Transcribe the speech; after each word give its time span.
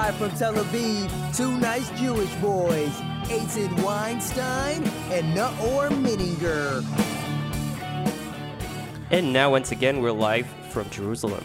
Live 0.00 0.16
from 0.16 0.30
Tel 0.30 0.54
Aviv, 0.54 1.36
two 1.36 1.58
nice 1.58 1.90
Jewish 1.90 2.34
boys, 2.36 2.88
Eitzid 3.24 3.70
Weinstein 3.84 4.82
and 5.12 5.36
Naor 5.36 5.90
Meningher. 5.90 6.82
And 9.10 9.30
now, 9.30 9.50
once 9.50 9.72
again, 9.72 10.00
we're 10.00 10.10
live 10.12 10.46
from 10.70 10.88
Jerusalem. 10.88 11.44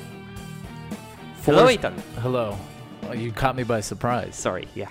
Hello, 1.44 1.66
Eitan. 1.66 2.00
Hello. 2.22 2.58
Oh, 3.04 3.12
you 3.12 3.34
caught 3.34 3.58
me 3.58 3.64
by 3.64 3.82
surprise. 3.82 4.38
Sorry, 4.38 4.70
yeah. 4.74 4.88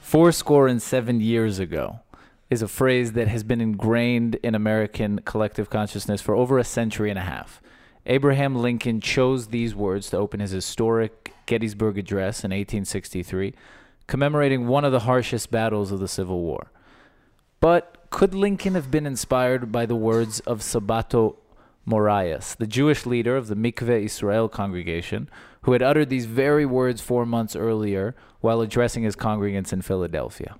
Four 0.00 0.30
score 0.30 0.68
and 0.68 0.80
seven 0.80 1.20
years 1.20 1.58
ago 1.58 1.98
is 2.50 2.62
a 2.62 2.68
phrase 2.68 3.14
that 3.14 3.26
has 3.26 3.42
been 3.42 3.60
ingrained 3.60 4.36
in 4.44 4.54
American 4.54 5.22
collective 5.24 5.68
consciousness 5.70 6.22
for 6.22 6.36
over 6.36 6.56
a 6.56 6.64
century 6.64 7.10
and 7.10 7.18
a 7.18 7.22
half. 7.22 7.60
Abraham 8.06 8.54
Lincoln 8.54 9.00
chose 9.00 9.48
these 9.48 9.74
words 9.74 10.08
to 10.10 10.16
open 10.18 10.38
his 10.38 10.52
historic 10.52 11.27
Gettysburg 11.48 11.98
Address 11.98 12.44
in 12.44 12.50
1863, 12.50 13.54
commemorating 14.06 14.68
one 14.68 14.84
of 14.84 14.92
the 14.92 15.00
harshest 15.00 15.50
battles 15.50 15.90
of 15.90 15.98
the 15.98 16.06
Civil 16.06 16.40
War. 16.42 16.70
But 17.58 18.06
could 18.10 18.34
Lincoln 18.34 18.74
have 18.74 18.90
been 18.90 19.06
inspired 19.06 19.72
by 19.72 19.86
the 19.86 19.96
words 19.96 20.40
of 20.40 20.60
Sabato 20.60 21.36
Morais, 21.86 22.54
the 22.58 22.66
Jewish 22.66 23.06
leader 23.06 23.34
of 23.34 23.48
the 23.48 23.56
Mikveh 23.56 24.04
Israel 24.04 24.48
congregation, 24.48 25.30
who 25.62 25.72
had 25.72 25.82
uttered 25.82 26.10
these 26.10 26.26
very 26.26 26.66
words 26.66 27.00
four 27.00 27.24
months 27.24 27.56
earlier 27.56 28.14
while 28.40 28.60
addressing 28.60 29.02
his 29.02 29.16
congregants 29.16 29.72
in 29.72 29.80
Philadelphia? 29.80 30.56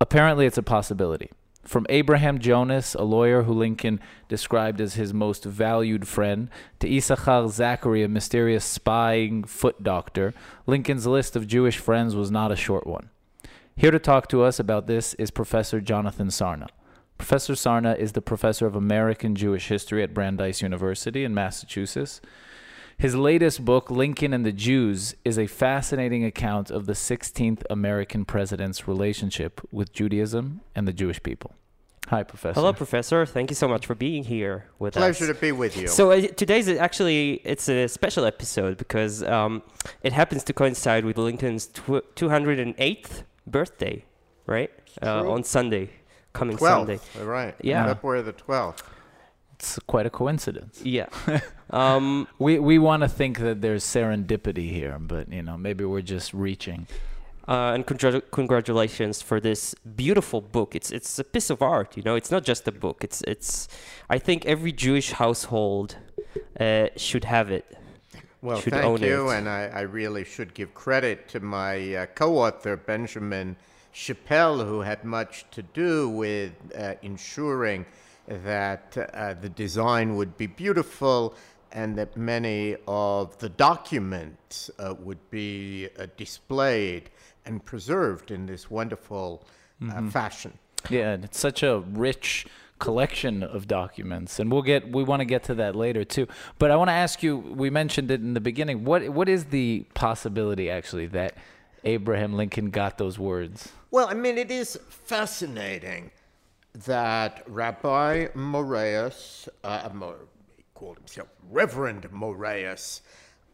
Apparently, 0.00 0.46
it's 0.46 0.58
a 0.58 0.62
possibility. 0.62 1.30
From 1.68 1.84
Abraham 1.90 2.38
Jonas, 2.38 2.94
a 2.94 3.02
lawyer 3.02 3.42
who 3.42 3.52
Lincoln 3.52 4.00
described 4.26 4.80
as 4.80 4.94
his 4.94 5.12
most 5.12 5.44
valued 5.44 6.08
friend, 6.08 6.48
to 6.80 6.96
Issachar 6.96 7.48
Zachary, 7.48 8.02
a 8.02 8.08
mysterious 8.08 8.64
spying 8.64 9.44
foot 9.44 9.82
doctor, 9.82 10.32
Lincoln's 10.66 11.06
list 11.06 11.36
of 11.36 11.46
Jewish 11.46 11.76
friends 11.76 12.16
was 12.16 12.30
not 12.30 12.50
a 12.50 12.56
short 12.56 12.86
one. 12.86 13.10
Here 13.76 13.90
to 13.90 13.98
talk 13.98 14.28
to 14.28 14.42
us 14.44 14.58
about 14.58 14.86
this 14.86 15.12
is 15.14 15.30
Professor 15.30 15.78
Jonathan 15.82 16.28
Sarna. 16.28 16.68
Professor 17.18 17.52
Sarna 17.52 17.98
is 17.98 18.12
the 18.12 18.22
professor 18.22 18.66
of 18.66 18.74
American 18.74 19.34
Jewish 19.34 19.68
history 19.68 20.02
at 20.02 20.14
Brandeis 20.14 20.62
University 20.62 21.22
in 21.22 21.34
Massachusetts. 21.34 22.22
His 22.98 23.14
latest 23.14 23.64
book, 23.64 23.92
Lincoln 23.92 24.32
and 24.34 24.44
the 24.44 24.50
Jews, 24.50 25.14
is 25.24 25.38
a 25.38 25.46
fascinating 25.46 26.24
account 26.24 26.68
of 26.68 26.86
the 26.86 26.94
16th 26.94 27.62
American 27.70 28.24
president's 28.24 28.88
relationship 28.88 29.60
with 29.70 29.92
Judaism 29.92 30.62
and 30.74 30.88
the 30.88 30.92
Jewish 30.92 31.22
people. 31.22 31.54
Hi, 32.08 32.24
Professor. 32.24 32.54
Hello, 32.54 32.72
Professor. 32.72 33.24
Thank 33.24 33.50
you 33.50 33.54
so 33.54 33.68
much 33.68 33.86
for 33.86 33.94
being 33.94 34.24
here 34.24 34.64
with 34.80 34.94
Pleasure 34.94 35.26
us. 35.26 35.28
to 35.28 35.34
be 35.40 35.52
with 35.52 35.76
you. 35.76 35.86
So 35.86 36.10
uh, 36.10 36.22
today's 36.26 36.68
actually 36.68 37.40
it's 37.44 37.68
a 37.68 37.86
special 37.86 38.24
episode 38.24 38.78
because 38.78 39.22
um, 39.22 39.62
it 40.02 40.12
happens 40.12 40.42
to 40.44 40.52
coincide 40.52 41.04
with 41.04 41.18
Lincoln's 41.18 41.66
tw- 41.66 42.02
208th 42.16 43.22
birthday, 43.46 44.04
right? 44.46 44.72
Uh, 45.00 45.30
on 45.30 45.44
Sunday, 45.44 45.90
coming 46.32 46.56
12th, 46.56 46.66
Sunday. 46.66 47.00
right. 47.24 47.54
Yeah. 47.62 47.86
February 47.86 48.22
the 48.22 48.32
12th. 48.32 48.82
It's 49.58 49.78
quite 49.88 50.06
a 50.06 50.10
coincidence. 50.10 50.80
Yeah. 50.84 51.08
um, 51.70 52.28
We 52.38 52.58
we 52.60 52.78
want 52.78 53.02
to 53.02 53.08
think 53.08 53.38
that 53.38 53.60
there's 53.60 53.84
serendipity 53.84 54.70
here, 54.70 54.98
but 55.00 55.32
you 55.32 55.42
know 55.42 55.56
maybe 55.56 55.84
we're 55.84 56.08
just 56.16 56.32
reaching. 56.32 56.86
uh, 57.48 57.72
and 57.74 57.84
congra- 57.86 58.22
congratulations 58.30 59.22
for 59.22 59.40
this 59.40 59.74
beautiful 59.96 60.40
book. 60.40 60.74
It's 60.74 60.90
it's 60.92 61.18
a 61.18 61.24
piece 61.24 61.50
of 61.50 61.60
art, 61.62 61.96
you 61.96 62.02
know. 62.04 62.14
It's 62.16 62.30
not 62.30 62.44
just 62.48 62.68
a 62.68 62.72
book. 62.72 63.02
It's 63.04 63.20
it's. 63.26 63.68
I 64.08 64.18
think 64.18 64.46
every 64.46 64.72
Jewish 64.72 65.10
household 65.12 65.96
uh, 66.60 66.88
should 66.96 67.24
have 67.24 67.50
it. 67.50 67.64
Well, 68.42 68.60
Should 68.60 68.74
thank 68.74 68.84
own 68.84 69.02
you, 69.02 69.30
it. 69.30 69.38
and 69.38 69.48
I, 69.48 69.62
I 69.80 69.80
really 69.80 70.24
should 70.24 70.54
give 70.54 70.72
credit 70.72 71.26
to 71.32 71.40
my 71.40 71.74
uh, 71.96 72.06
co-author 72.14 72.76
Benjamin 72.76 73.56
Shapell, 73.92 74.64
who 74.64 74.82
had 74.82 75.02
much 75.04 75.44
to 75.50 75.62
do 75.62 76.08
with 76.08 76.52
uh, 76.78 76.94
ensuring 77.02 77.84
that 78.28 78.96
uh, 79.14 79.34
the 79.34 79.48
design 79.48 80.16
would 80.16 80.36
be 80.36 80.46
beautiful 80.46 81.34
and 81.72 81.96
that 81.96 82.16
many 82.16 82.76
of 82.86 83.38
the 83.38 83.48
documents 83.48 84.70
uh, 84.78 84.94
would 84.98 85.30
be 85.30 85.88
uh, 85.98 86.06
displayed 86.16 87.10
and 87.44 87.64
preserved 87.64 88.30
in 88.30 88.46
this 88.46 88.70
wonderful 88.70 89.44
uh, 89.90 90.08
fashion. 90.10 90.58
Yeah, 90.88 91.10
and 91.10 91.24
it's 91.24 91.38
such 91.38 91.62
a 91.62 91.80
rich 91.80 92.46
collection 92.78 93.42
of 93.42 93.66
documents, 93.66 94.38
and 94.38 94.52
we'll 94.52 94.62
get 94.62 94.92
we 94.92 95.02
want 95.02 95.20
to 95.20 95.24
get 95.24 95.42
to 95.44 95.54
that 95.54 95.74
later 95.74 96.04
too. 96.04 96.28
But 96.58 96.70
I 96.70 96.76
want 96.76 96.88
to 96.88 96.94
ask 96.94 97.22
you. 97.22 97.36
We 97.36 97.70
mentioned 97.70 98.10
it 98.10 98.20
in 98.20 98.34
the 98.34 98.40
beginning. 98.40 98.84
What 98.84 99.08
what 99.10 99.28
is 99.28 99.46
the 99.46 99.84
possibility 99.94 100.70
actually 100.70 101.06
that 101.06 101.34
Abraham 101.84 102.34
Lincoln 102.34 102.70
got 102.70 102.98
those 102.98 103.18
words? 103.18 103.72
Well, 103.90 104.08
I 104.08 104.14
mean, 104.14 104.38
it 104.38 104.50
is 104.50 104.78
fascinating 104.88 106.10
that 106.86 107.42
Rabbi 107.46 108.28
Morais, 108.34 109.10
uh, 109.64 109.88
Mo- 109.92 110.14
he 110.56 110.64
called 110.74 110.98
himself 110.98 111.28
Reverend 111.50 112.10
Morais, 112.12 113.00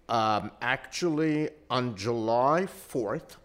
um, 0.09 0.51
actually 0.61 1.49
on 1.71 1.97
July 1.97 2.67
4th, 2.67 3.37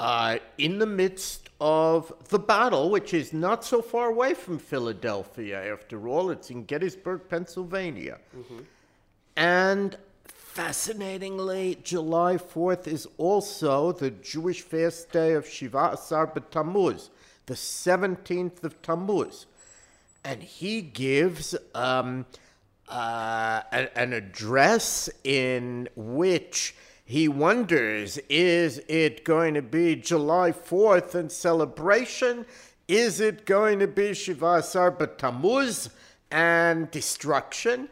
uh, 0.00 0.38
in 0.58 0.78
the 0.78 0.86
midst 0.86 1.48
of 1.60 2.12
the 2.28 2.38
battle, 2.38 2.90
which 2.90 3.14
is 3.14 3.32
not 3.32 3.64
so 3.64 3.80
far 3.82 4.08
away 4.08 4.34
from 4.34 4.58
Philadelphia, 4.58 5.72
after 5.72 6.08
all, 6.08 6.30
it's 6.30 6.50
in 6.50 6.64
Gettysburg, 6.64 7.22
Pennsylvania. 7.28 8.18
And 9.36 9.96
fascinatingly, 10.26 11.78
July 11.82 12.36
4th 12.36 12.86
is 12.86 13.06
also 13.16 13.92
the 13.92 14.10
Jewish 14.10 14.60
fast 14.62 15.10
day 15.12 15.34
of 15.34 15.46
Shiva 15.46 15.90
Asar 15.94 16.26
B'Tammuz, 16.26 17.10
the 17.46 17.54
17th 17.54 18.62
of 18.64 18.80
Tammuz. 18.82 19.46
And 20.24 20.42
he 20.42 20.80
gives 20.80 21.56
um, 21.74 22.26
uh, 22.88 23.62
an 23.70 24.12
address 24.12 25.08
in 25.24 25.88
which 25.96 26.74
he 27.04 27.28
wonders 27.28 28.18
is 28.28 28.80
it 28.88 29.24
going 29.24 29.54
to 29.54 29.62
be 29.62 29.96
July 29.96 30.52
4th 30.52 31.14
and 31.14 31.30
celebration? 31.30 32.46
Is 32.88 33.20
it 33.20 33.44
going 33.44 33.80
to 33.80 33.86
be 33.86 34.14
Shiva 34.14 34.54
Asar 34.54 34.92
B'Tammuz 34.92 35.90
and 36.30 36.90
destruction? 36.90 37.88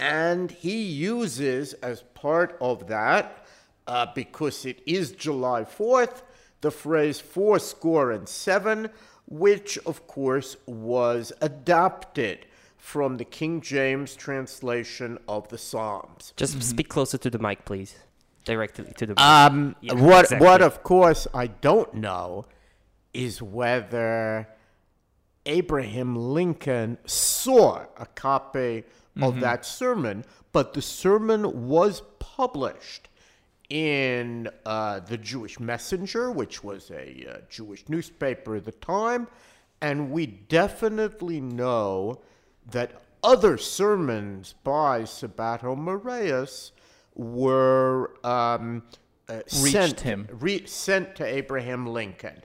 And 0.00 0.50
he 0.50 0.82
uses, 0.82 1.72
as 1.74 2.02
part 2.14 2.56
of 2.60 2.86
that, 2.88 3.44
uh, 3.86 4.06
because 4.14 4.64
it 4.64 4.82
is 4.86 5.12
July 5.12 5.64
4th, 5.64 6.22
the 6.60 6.70
phrase 6.70 7.20
four 7.20 7.58
score 7.58 8.10
and 8.10 8.28
seven, 8.28 8.90
which, 9.26 9.78
of 9.86 10.06
course, 10.06 10.56
was 10.66 11.32
adopted 11.40 12.46
from 12.76 13.16
the 13.18 13.24
King 13.24 13.60
James 13.60 14.16
translation 14.16 15.18
of 15.28 15.48
the 15.48 15.58
Psalms. 15.58 16.32
just 16.36 16.62
speak 16.62 16.88
closer 16.88 17.18
to 17.18 17.28
the 17.30 17.38
mic, 17.38 17.64
please. 17.64 17.96
Directly 18.44 18.92
to 18.96 19.06
the 19.06 19.12
mic. 19.12 19.20
Um, 19.20 19.76
Yeah, 19.80 19.94
what, 19.94 20.24
exactly. 20.24 20.46
what, 20.46 20.62
of 20.62 20.82
course, 20.82 21.26
I 21.34 21.48
don't 21.48 21.92
know 21.94 22.46
is 23.12 23.42
whether 23.42 24.48
Abraham 25.44 26.16
Lincoln 26.16 26.98
saw 27.04 27.84
a 27.96 28.06
copy 28.06 28.84
of 29.20 29.40
that 29.40 29.66
sermon, 29.66 30.24
but 30.52 30.74
the 30.74 30.82
sermon 30.82 31.68
was 31.68 32.02
published 32.20 33.08
in 33.70 34.48
uh, 34.64 35.00
the 35.00 35.18
Jewish 35.18 35.60
Messenger, 35.60 36.30
which 36.30 36.64
was 36.64 36.90
a 36.90 37.26
uh, 37.28 37.36
Jewish 37.50 37.84
newspaper 37.88 38.56
at 38.56 38.64
the 38.64 38.72
time, 38.72 39.28
and 39.80 40.10
we 40.10 40.26
definitely 40.26 41.40
know 41.40 42.20
that 42.70 43.02
other 43.22 43.58
sermons 43.58 44.54
by 44.64 45.02
Sabato 45.02 45.76
Morais 45.76 46.70
were 47.14 48.14
um, 48.24 48.82
uh, 49.28 49.40
sent 49.46 50.00
him. 50.00 50.28
re- 50.32 50.66
sent 50.66 51.16
to 51.16 51.24
Abraham 51.24 51.86
Lincoln. 51.86 52.42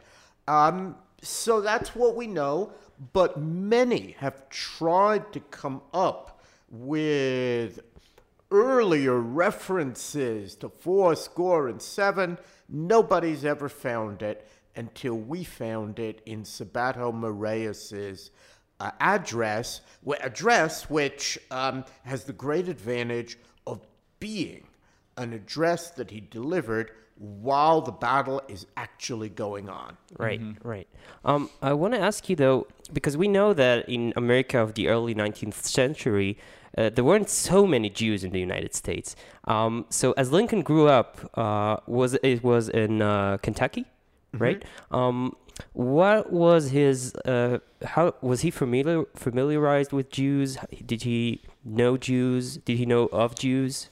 Um, 0.48 0.96
so 1.22 1.62
that's 1.62 1.96
what 1.96 2.16
we 2.16 2.28
know, 2.28 2.72
but 3.14 3.40
many 3.40 4.16
have 4.20 4.50
tried 4.50 5.32
to 5.34 5.40
come 5.40 5.82
up 5.94 6.42
with 6.70 7.80
earlier 8.54 9.20
references 9.20 10.56
to 10.56 10.70
four 10.70 11.16
score 11.16 11.68
and 11.68 11.82
seven. 11.82 12.38
Nobody's 12.70 13.44
ever 13.44 13.68
found 13.68 14.22
it 14.22 14.48
until 14.76 15.16
we 15.16 15.44
found 15.44 16.00
it 16.00 16.22
in 16.26 16.44
Sabato 16.44 17.14
Morais's 17.14 18.32
uh, 18.80 18.92
address, 19.00 19.82
wh- 20.08 20.22
address 20.22 20.90
which 20.90 21.38
um, 21.52 21.84
has 22.04 22.24
the 22.24 22.34
great 22.34 22.68
advantage 22.70 23.38
of 23.68 23.82
being 24.20 24.68
an 25.18 25.34
address 25.34 25.90
that 25.92 26.12
he 26.12 26.22
delivered 26.22 26.92
while 27.18 27.82
the 27.82 27.92
battle 27.92 28.42
is 28.48 28.66
actually 28.76 29.30
going 29.30 29.70
on. 29.70 29.96
Right, 30.18 30.42
right. 30.64 30.88
Um, 31.24 31.50
I 31.62 31.74
want 31.74 31.94
to 31.94 32.00
ask 32.00 32.28
you 32.30 32.36
though, 32.36 32.68
because 32.92 33.16
we 33.16 33.28
know 33.28 33.54
that 33.54 33.88
in 33.88 34.14
America 34.16 34.60
of 34.60 34.74
the 34.74 34.88
early 34.88 35.14
19th 35.14 35.54
century, 35.64 36.38
uh, 36.78 36.90
there 36.90 37.04
weren't 37.04 37.30
so 37.30 37.68
many 37.68 37.90
Jews 37.90 38.24
in 38.24 38.32
the 38.32 38.40
United 38.40 38.74
States. 38.74 39.16
Um, 39.46 39.86
so 39.90 40.14
as 40.14 40.32
Lincoln 40.32 40.62
grew 40.62 40.88
up, 40.88 41.20
uh, 41.38 41.78
was 41.88 42.16
it 42.16 42.44
was 42.44 42.70
in 42.70 43.02
uh, 43.02 43.38
Kentucky, 43.38 43.86
right? 44.34 44.64
Um, 44.92 45.36
what 45.74 46.32
was 46.32 46.72
his? 46.72 47.16
Uh, 47.26 47.60
how 47.84 48.16
was 48.22 48.42
he 48.42 48.52
familiar 48.52 49.06
familiarized 49.16 49.92
with 49.92 50.10
Jews? 50.10 50.58
Did 50.86 51.04
he 51.04 51.42
know 51.64 51.98
Jews? 51.98 52.58
Did 52.58 52.78
he 52.78 52.86
know 52.86 53.06
of 53.08 53.36
Jews? 53.36 53.90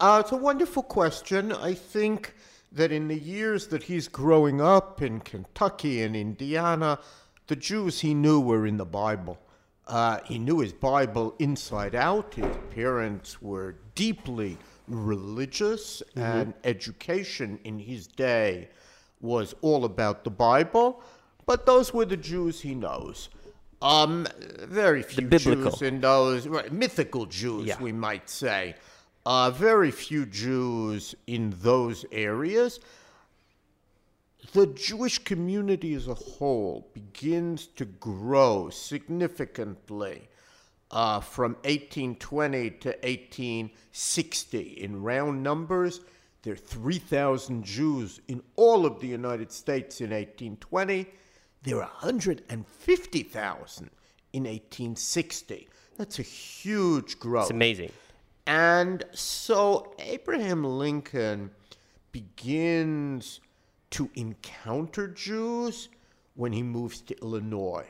Uh, 0.00 0.22
it's 0.24 0.32
a 0.32 0.36
wonderful 0.36 0.82
question. 0.82 1.52
I 1.52 1.74
think 1.74 2.34
that 2.72 2.92
in 2.92 3.08
the 3.08 3.18
years 3.18 3.66
that 3.68 3.82
he's 3.84 4.08
growing 4.08 4.60
up 4.60 5.02
in 5.02 5.20
Kentucky 5.20 6.02
and 6.02 6.14
Indiana, 6.14 6.98
the 7.48 7.56
Jews 7.56 8.00
he 8.00 8.14
knew 8.14 8.40
were 8.40 8.66
in 8.66 8.76
the 8.76 8.84
Bible. 8.84 9.38
Uh, 9.88 10.18
he 10.24 10.38
knew 10.38 10.60
his 10.60 10.72
Bible 10.72 11.34
inside 11.38 11.94
out. 11.94 12.34
His 12.34 12.56
parents 12.74 13.40
were 13.40 13.76
deeply 13.94 14.58
religious, 14.86 16.02
and 16.14 16.52
education 16.64 17.58
in 17.64 17.78
his 17.78 18.06
day 18.06 18.68
was 19.20 19.54
all 19.62 19.84
about 19.84 20.24
the 20.24 20.30
Bible. 20.30 21.02
But 21.46 21.64
those 21.64 21.94
were 21.94 22.04
the 22.04 22.16
Jews 22.16 22.60
he 22.60 22.74
knows. 22.74 23.30
Um, 23.80 24.26
very 24.60 25.02
few 25.02 25.26
biblical. 25.26 25.70
Jews 25.70 25.82
in 25.82 26.00
those 26.00 26.46
right, 26.46 26.70
mythical 26.72 27.26
Jews, 27.26 27.66
Yeah. 27.68 27.80
we 27.80 27.92
might 27.92 28.28
say. 28.28 28.74
Uh, 29.24 29.50
very 29.50 29.90
few 29.90 30.26
Jews 30.26 31.14
in 31.26 31.54
those 31.62 32.04
areas. 32.12 32.80
The 34.52 34.66
Jewish 34.66 35.18
community 35.18 35.92
as 35.94 36.08
a 36.08 36.14
whole 36.14 36.88
begins 36.94 37.66
to 37.76 37.84
grow 37.84 38.70
significantly 38.70 40.28
uh, 40.90 41.20
from 41.20 41.52
1820 41.64 42.70
to 42.70 42.88
1860. 42.88 44.60
In 44.60 45.02
round 45.02 45.42
numbers, 45.42 46.00
there 46.42 46.54
are 46.54 46.56
3,000 46.56 47.62
Jews 47.62 48.22
in 48.28 48.42
all 48.56 48.86
of 48.86 49.00
the 49.00 49.06
United 49.06 49.52
States 49.52 50.00
in 50.00 50.10
1820. 50.10 51.06
There 51.62 51.76
are 51.76 51.90
150,000 52.00 53.90
in 54.32 54.44
1860. 54.44 55.68
That's 55.98 56.18
a 56.18 56.22
huge 56.22 57.18
growth. 57.18 57.44
It's 57.44 57.50
amazing. 57.50 57.92
And 58.46 59.04
so 59.12 59.92
Abraham 59.98 60.64
Lincoln 60.64 61.50
begins 62.12 63.40
to 63.90 64.10
encounter 64.14 65.08
Jews 65.08 65.88
when 66.34 66.52
he 66.52 66.62
moves 66.62 67.00
to 67.02 67.20
Illinois. 67.20 67.86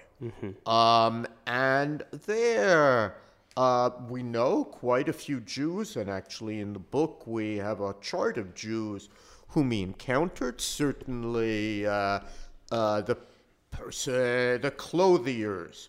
Um, 0.67 1.27
and 1.47 2.03
there, 2.27 3.17
uh, 3.57 3.91
we 4.09 4.23
know 4.23 4.65
quite 4.65 5.09
a 5.09 5.13
few 5.13 5.41
Jews, 5.41 5.97
and 5.97 6.09
actually 6.11 6.61
in 6.61 6.73
the 6.73 6.79
book 6.79 7.27
we 7.27 7.57
have 7.59 7.81
a 7.81 7.95
chart 8.01 8.39
of 8.39 8.55
Jews 8.55 9.09
whom 9.49 9.71
he 9.71 9.83
encountered. 9.83 10.61
Certainly, 10.61 11.87
uh, 11.87 12.21
uh, 12.71 13.01
the 13.03 13.17
person, 13.71 14.61
the 14.61 14.73
clothiers, 14.77 15.89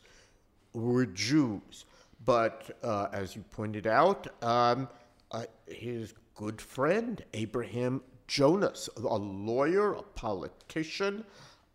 were 0.73 1.05
Jews. 1.05 1.85
But 2.25 2.77
uh, 2.83 3.07
as 3.11 3.35
you 3.35 3.43
pointed 3.51 3.87
out, 3.87 4.27
um, 4.43 4.87
uh, 5.31 5.45
his 5.67 6.13
good 6.35 6.61
friend, 6.61 7.23
Abraham 7.33 8.01
Jonas, 8.29 8.89
a 8.95 9.17
lawyer, 9.17 9.93
a 9.93 10.03
politician, 10.03 11.25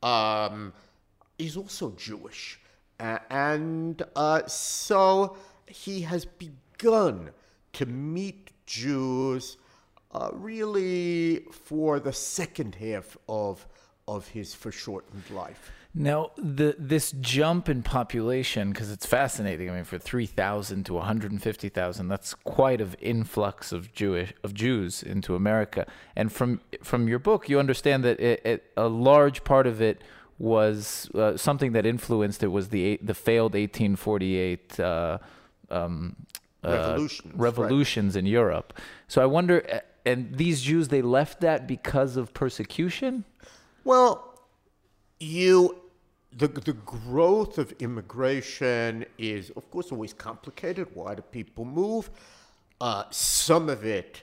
um, 0.04 0.72
is 1.36 1.56
also 1.56 1.90
Jewish. 1.96 2.60
And 3.00 4.00
uh, 4.14 4.46
so 4.46 5.36
he 5.66 6.02
has 6.02 6.24
begun 6.24 7.30
to 7.72 7.86
meet 7.86 8.52
Jews 8.66 9.56
uh, 10.12 10.30
really 10.32 11.40
for 11.50 11.98
the 11.98 12.12
second 12.12 12.76
half 12.76 13.16
of, 13.28 13.66
of 14.06 14.28
his 14.28 14.54
foreshortened 14.54 15.28
life. 15.30 15.72
Now, 15.96 16.32
the 16.36 16.74
this 16.76 17.12
jump 17.20 17.68
in 17.68 17.84
population, 17.84 18.70
because 18.70 18.90
it's 18.90 19.06
fascinating. 19.06 19.70
I 19.70 19.74
mean, 19.74 19.84
for 19.84 19.96
three 19.96 20.26
thousand 20.26 20.86
to 20.86 20.94
one 20.94 21.06
hundred 21.06 21.30
and 21.30 21.40
fifty 21.40 21.68
thousand, 21.68 22.08
that's 22.08 22.34
quite 22.34 22.80
of 22.80 22.96
influx 23.00 23.70
of 23.70 23.92
Jewish 23.92 24.34
of 24.42 24.54
Jews 24.54 25.04
into 25.04 25.36
America. 25.36 25.86
And 26.16 26.32
from 26.32 26.60
from 26.82 27.06
your 27.06 27.20
book, 27.20 27.48
you 27.48 27.60
understand 27.60 28.02
that 28.02 28.18
it, 28.18 28.44
it, 28.44 28.64
a 28.76 28.88
large 28.88 29.44
part 29.44 29.68
of 29.68 29.80
it 29.80 30.02
was 30.36 31.08
uh, 31.14 31.36
something 31.36 31.70
that 31.74 31.86
influenced 31.86 32.42
it 32.42 32.48
was 32.48 32.70
the 32.70 32.98
the 33.00 33.14
failed 33.14 33.54
eighteen 33.54 33.94
forty 33.94 34.36
eight. 34.36 34.80
Uh, 34.80 35.18
um, 35.70 36.16
uh, 36.64 36.70
Revolutions, 36.70 37.24
right. 37.26 37.40
revolutions 37.40 38.16
in 38.16 38.26
Europe. 38.26 38.72
So 39.06 39.22
I 39.22 39.26
wonder, 39.26 39.82
and 40.04 40.34
these 40.34 40.62
Jews 40.62 40.88
they 40.88 41.02
left 41.02 41.40
that 41.40 41.68
because 41.68 42.16
of 42.16 42.34
persecution. 42.34 43.24
Well, 43.84 44.40
you 45.20 45.76
the 46.36 46.48
the 46.48 46.72
growth 46.72 47.58
of 47.58 47.72
immigration 47.78 49.04
is 49.18 49.50
of 49.50 49.70
course 49.70 49.92
always 49.92 50.12
complicated. 50.12 50.88
Why 50.94 51.14
do 51.14 51.22
people 51.22 51.64
move? 51.64 52.10
Uh, 52.80 53.04
some 53.10 53.68
of 53.68 53.84
it 53.84 54.22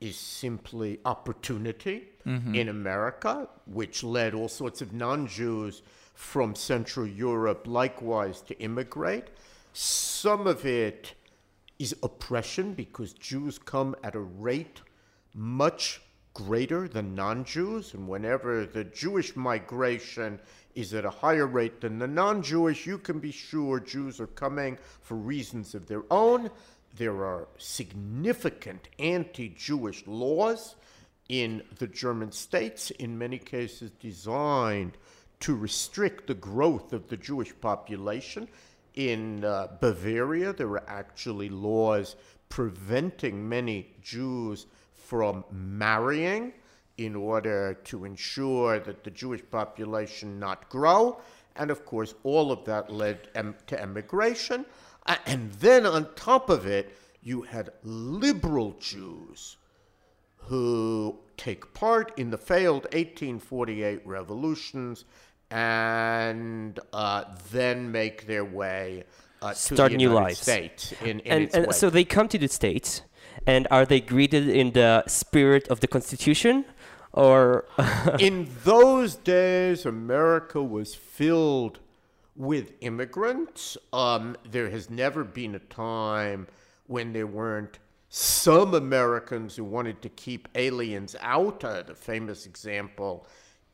is 0.00 0.16
simply 0.18 1.00
opportunity 1.04 2.08
in 2.54 2.68
America, 2.68 3.48
which 3.66 4.02
led 4.02 4.34
all 4.34 4.48
sorts 4.48 4.82
of 4.82 4.92
non-Jews 4.92 5.82
from 6.14 6.54
Central 6.54 7.06
Europe 7.06 7.66
likewise 7.66 8.40
to 8.42 8.58
immigrate. 8.60 9.28
Some 9.72 10.46
of 10.46 10.66
it 10.66 11.14
is 11.78 11.94
oppression 12.02 12.74
because 12.74 13.12
Jews 13.12 13.58
come 13.58 13.94
at 14.02 14.14
a 14.14 14.20
rate 14.20 14.80
much 15.34 16.00
greater 16.36 16.86
than 16.86 17.14
non 17.14 17.44
Jews. 17.44 17.94
And 17.94 18.06
whenever 18.06 18.66
the 18.66 18.84
Jewish 18.84 19.34
migration 19.36 20.38
is 20.74 20.92
at 20.92 21.06
a 21.06 21.10
higher 21.10 21.46
rate 21.46 21.80
than 21.80 21.98
the 21.98 22.06
non 22.06 22.42
Jewish, 22.42 22.86
you 22.86 22.98
can 22.98 23.18
be 23.18 23.32
sure 23.32 23.80
Jews 23.80 24.20
are 24.20 24.26
coming 24.26 24.76
for 25.00 25.16
reasons 25.16 25.74
of 25.74 25.86
their 25.86 26.02
own. 26.10 26.50
There 26.94 27.24
are 27.24 27.48
significant 27.56 28.88
anti 28.98 29.48
Jewish 29.48 30.06
laws 30.06 30.76
in 31.30 31.62
the 31.78 31.86
German 31.86 32.32
states, 32.32 32.90
in 32.92 33.16
many 33.16 33.38
cases 33.38 33.90
designed 33.92 34.98
to 35.40 35.54
restrict 35.56 36.26
the 36.26 36.34
growth 36.34 36.92
of 36.92 37.08
the 37.08 37.16
Jewish 37.16 37.58
population. 37.62 38.46
In 38.94 39.42
uh, 39.42 39.68
Bavaria, 39.80 40.52
there 40.52 40.68
were 40.68 40.84
actually 40.86 41.48
laws 41.48 42.16
preventing 42.50 43.48
many 43.48 43.94
Jews 44.02 44.66
from 45.06 45.44
marrying 45.50 46.52
in 46.98 47.14
order 47.14 47.74
to 47.84 48.04
ensure 48.04 48.80
that 48.80 49.04
the 49.04 49.10
Jewish 49.10 49.42
population 49.50 50.38
not 50.38 50.68
grow. 50.68 51.20
And 51.56 51.70
of 51.70 51.84
course, 51.84 52.14
all 52.24 52.50
of 52.50 52.64
that 52.64 52.90
led 52.90 53.28
em- 53.34 53.54
to 53.68 53.80
emigration. 53.80 54.66
And 55.26 55.52
then 55.52 55.86
on 55.86 56.12
top 56.14 56.50
of 56.50 56.66
it, 56.66 56.96
you 57.22 57.42
had 57.42 57.70
liberal 57.82 58.76
Jews 58.80 59.56
who 60.36 61.18
take 61.36 61.72
part 61.74 62.12
in 62.16 62.30
the 62.30 62.38
failed 62.38 62.84
1848 62.84 64.06
revolutions 64.06 65.04
and 65.50 66.78
uh, 66.92 67.24
then 67.52 67.90
make 67.92 68.26
their 68.26 68.44
way 68.44 69.04
uh, 69.42 69.50
to 69.50 69.56
Start 69.56 69.92
the 69.92 69.98
new 69.98 70.08
United 70.08 70.24
lives. 70.24 70.38
States 70.38 70.92
in, 71.02 71.20
in 71.20 71.42
and, 71.42 71.54
and 71.54 71.74
so 71.74 71.90
they 71.90 72.04
come 72.04 72.28
to 72.28 72.38
the 72.38 72.48
states 72.48 73.02
and 73.46 73.66
are 73.70 73.86
they 73.86 74.00
greeted 74.00 74.48
in 74.48 74.72
the 74.72 75.04
spirit 75.06 75.68
of 75.68 75.80
the 75.80 75.86
constitution 75.86 76.64
or 77.16 77.64
in 78.20 78.48
those 78.64 79.16
days, 79.16 79.86
America 79.86 80.62
was 80.62 80.94
filled 80.94 81.80
with 82.36 82.74
immigrants. 82.82 83.78
Um, 83.92 84.36
there 84.48 84.68
has 84.68 84.90
never 84.90 85.24
been 85.24 85.54
a 85.54 85.58
time 85.58 86.46
when 86.86 87.14
there 87.14 87.26
weren't 87.26 87.78
some 88.10 88.74
Americans 88.74 89.56
who 89.56 89.64
wanted 89.64 90.02
to 90.02 90.10
keep 90.10 90.46
aliens 90.54 91.16
out. 91.20 91.64
Uh, 91.64 91.82
the 91.82 91.94
famous 91.94 92.44
example 92.44 93.26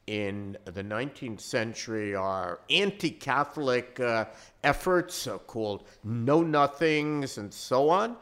in 0.06 0.56
the 0.64 0.82
19th 0.82 1.40
century 1.40 2.14
are 2.14 2.60
anti 2.70 3.10
Catholic 3.10 3.98
uh, 3.98 4.26
efforts 4.62 5.26
uh, 5.26 5.38
called 5.38 5.84
Know 6.04 6.42
Nothings 6.42 7.38
and 7.38 7.52
so 7.52 7.88
on. 7.88 8.16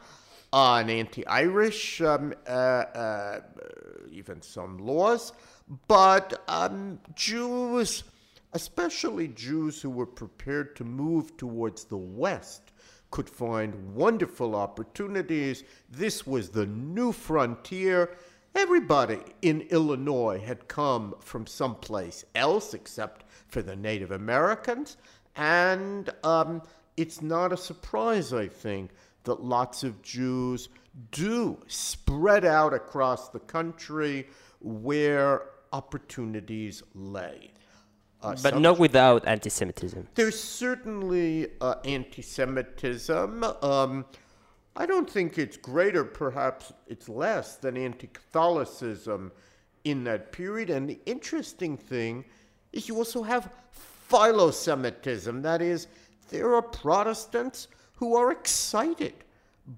And 0.53 0.91
anti 0.91 1.25
Irish, 1.27 2.01
um, 2.01 2.33
uh, 2.45 2.49
uh, 2.49 3.39
even 4.11 4.41
some 4.41 4.77
laws. 4.79 5.31
But 5.87 6.43
um, 6.49 6.99
Jews, 7.15 8.03
especially 8.53 9.29
Jews 9.29 9.81
who 9.81 9.89
were 9.89 10.05
prepared 10.05 10.75
to 10.75 10.83
move 10.83 11.37
towards 11.37 11.85
the 11.85 11.97
West 11.97 12.71
could 13.11 13.29
find 13.29 13.93
wonderful 13.93 14.55
opportunities. 14.55 15.63
This 15.89 16.25
was 16.25 16.49
the 16.49 16.65
new 16.65 17.11
frontier. 17.11 18.15
Everybody 18.55 19.19
in 19.41 19.61
Illinois 19.69 20.39
had 20.39 20.67
come 20.67 21.15
from 21.19 21.45
someplace 21.45 22.25
else 22.35 22.73
except 22.73 23.25
for 23.47 23.61
the 23.61 23.75
Native 23.75 24.11
Americans. 24.11 24.97
And 25.35 26.09
um, 26.23 26.61
it's 26.97 27.21
not 27.21 27.53
a 27.53 27.57
surprise, 27.57 28.33
I 28.33 28.47
think, 28.47 28.91
that 29.23 29.43
lots 29.43 29.83
of 29.83 30.01
Jews 30.01 30.69
do 31.11 31.57
spread 31.67 32.45
out 32.45 32.73
across 32.73 33.29
the 33.29 33.39
country 33.39 34.27
where 34.59 35.43
opportunities 35.73 36.83
lay. 36.93 37.51
Uh, 38.21 38.35
But 38.43 38.59
not 38.59 38.77
without 38.77 39.27
anti-Semitism. 39.27 40.07
there's 40.15 40.39
certainly 40.39 41.47
uh, 41.59 41.75
anti 41.85 42.21
Semitism. 42.21 43.43
Um, 43.63 44.05
I 44.75 44.85
don't 44.85 45.09
think 45.09 45.37
it's 45.37 45.57
greater, 45.57 46.03
perhaps 46.03 46.71
it's 46.87 47.09
less 47.09 47.55
than 47.55 47.75
anti 47.77 48.07
Catholicism 48.07 49.31
in 49.83 50.03
that 50.03 50.31
period. 50.31 50.69
And 50.69 50.87
the 50.87 50.99
interesting 51.05 51.77
thing 51.77 52.25
is 52.71 52.87
you 52.87 52.95
also 52.97 53.23
have 53.23 53.51
philo-Semitism. 53.71 55.41
That 55.41 55.61
is, 55.61 55.87
there 56.29 56.53
are 56.53 56.61
Protestants 56.61 57.67
who 58.01 58.15
are 58.15 58.31
excited 58.31 59.13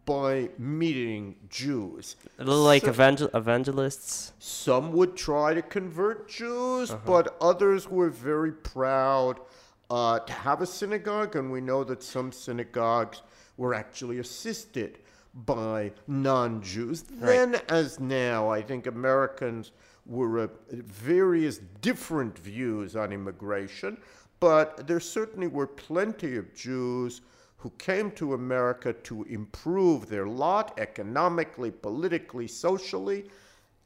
by 0.06 0.50
meeting 0.58 1.36
Jews. 1.50 2.16
A 2.40 2.44
little 2.46 2.64
like 2.64 2.84
So- 2.84 2.90
evangel- 2.92 3.30
evangelists. 3.34 4.32
some 4.40 4.94
would 4.94 5.18
try 5.18 5.54
to 5.54 5.62
convert 5.62 6.30
Jews, 6.30 6.90
but 7.06 7.36
others 7.42 7.90
were 7.90 8.10
very 8.10 8.54
proud 8.54 9.42
uh, 9.90 10.20
to 10.20 10.32
have 10.34 10.62
a 10.62 10.66
synagogue, 10.66 11.36
and 11.36 11.52
we 11.52 11.60
know 11.60 11.84
that 11.84 12.02
some 12.02 12.32
synagogues 12.32 13.22
were 13.58 13.74
actually 13.74 14.20
assisted 14.20 15.00
by 15.46 15.92
non 16.08 16.62
Jews. 16.64 17.04
Then, 17.04 17.60
as 17.68 18.00
now, 18.00 18.50
I 18.50 18.62
think 18.62 18.88
Americans 18.88 19.72
were 20.06 20.38
of 20.38 20.52
various 20.72 21.60
different 21.82 22.40
views 22.40 22.96
on 22.96 23.12
immigration, 23.12 23.98
but 24.40 24.88
there 24.88 25.02
certainly 25.02 25.48
were 25.48 25.68
plenty 25.68 26.38
of 26.38 26.56
Jews 26.56 27.22
who 27.64 27.70
came 27.78 28.12
to 28.12 28.34
America 28.34 28.92
to 28.92 29.24
improve 29.24 30.10
their 30.10 30.28
lot 30.28 30.78
economically, 30.78 31.72
politically, 31.72 32.46
socially. 32.46 33.24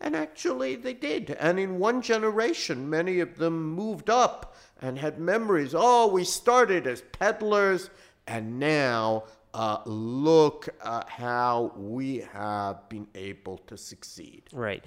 And 0.02 0.16
actually, 0.16 0.78
they 0.78 0.96
did. 0.96 1.38
And 1.40 1.60
in 1.60 1.78
one 1.78 2.02
generation, 2.02 2.90
many 2.90 3.20
of 3.20 3.38
them 3.38 3.76
moved 3.76 4.10
up 4.10 4.56
and 4.82 4.98
had 4.98 5.20
memories. 5.20 5.76
Oh, 5.78 6.08
we 6.08 6.24
started 6.24 6.88
as 6.88 7.02
peddlers, 7.02 7.92
and 8.26 8.60
now 8.60 9.26
uh, 9.54 9.78
look 9.86 10.70
uh, 10.82 11.04
how 11.08 11.72
we 11.78 12.26
have 12.34 12.90
been 12.90 13.08
able 13.14 13.60
to 13.68 13.78
succeed. 13.78 14.42
Right. 14.52 14.84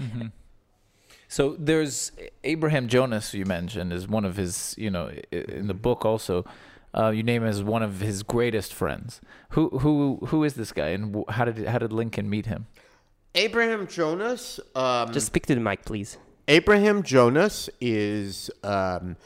So 1.28 1.54
there's 1.56 2.10
Abraham 2.42 2.88
Jonas 2.88 3.34
you 3.34 3.46
mentioned 3.46 3.92
is 3.92 4.08
one 4.08 4.24
of 4.24 4.34
his, 4.34 4.74
you 4.76 4.90
know, 4.90 5.12
in 5.30 5.68
the 5.68 5.74
book 5.74 6.04
also. 6.04 6.44
Uh, 6.92 7.10
you 7.10 7.22
name 7.22 7.42
him 7.42 7.48
as 7.48 7.62
one 7.62 7.82
of 7.82 8.00
his 8.00 8.22
greatest 8.22 8.74
friends. 8.74 9.20
Who 9.50 9.68
who 9.78 10.18
who 10.26 10.44
is 10.44 10.54
this 10.54 10.72
guy, 10.72 10.88
and 10.88 11.24
how 11.28 11.44
did 11.44 11.66
how 11.66 11.78
did 11.78 11.92
Lincoln 11.92 12.28
meet 12.28 12.46
him? 12.46 12.66
Abraham 13.34 13.86
Jonas. 13.86 14.58
Um, 14.74 15.12
Just 15.12 15.26
speak 15.26 15.46
to 15.46 15.54
the 15.54 15.60
mic, 15.60 15.84
please. 15.84 16.18
Abraham 16.48 17.04
Jonas 17.04 17.70
is 17.80 18.50
um, 18.64 19.16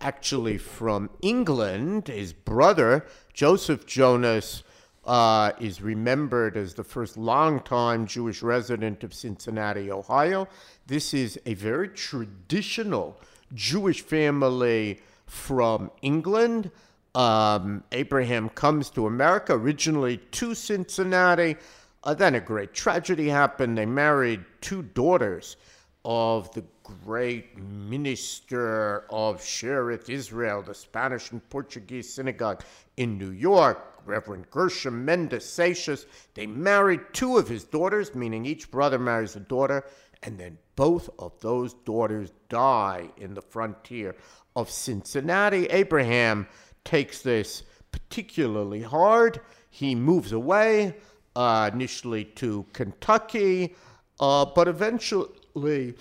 actually 0.00 0.58
from 0.58 1.08
England. 1.22 2.08
His 2.08 2.34
brother, 2.34 3.06
Joseph 3.32 3.86
Jonas, 3.86 4.62
uh, 5.06 5.52
is 5.58 5.80
remembered 5.80 6.58
as 6.58 6.74
the 6.74 6.84
first 6.84 7.16
longtime 7.16 8.06
Jewish 8.06 8.42
resident 8.42 9.02
of 9.02 9.14
Cincinnati, 9.14 9.90
Ohio. 9.90 10.46
This 10.86 11.14
is 11.14 11.40
a 11.46 11.54
very 11.54 11.88
traditional 11.88 13.18
Jewish 13.54 14.02
family 14.02 15.00
from 15.26 15.90
England. 16.02 16.70
Um, 17.14 17.84
Abraham 17.92 18.48
comes 18.48 18.90
to 18.90 19.06
America, 19.06 19.54
originally 19.54 20.18
to 20.32 20.54
Cincinnati. 20.54 21.56
Uh, 22.02 22.14
then 22.14 22.34
a 22.34 22.40
great 22.40 22.74
tragedy 22.74 23.28
happened. 23.28 23.78
They 23.78 23.86
married 23.86 24.44
two 24.60 24.82
daughters 24.82 25.56
of 26.04 26.52
the 26.52 26.64
great 26.82 27.56
minister 27.58 29.06
of 29.10 29.40
Shearith 29.40 30.10
Israel, 30.10 30.62
the 30.62 30.74
Spanish 30.74 31.30
and 31.30 31.48
Portuguese 31.48 32.12
synagogue 32.12 32.62
in 32.98 33.16
New 33.16 33.30
York, 33.30 34.02
Reverend 34.04 34.50
Gershom 34.50 35.04
Mendes 35.04 35.44
Seixas. 35.44 36.04
They 36.34 36.46
married 36.46 37.00
two 37.12 37.38
of 37.38 37.48
his 37.48 37.64
daughters, 37.64 38.14
meaning 38.14 38.44
each 38.44 38.70
brother 38.70 38.98
marries 38.98 39.34
a 39.34 39.40
daughter, 39.40 39.86
and 40.22 40.38
then 40.38 40.58
both 40.76 41.08
of 41.18 41.40
those 41.40 41.72
daughters 41.72 42.32
die 42.50 43.08
in 43.16 43.32
the 43.32 43.42
frontier 43.42 44.14
of 44.56 44.68
Cincinnati. 44.68 45.66
Abraham 45.66 46.46
takes 46.84 47.22
this 47.22 47.62
particularly 47.92 48.82
hard. 48.82 49.40
He 49.70 49.94
moves 49.94 50.32
away, 50.32 50.94
uh, 51.34 51.70
initially 51.72 52.24
to 52.36 52.64
Kentucky, 52.72 53.74
uh, 54.20 54.44
but 54.44 54.68
eventually, 54.68 55.94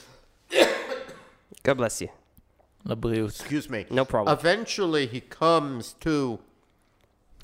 God 1.63 1.75
bless 1.77 2.01
you. 2.01 2.09
Excuse 3.25 3.69
me, 3.69 3.85
No 3.89 4.05
problem. 4.05 4.37
Eventually, 4.37 5.07
he 5.07 5.21
comes 5.21 5.93
to 6.01 6.37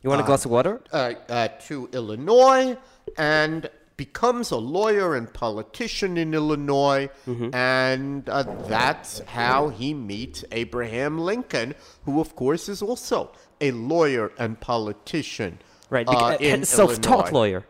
You 0.03 0.09
want 0.09 0.21
a 0.21 0.25
glass 0.25 0.45
of 0.45 0.51
water? 0.51 0.81
uh, 0.91 1.13
uh, 1.29 1.47
to 1.67 1.89
Illinois 1.93 2.77
and 3.17 3.69
becomes 4.03 4.49
a 4.49 4.55
lawyer 4.77 5.13
and 5.13 5.27
politician 5.33 6.17
in 6.17 6.33
Illinois, 6.33 7.09
and 7.53 8.29
uh, 8.29 8.43
that's 8.69 9.19
how 9.27 9.67
he 9.67 9.93
meets 9.93 10.45
Abraham 10.53 11.19
Lincoln, 11.19 11.75
who, 12.05 12.21
of 12.21 12.33
course, 12.33 12.69
is 12.69 12.81
also 12.81 13.29
a 13.59 13.71
lawyer 13.71 14.31
and 14.39 14.57
politician. 14.61 15.59
Right. 15.89 16.07
uh, 16.07 16.13
Beca- 16.13 16.39
in 16.39 16.63
self-taught 16.63 17.25
Illinois. 17.25 17.39
lawyer. 17.39 17.65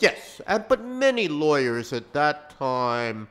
Yes, 0.00 0.40
uh, 0.46 0.58
but 0.58 0.84
many 0.84 1.28
lawyers 1.28 1.92
at 1.94 2.12
that 2.12 2.50
time 2.58 3.28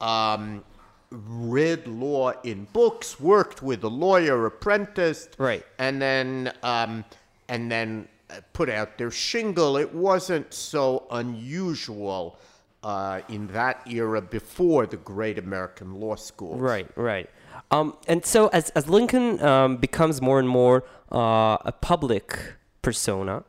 um, 0.00 0.62
read 1.10 1.86
law 1.86 2.32
in 2.42 2.66
books, 2.74 3.18
worked 3.18 3.62
with 3.62 3.82
a 3.84 3.88
lawyer 4.06 4.44
apprentice, 4.44 5.28
Right. 5.38 5.64
and 5.78 6.02
then 6.02 6.52
um, 6.62 7.04
and 7.48 7.70
then 7.72 8.08
put 8.52 8.68
out 8.68 8.98
their 8.98 9.10
shingle. 9.10 9.76
It 9.76 9.94
wasn't 9.94 10.52
so 10.52 11.06
unusual 11.10 12.38
uh, 12.82 13.20
in 13.28 13.46
that 13.48 13.82
era 13.86 14.20
before 14.20 14.86
the 14.86 14.96
great 14.96 15.38
American 15.38 15.94
law 16.00 16.16
schools. 16.16 16.60
Right, 16.60 16.88
right. 16.96 17.30
Um, 17.70 17.96
and 18.08 18.24
so 18.24 18.48
as, 18.48 18.70
as 18.70 18.88
Lincoln 18.88 19.42
um, 19.42 19.76
becomes 19.76 20.20
more 20.20 20.38
and 20.38 20.48
more 20.48 20.84
uh, 21.10 21.58
a 21.64 21.72
public 21.80 22.54
persona, 22.82 23.44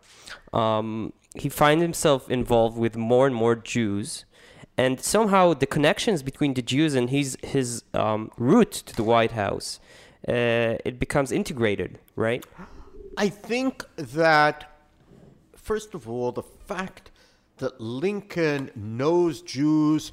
um, 0.54 1.14
he 1.36 1.50
finds 1.50 1.82
himself 1.82 2.30
involved 2.30 2.78
with 2.78 2.96
more 2.96 3.26
and 3.26 3.36
more 3.36 3.56
Jews. 3.56 4.26
And 4.78 5.00
somehow 5.00 5.54
the 5.54 5.68
connections 5.68 6.24
between 6.24 6.54
the 6.54 6.62
Jews 6.62 6.96
and 6.96 7.10
his, 7.10 7.38
his 7.44 7.84
um, 7.94 8.32
route 8.38 8.72
to 8.72 8.96
the 8.96 9.04
White 9.04 9.32
House, 9.32 9.80
uh, 10.28 10.78
it 10.86 11.00
becomes 11.00 11.32
integrated, 11.32 12.00
right? 12.16 12.46
I 13.18 13.30
think 13.30 13.84
that, 13.98 14.73
first 15.64 15.96
of 15.96 16.08
all, 16.08 16.32
the 16.32 16.44
fact 16.44 17.10
that 17.58 17.80
Lincoln 17.80 18.70
knows 18.76 19.42
Jews 19.42 20.12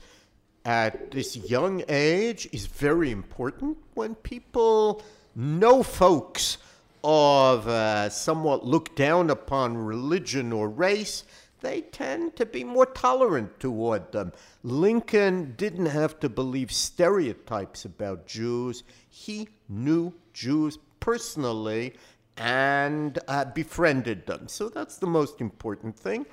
at 0.64 1.10
this 1.10 1.36
young 1.36 1.82
age 1.88 2.48
is 2.52 2.66
very 2.66 3.10
important. 3.10 3.76
When 3.94 4.14
people 4.14 5.02
know 5.34 5.82
folks 5.82 6.58
of 7.02 7.66
uh, 7.66 8.10
somewhat 8.10 8.64
looked 8.64 8.96
down 8.96 9.30
upon 9.30 9.76
religion 9.76 10.52
or 10.52 10.68
race, 10.68 11.24
they 11.60 11.80
tend 11.82 12.36
to 12.36 12.46
be 12.46 12.64
more 12.64 12.86
tolerant 12.86 13.58
toward 13.58 14.12
them. 14.12 14.32
Lincoln 14.62 15.54
didn't 15.56 15.86
have 15.86 16.20
to 16.20 16.28
believe 16.28 16.72
stereotypes 16.72 17.84
about 17.84 18.26
Jews. 18.26 18.82
He 19.08 19.48
knew 19.68 20.14
Jews 20.32 20.78
personally 21.00 21.94
and 22.40 23.18
uh, 23.28 23.44
befriended 23.44 24.26
them. 24.26 24.48
So 24.48 24.68
that's 24.68 24.96
the 24.96 25.06
most 25.06 25.40
important 25.40 25.96
thing. 25.96 26.26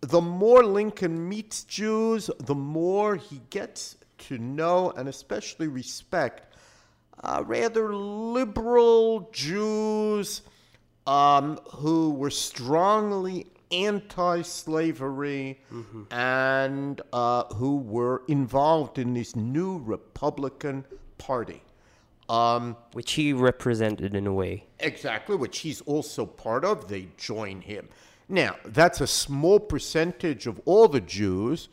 The 0.00 0.20
more 0.20 0.64
Lincoln 0.64 1.28
meets 1.28 1.64
Jews, 1.64 2.30
the 2.38 2.54
more 2.54 3.16
he 3.16 3.42
gets 3.50 3.96
to 4.28 4.38
know 4.38 4.90
and 4.96 5.08
especially 5.08 5.68
respect 5.68 6.54
uh, 7.22 7.42
rather 7.46 7.94
liberal 7.94 9.30
Jews 9.32 10.42
um, 11.06 11.58
who 11.72 12.10
were 12.10 12.30
strongly 12.30 13.46
anti 13.70 14.42
slavery 14.42 15.60
and 16.10 17.00
uh, 17.12 17.44
who 17.54 17.78
were 17.78 18.22
involved 18.28 18.98
in 18.98 19.14
this 19.14 19.34
new 19.36 19.78
Republican 19.78 20.84
Party. 21.18 21.62
Um, 22.28 22.76
Which 22.92 23.12
he 23.12 23.32
represented 23.32 24.14
in 24.14 24.26
a 24.26 24.32
way. 24.32 24.64
Exactly, 24.80 25.36
which 25.36 25.58
he's 25.58 25.80
also 25.82 26.24
part 26.24 26.64
of. 26.64 26.88
They 26.88 27.08
join 27.18 27.60
him 27.60 27.88
Now, 28.28 28.56
that's 28.64 29.00
a 29.00 29.06
small 29.06 29.60
percentage 29.60 30.46
of 30.46 30.60
all 30.64 30.88
the 30.88 31.00
Jews, 31.00 31.68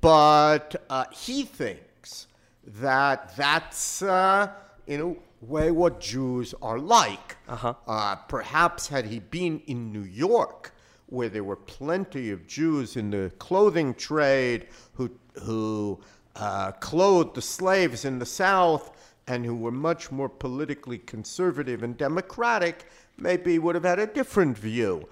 but 0.00 0.76
uh, 0.90 1.04
he 1.10 1.44
thinks 1.44 2.26
that 2.66 3.34
that's, 3.36 4.02
uh, 4.02 4.50
in 4.86 5.00
a 5.00 5.14
way, 5.44 5.70
what 5.70 6.00
Jews 6.00 6.54
are 6.60 6.78
like. 6.78 7.36
Uh, 7.48 8.16
perhaps 8.28 8.88
had 8.88 9.06
he 9.06 9.20
been 9.20 9.60
in 9.66 9.92
New 9.92 10.02
York, 10.02 10.74
where 11.06 11.28
there 11.28 11.44
were 11.44 11.56
plenty 11.56 12.30
of 12.30 12.46
Jews 12.46 12.96
in 12.96 13.10
the 13.10 13.32
clothing 13.38 13.94
trade 13.94 14.66
who, 14.94 15.10
who 15.42 16.00
uh, 16.34 16.72
clothed 16.72 17.34
the 17.34 17.42
slaves 17.42 18.04
in 18.04 18.18
the 18.18 18.26
South 18.26 18.90
and 19.26 19.44
who 19.44 19.56
were 19.56 19.72
much 19.72 20.10
more 20.12 20.28
politically 20.28 20.98
conservative 20.98 21.82
and 21.82 21.96
democratic, 21.96 22.86
maybe 23.16 23.58
would 23.58 23.74
have 23.74 23.84
had 23.84 23.98
a 23.98 24.06
different 24.06 24.56
view. 24.56 25.08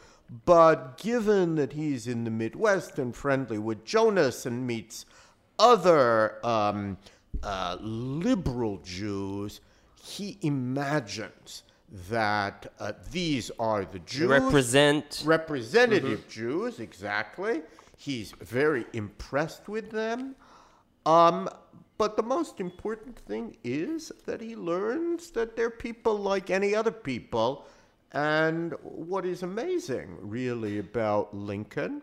But 0.47 0.99
given 0.99 1.57
that 1.57 1.73
he's 1.73 2.07
in 2.07 2.25
the 2.25 2.31
Midwest 2.31 2.99
and 2.99 3.15
friendly 3.15 3.59
with 3.59 3.85
Jonas 3.85 4.47
and 4.47 4.67
meets 4.67 5.05
other 5.59 6.45
um, 6.45 6.97
uh, 7.43 7.77
liberal 7.81 8.79
Jews, 8.79 9.61
he 10.03 10.39
imagines 10.43 11.65
that 12.09 12.73
uh, 12.81 12.93
these 13.13 13.51
are 13.59 13.85
the 13.85 14.01
Jews 14.01 14.29
Represent. 14.29 15.23
representative 15.25 16.29
Jews, 16.29 16.81
exactly. 16.81 17.63
He's 17.97 18.33
very 18.33 18.87
impressed 18.93 19.69
with 19.69 19.91
them. 19.91 20.35
Um, 21.07 21.49
but 22.05 22.19
the 22.19 22.23
most 22.23 22.61
important 22.61 23.19
thing 23.21 23.57
is 23.65 24.13
that 24.27 24.43
he 24.43 24.55
learns 24.55 25.31
that 25.31 25.57
they're 25.57 25.71
people 25.71 26.15
like 26.15 26.51
any 26.51 26.75
other 26.75 26.91
people. 26.91 27.67
And 28.13 28.75
what 28.83 29.25
is 29.25 29.43
amazing, 29.43 30.19
really, 30.21 30.81
about 30.81 31.35
Lincoln 31.35 32.03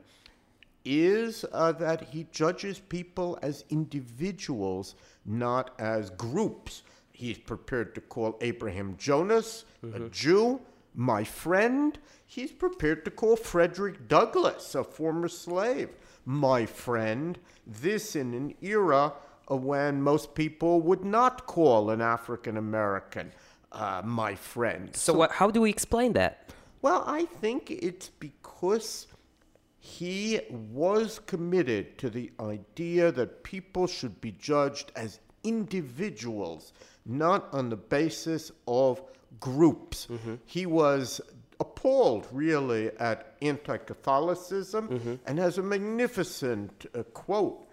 is 0.83 1.45
uh, 1.51 1.73
that 1.73 2.01
he 2.01 2.25
judges 2.31 2.79
people 2.79 3.37
as 3.43 3.63
individuals, 3.69 4.95
not 5.23 5.75
as 5.77 6.09
groups. 6.09 6.81
He's 7.11 7.37
prepared 7.37 7.93
to 7.93 8.01
call 8.01 8.39
Abraham 8.41 8.95
Jonas 8.97 9.65
a 9.83 10.09
Jew, 10.09 10.61
my 10.95 11.23
friend. 11.23 11.99
He's 12.25 12.51
prepared 12.51 13.05
to 13.05 13.11
call 13.11 13.35
Frederick 13.35 14.07
Douglass, 14.07 14.73
a 14.73 14.83
former 14.83 15.27
slave, 15.27 15.89
my 16.25 16.65
friend. 16.65 17.37
This 17.67 18.15
in 18.15 18.33
an 18.33 18.55
era 18.63 19.13
when 19.57 20.01
most 20.01 20.35
people 20.35 20.81
would 20.81 21.03
not 21.03 21.45
call 21.45 21.89
an 21.89 22.01
African 22.01 22.57
American 22.57 23.31
uh, 23.71 24.01
my 24.03 24.35
friend. 24.35 24.95
So, 24.95 25.13
what, 25.13 25.31
how 25.31 25.49
do 25.49 25.61
we 25.61 25.69
explain 25.69 26.13
that? 26.13 26.49
Well, 26.81 27.03
I 27.05 27.25
think 27.25 27.71
it's 27.71 28.09
because 28.09 29.07
he 29.79 30.39
was 30.49 31.19
committed 31.25 31.97
to 31.99 32.09
the 32.09 32.31
idea 32.39 33.11
that 33.11 33.43
people 33.43 33.87
should 33.87 34.19
be 34.21 34.31
judged 34.33 34.91
as 34.95 35.19
individuals, 35.43 36.73
not 37.05 37.53
on 37.53 37.69
the 37.69 37.77
basis 37.77 38.51
of 38.67 39.01
groups. 39.39 40.07
He 40.45 40.65
was 40.65 41.21
appalled, 41.59 42.27
really, 42.31 42.91
at 42.99 43.35
anti 43.41 43.77
Catholicism 43.77 45.19
and 45.25 45.39
has 45.39 45.57
a 45.57 45.63
magnificent 45.63 46.85
uh, 46.93 47.03
quote 47.13 47.67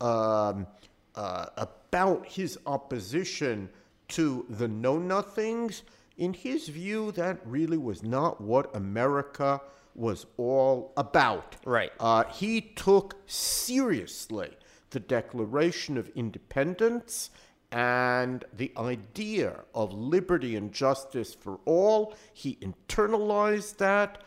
um, 0.00 0.66
uh, 1.14 1.46
about 1.56 2.26
his 2.26 2.58
opposition 2.66 3.68
to 4.08 4.46
the 4.48 4.68
Know 4.68 4.98
Nothings. 4.98 5.82
In 6.16 6.32
his 6.32 6.68
view, 6.68 7.12
that 7.12 7.38
really 7.44 7.78
was 7.78 8.02
not 8.02 8.40
what 8.40 8.74
America 8.76 9.60
was 9.94 10.26
all 10.36 10.92
about. 10.96 11.56
Right. 11.64 11.92
Uh, 11.98 12.24
he 12.24 12.60
took 12.60 13.16
seriously 13.26 14.50
the 14.90 15.00
Declaration 15.00 15.96
of 15.96 16.08
Independence 16.14 17.30
and 17.72 18.44
the 18.56 18.70
idea 18.76 19.62
of 19.74 19.92
liberty 19.92 20.54
and 20.54 20.72
justice 20.72 21.34
for 21.34 21.58
all. 21.64 22.14
He 22.32 22.56
internalized 22.56 23.78
that. 23.78 24.22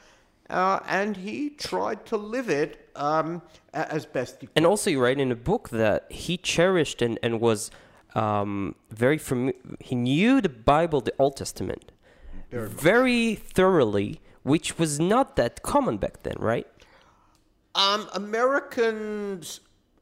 Uh, 0.49 0.79
and 0.87 1.17
he 1.17 1.49
tried 1.49 2.05
to 2.05 2.17
live 2.17 2.49
it 2.49 2.89
um, 2.95 3.41
as 3.73 4.05
best 4.05 4.41
he 4.41 4.47
could. 4.47 4.53
And 4.55 4.65
also, 4.65 4.89
you 4.89 5.01
write 5.01 5.19
in 5.19 5.31
a 5.31 5.35
book 5.35 5.69
that 5.69 6.09
he 6.11 6.37
cherished 6.37 7.01
and, 7.01 7.19
and 7.21 7.41
was 7.41 7.69
um, 8.15 8.75
very 8.89 9.17
fami- 9.17 9.55
he 9.79 9.95
knew 9.95 10.41
the 10.41 10.49
Bible, 10.49 11.01
the 11.01 11.13
Old 11.19 11.37
Testament, 11.37 11.91
very, 12.51 13.35
thoroughly, 13.35 14.21
which 14.43 14.79
was 14.79 14.99
not 14.99 15.35
that 15.35 15.61
common 15.61 15.97
back 15.97 16.23
then, 16.23 16.35
right? 16.39 16.67
Um, 17.75 18.07
Americans 18.13 19.59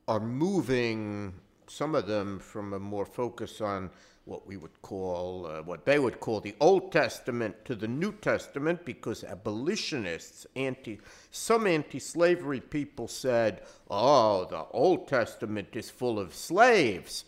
are 0.07 0.19
moving, 0.19 1.33
some 1.67 1.95
of 1.95 2.05
them 2.05 2.39
from 2.39 2.73
a 2.73 2.79
more 2.79 3.05
focus 3.05 3.59
on 3.61 3.89
what 4.25 4.47
we 4.47 4.57
would 4.57 4.81
call, 4.81 5.45
uh, 5.45 5.61
what 5.61 5.85
they 5.85 5.99
would 5.99 6.19
call 6.19 6.41
the 6.41 6.55
Old 6.59 6.91
Testament 6.91 7.63
to 7.65 7.75
the 7.75 7.87
New 7.87 8.11
Testament, 8.11 8.83
because 8.83 9.23
abolitionists, 9.23 10.47
anti, 10.55 10.99
some 11.31 11.67
anti-slavery 11.67 12.59
people 12.59 13.07
said, 13.07 13.61
"Oh, 13.89 14.45
the 14.45 14.65
Old 14.71 15.07
Testament 15.07 15.69
is 15.73 15.89
full 15.91 16.19
of 16.19 16.33
slaves," 16.33 17.23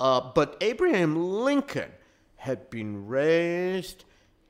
uh, 0.00 0.32
but 0.34 0.56
Abraham 0.60 1.16
Lincoln 1.16 1.92
had 2.36 2.68
been 2.70 3.06
raised 3.06 4.04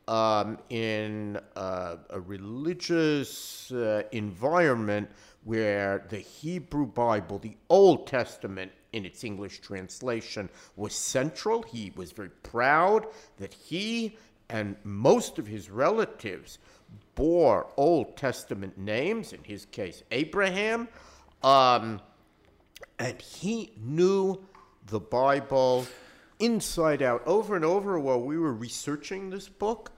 um, 0.08 0.58
in 0.70 1.38
uh, 1.54 1.96
a 2.08 2.20
religious 2.20 3.70
uh, 3.72 4.02
environment 4.12 5.10
where 5.44 6.04
the 6.08 6.18
Hebrew 6.18 6.86
Bible, 6.86 7.38
the 7.38 7.56
Old 7.68 8.06
Testament 8.06 8.72
in 8.92 9.04
its 9.04 9.24
English 9.24 9.60
translation, 9.60 10.48
was 10.76 10.94
central. 10.94 11.62
He 11.62 11.92
was 11.96 12.12
very 12.12 12.30
proud 12.42 13.06
that 13.38 13.54
he 13.54 14.16
and 14.48 14.76
most 14.82 15.38
of 15.38 15.46
his 15.46 15.70
relatives 15.70 16.58
bore 17.14 17.68
Old 17.76 18.16
Testament 18.16 18.76
names, 18.76 19.32
in 19.32 19.44
his 19.44 19.64
case, 19.66 20.02
Abraham. 20.10 20.88
Um, 21.42 22.00
and 22.98 23.20
he 23.20 23.72
knew 23.80 24.44
the 24.86 25.00
Bible 25.00 25.86
inside 26.38 27.02
out. 27.02 27.22
Over 27.26 27.56
and 27.56 27.64
over 27.64 27.98
while 28.00 28.20
we 28.20 28.38
were 28.38 28.52
researching 28.52 29.30
this 29.30 29.48
book, 29.48 29.92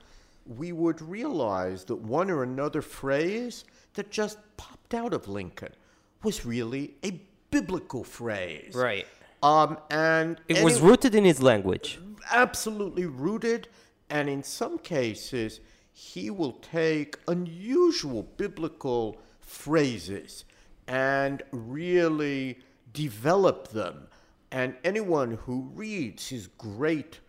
we 0.45 0.71
would 0.71 1.01
realize 1.01 1.85
that 1.85 1.95
one 1.95 2.29
or 2.29 2.43
another 2.43 2.81
phrase 2.81 3.65
that 3.93 4.11
just 4.11 4.37
popped 4.57 4.93
out 4.93 5.13
of 5.13 5.27
Lincoln 5.27 5.73
was 6.21 6.45
really 6.45 6.95
a 7.03 7.21
biblical 7.53 8.03
phrase. 8.03 8.73
Right. 8.75 9.05
Um, 9.41 9.77
and 9.91 10.39
It 10.47 10.63
was 10.63 10.79
rooted 10.81 11.13
in 11.15 11.25
his 11.25 11.41
language. 11.41 11.99
absolutely 12.31 13.05
rooted, 13.05 13.67
and 14.09 14.29
in 14.29 14.41
some 14.43 14.77
cases, 14.79 15.59
he 15.91 16.29
will 16.29 16.53
take 16.53 17.17
unusual 17.27 18.23
biblical 18.23 19.17
phrases 19.41 20.45
and 20.87 21.43
really 21.51 22.59
develop 22.93 23.67
them. 23.69 24.07
And 24.51 24.75
anyone 24.83 25.31
who 25.45 25.69
reads 25.73 26.29
his 26.29 26.47
great 26.47 27.19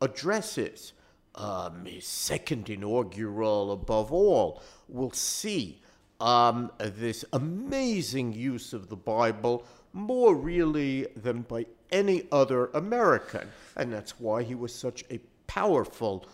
addresses, 0.00 0.92
um, 1.34 1.84
his 1.86 2.06
second 2.06 2.68
inaugural 2.68 3.72
above 3.72 4.12
all, 4.12 4.62
will 4.88 5.12
see 5.12 5.80
um, 6.22 6.70
this 6.78 7.24
amazing 7.32 8.32
use 8.32 8.72
of 8.72 8.88
the 8.88 8.96
Bible 8.96 9.66
more 9.92 10.34
really 10.34 11.08
than 11.16 11.42
by 11.42 11.66
any 11.90 12.26
other 12.30 12.66
American. 12.68 13.48
And 13.76 13.92
that's 13.92 14.18
why 14.18 14.44
he 14.44 14.54
was 14.54 14.72
such 14.74 15.04
a 15.10 15.18
powerful 15.46 16.24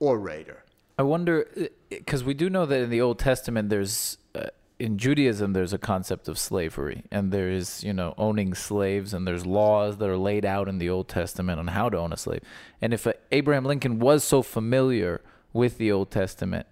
orator. 0.00 0.64
I 0.98 1.02
wonder 1.02 1.46
because 1.88 2.24
we 2.24 2.34
do 2.34 2.50
know 2.50 2.66
that 2.66 2.80
in 2.80 2.90
the 2.90 3.00
Old 3.00 3.18
Testament 3.18 3.68
there's 3.68 4.18
uh, 4.34 4.46
in 4.78 4.98
Judaism 4.98 5.52
there's 5.52 5.74
a 5.74 5.78
concept 5.78 6.26
of 6.26 6.38
slavery 6.38 7.04
and 7.10 7.32
there 7.32 7.50
is 7.50 7.84
you 7.84 7.92
know 7.92 8.14
owning 8.16 8.54
slaves 8.54 9.12
and 9.12 9.26
there's 9.26 9.46
laws 9.46 9.98
that 9.98 10.08
are 10.08 10.16
laid 10.16 10.44
out 10.44 10.68
in 10.68 10.78
the 10.78 10.88
Old 10.88 11.08
Testament 11.08 11.58
on 11.58 11.68
how 11.68 11.88
to 11.88 11.98
own 11.98 12.12
a 12.12 12.16
slave. 12.16 12.40
And 12.80 12.92
if 12.92 13.06
uh, 13.06 13.12
Abraham 13.30 13.64
Lincoln 13.64 13.98
was 13.98 14.24
so 14.24 14.42
familiar 14.42 15.22
with 15.52 15.78
the 15.78 15.92
Old 15.92 16.10
Testament, 16.10 16.66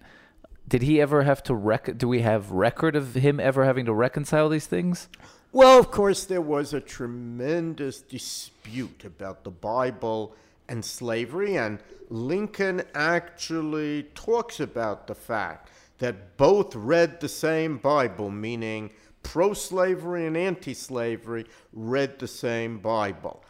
did 0.67 0.81
he 0.81 0.99
ever 0.99 1.23
have 1.23 1.43
to 1.43 1.53
rec? 1.53 1.97
Do 1.97 2.07
we 2.07 2.21
have 2.21 2.51
record 2.51 2.95
of 2.95 3.13
him 3.15 3.39
ever 3.39 3.65
having 3.65 3.85
to 3.85 3.93
reconcile 3.93 4.49
these 4.49 4.67
things? 4.67 5.09
Well, 5.51 5.79
of 5.79 5.91
course, 5.91 6.25
there 6.25 6.41
was 6.41 6.73
a 6.73 6.81
tremendous 6.81 8.01
dispute 8.01 9.05
about 9.05 9.43
the 9.43 9.51
Bible 9.51 10.35
and 10.67 10.83
slavery, 10.83 11.57
and 11.57 11.79
Lincoln 12.09 12.83
actually 12.93 14.03
talks 14.15 14.59
about 14.59 15.07
the 15.07 15.15
fact 15.15 15.69
that 15.99 16.35
both 16.37 16.75
read 16.75 17.21
the 17.21 17.29
same 17.29 17.77
Bible, 17.77 18.29
meaning 18.29 18.89
pro 19.23 19.53
slavery 19.53 20.27
and 20.27 20.35
anti 20.35 20.73
slavery 20.73 21.45
read 21.73 22.19
the 22.19 22.27
same 22.27 22.79
Bible. 22.79 23.43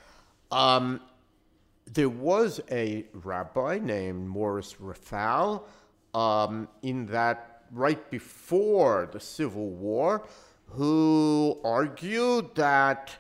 Um, 0.52 1.02
there 1.92 2.10
was 2.10 2.62
a 2.70 3.06
rabbi 3.14 3.80
named 3.82 4.28
Morris 4.28 4.76
Raphall 4.76 5.64
um, 6.16 6.70
in 6.82 7.06
that 7.08 7.64
right 7.72 8.10
before 8.10 9.10
the 9.12 9.20
Civil 9.20 9.70
War 9.70 10.26
who 10.68 11.60
argued 11.64 12.56
that 12.56 13.16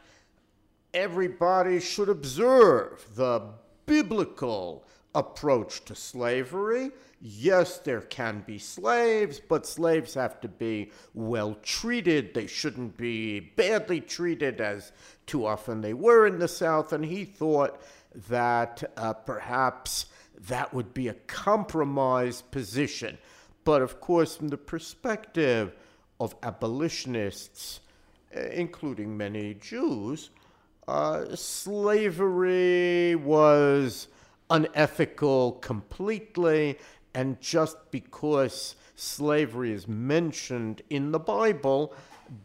everybody 0.93 1.79
should 1.79 2.07
observe 2.07 3.05
the 3.15 3.41
biblical 3.85 4.85
approach 5.13 5.83
to 5.85 5.93
slavery. 5.93 6.91
Yes, 7.21 7.79
there 7.79 8.01
can 8.01 8.43
be 8.47 8.57
slaves, 8.57 9.39
but 9.39 9.65
slaves 9.65 10.13
have 10.13 10.39
to 10.41 10.47
be 10.47 10.91
well 11.13 11.57
treated. 11.63 12.33
They 12.33 12.47
shouldn't 12.47 12.97
be 12.97 13.39
badly 13.39 13.99
treated, 13.99 14.61
as 14.61 14.91
too 15.25 15.45
often 15.45 15.81
they 15.81 15.93
were 15.93 16.27
in 16.27 16.39
the 16.39 16.47
South. 16.47 16.93
And 16.93 17.05
he 17.05 17.25
thought 17.25 17.81
that 18.29 18.83
uh, 18.95 19.13
perhaps 19.13 20.05
that 20.47 20.73
would 20.73 20.93
be 20.93 21.07
a 21.07 21.13
compromised 21.13 22.49
position. 22.51 23.17
But 23.63 23.81
of 23.81 23.99
course, 23.99 24.35
from 24.35 24.49
the 24.49 24.57
perspective 24.57 25.73
of 26.19 26.35
abolitionists, 26.43 27.81
uh, 28.35 28.41
including 28.41 29.17
many 29.17 29.55
Jews, 29.55 30.29
uh, 30.87 31.35
slavery 31.35 33.15
was 33.15 34.07
unethical 34.49 35.53
completely, 35.53 36.77
and 37.13 37.41
just 37.41 37.77
because 37.91 38.75
slavery 38.95 39.71
is 39.71 39.87
mentioned 39.87 40.81
in 40.89 41.11
the 41.11 41.19
Bible 41.19 41.93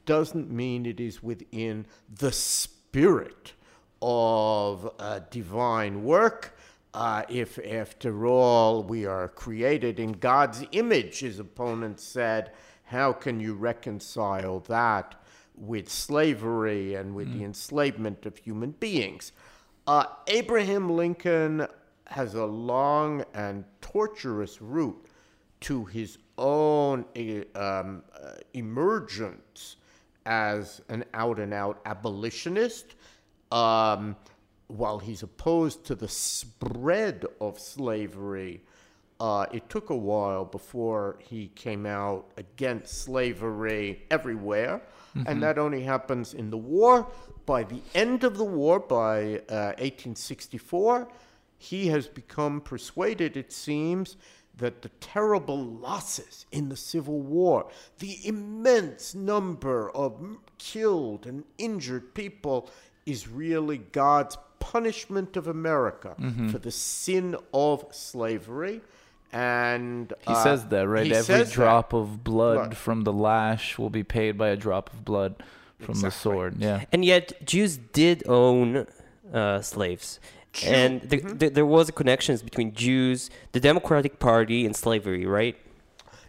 doesn't 0.06 0.50
mean 0.50 0.86
it 0.86 1.00
is 1.00 1.22
within 1.22 1.86
the 2.08 2.32
spirit 2.32 3.52
of 4.02 4.90
uh, 4.98 5.20
divine 5.30 6.02
work. 6.04 6.56
Uh, 6.92 7.22
if, 7.28 7.58
after 7.64 8.26
all, 8.26 8.82
we 8.82 9.06
are 9.06 9.28
created 9.28 10.00
in 10.00 10.12
God's 10.12 10.64
image, 10.72 11.20
his 11.20 11.38
opponent 11.38 12.00
said, 12.00 12.52
how 12.84 13.12
can 13.12 13.38
you 13.38 13.54
reconcile 13.54 14.60
that 14.60 15.14
with 15.54 15.88
slavery 15.88 16.94
and 16.94 17.14
with 17.14 17.32
the 17.32 17.44
enslavement 17.44 18.26
of 18.26 18.36
human 18.36 18.72
beings? 18.72 19.30
Uh, 19.86 20.06
Abraham 20.26 20.88
Lincoln 20.90 21.68
has 22.06 22.34
a 22.34 22.44
long 22.44 23.24
and 23.34 23.64
torturous 23.80 24.60
route 24.60 25.06
to 25.60 25.84
his 25.84 26.18
own 26.38 27.04
um, 27.54 28.02
uh, 28.12 28.32
emergence 28.54 29.76
as 30.26 30.80
an 30.88 31.04
out 31.14 31.38
and 31.38 31.54
out 31.54 31.80
abolitionist. 31.86 32.96
Um, 33.52 34.16
while 34.70 34.98
he's 34.98 35.22
opposed 35.22 35.84
to 35.86 35.94
the 35.94 36.08
spread 36.08 37.26
of 37.40 37.58
slavery, 37.58 38.62
uh, 39.18 39.46
it 39.52 39.68
took 39.68 39.90
a 39.90 39.96
while 39.96 40.44
before 40.44 41.18
he 41.20 41.48
came 41.48 41.84
out 41.84 42.30
against 42.36 43.02
slavery 43.02 44.02
everywhere. 44.10 44.82
And 45.26 45.42
that 45.42 45.58
only 45.58 45.82
happens 45.82 46.34
in 46.34 46.50
the 46.50 46.56
war. 46.56 47.06
By 47.44 47.64
the 47.64 47.82
end 47.94 48.24
of 48.24 48.38
the 48.38 48.44
war, 48.44 48.80
by 48.80 49.40
uh, 49.48 49.74
1864, 49.78 51.08
he 51.58 51.88
has 51.88 52.06
become 52.08 52.60
persuaded, 52.60 53.36
it 53.36 53.52
seems, 53.52 54.16
that 54.56 54.82
the 54.82 54.88
terrible 55.00 55.62
losses 55.62 56.46
in 56.52 56.68
the 56.68 56.76
Civil 56.76 57.20
War, 57.20 57.68
the 57.98 58.18
immense 58.26 59.14
number 59.14 59.90
of 59.90 60.38
killed 60.58 61.26
and 61.26 61.44
injured 61.58 62.14
people, 62.14 62.70
is 63.04 63.26
really 63.26 63.78
God's 63.78 64.36
punishment 64.60 65.36
of 65.36 65.46
America 65.48 66.14
for 66.52 66.58
the 66.58 66.70
sin 66.70 67.36
of 67.52 67.84
slavery. 67.90 68.80
And 69.32 70.12
He 70.26 70.32
uh, 70.34 70.42
says 70.42 70.66
that, 70.68 70.88
right? 70.88 71.06
Every 71.10 71.22
says 71.22 71.48
that. 71.48 71.54
drop 71.54 71.92
of 71.92 72.24
blood, 72.24 72.56
Blood. 72.56 72.76
from 72.76 73.02
the 73.02 73.12
lash 73.12 73.78
will 73.78 73.90
be 73.90 74.02
paid 74.04 74.36
by 74.36 74.48
a 74.48 74.56
drop 74.56 74.92
of 74.92 75.04
blood 75.04 75.42
from 75.78 76.00
the 76.00 76.10
sword. 76.10 76.56
Yeah. 76.58 76.84
And 76.92 77.04
yet, 77.04 77.44
Jews 77.46 77.76
did 77.76 78.22
own 78.28 78.86
uh, 79.32 79.60
slaves. 79.62 80.18
And 80.66 81.08
th- 81.08 81.38
th- 81.38 81.52
there 81.52 81.64
was 81.64 81.88
a 81.88 81.92
connections 81.92 82.42
between 82.42 82.74
Jews, 82.74 83.30
the 83.52 83.60
Democratic 83.60 84.18
Party, 84.18 84.66
and 84.66 84.74
slavery, 84.74 85.24
right? 85.24 85.56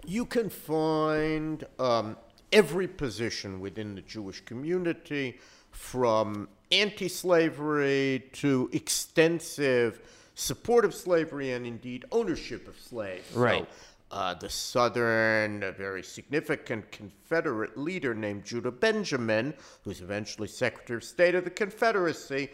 You 0.05 0.25
can 0.25 0.49
find 0.51 1.65
um, 1.79 2.17
every 2.53 2.87
position 2.87 3.59
within 3.59 3.95
the 3.95 4.01
Jewish 4.01 4.41
community, 4.45 5.39
from 5.71 6.49
anti 6.71 7.07
slavery 7.07 8.23
to 8.33 8.69
extensive 8.71 9.99
support 10.35 10.85
of 10.85 10.93
slavery 10.93 11.51
and 11.51 11.65
indeed 11.65 12.05
ownership 12.11 12.67
of 12.67 12.79
slaves. 12.79 13.27
So, 13.33 13.39
Right. 13.39 13.69
uh, 14.11 14.33
the 14.35 14.49
Southern, 14.49 15.63
a 15.63 15.71
very 15.71 16.03
significant 16.03 16.91
Confederate 16.91 17.77
leader 17.77 18.13
named 18.13 18.45
Judah 18.45 18.71
Benjamin, 18.71 19.53
who's 19.83 20.01
eventually 20.01 20.47
Secretary 20.47 20.97
of 20.97 21.03
State 21.03 21.35
of 21.35 21.43
the 21.43 21.49
Confederacy, 21.49 22.49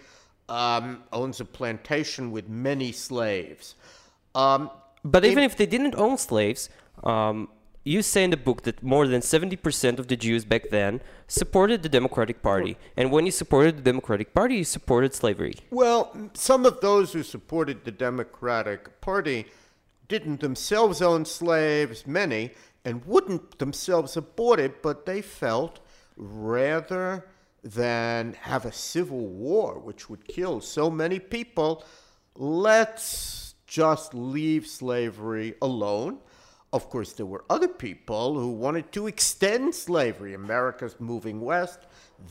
um, 0.50 1.04
owns 1.12 1.40
a 1.40 1.46
plantation 1.46 2.32
with 2.32 2.48
many 2.48 2.92
slaves. 2.92 3.76
Um, 4.36 4.70
But 5.04 5.24
even 5.26 5.44
if 5.44 5.56
they 5.56 5.66
didn't 5.66 5.96
own 5.96 6.18
slaves, 6.18 6.70
um, 7.04 7.50
you 7.88 8.02
say 8.02 8.24
in 8.26 8.32
the 8.32 8.38
book 8.38 8.64
that 8.64 8.84
more 8.84 9.08
than 9.08 9.22
70% 9.22 9.98
of 9.98 10.08
the 10.08 10.18
Jews 10.18 10.44
back 10.44 10.70
then 10.70 11.02
supported 11.28 11.84
the 11.84 11.90
Democratic 11.90 12.42
Party. 12.42 12.78
And 12.98 13.12
when 13.12 13.26
you 13.26 13.32
supported 13.32 13.78
the 13.78 13.82
Democratic 13.82 14.34
Party, 14.34 14.58
you 14.58 14.64
supported 14.66 15.14
slavery. 15.14 15.56
Well, 15.72 16.30
some 16.34 16.66
of 16.66 16.82
those 16.82 17.14
who 17.14 17.24
supported 17.24 17.86
the 17.86 17.92
Democratic 17.92 19.00
Party 19.00 19.46
didn't 20.10 20.42
themselves 20.42 21.02
own 21.02 21.24
slaves, 21.26 22.06
many, 22.06 22.52
and 22.84 23.06
wouldn't 23.06 23.58
themselves 23.60 24.18
abort 24.18 24.60
it, 24.60 24.82
but 24.82 25.06
they 25.06 25.22
felt 25.22 25.80
rather 26.18 27.26
than 27.64 28.34
have 28.42 28.66
a 28.66 28.72
civil 28.72 29.28
war 29.28 29.80
which 29.80 30.10
would 30.10 30.28
kill 30.28 30.62
so 30.62 30.90
many 30.90 31.20
people, 31.20 31.84
let's 32.36 33.56
just 33.66 34.14
leave 34.14 34.66
slavery 34.68 35.56
alone. 35.62 36.20
Of 36.78 36.92
course, 36.92 37.14
there 37.14 37.26
were 37.26 37.44
other 37.50 37.68
people 37.68 38.40
who 38.40 38.52
wanted 38.52 38.92
to 38.92 39.08
extend 39.08 39.74
slavery. 39.74 40.36
America's 40.36 40.96
moving 41.00 41.42
west. 41.42 41.80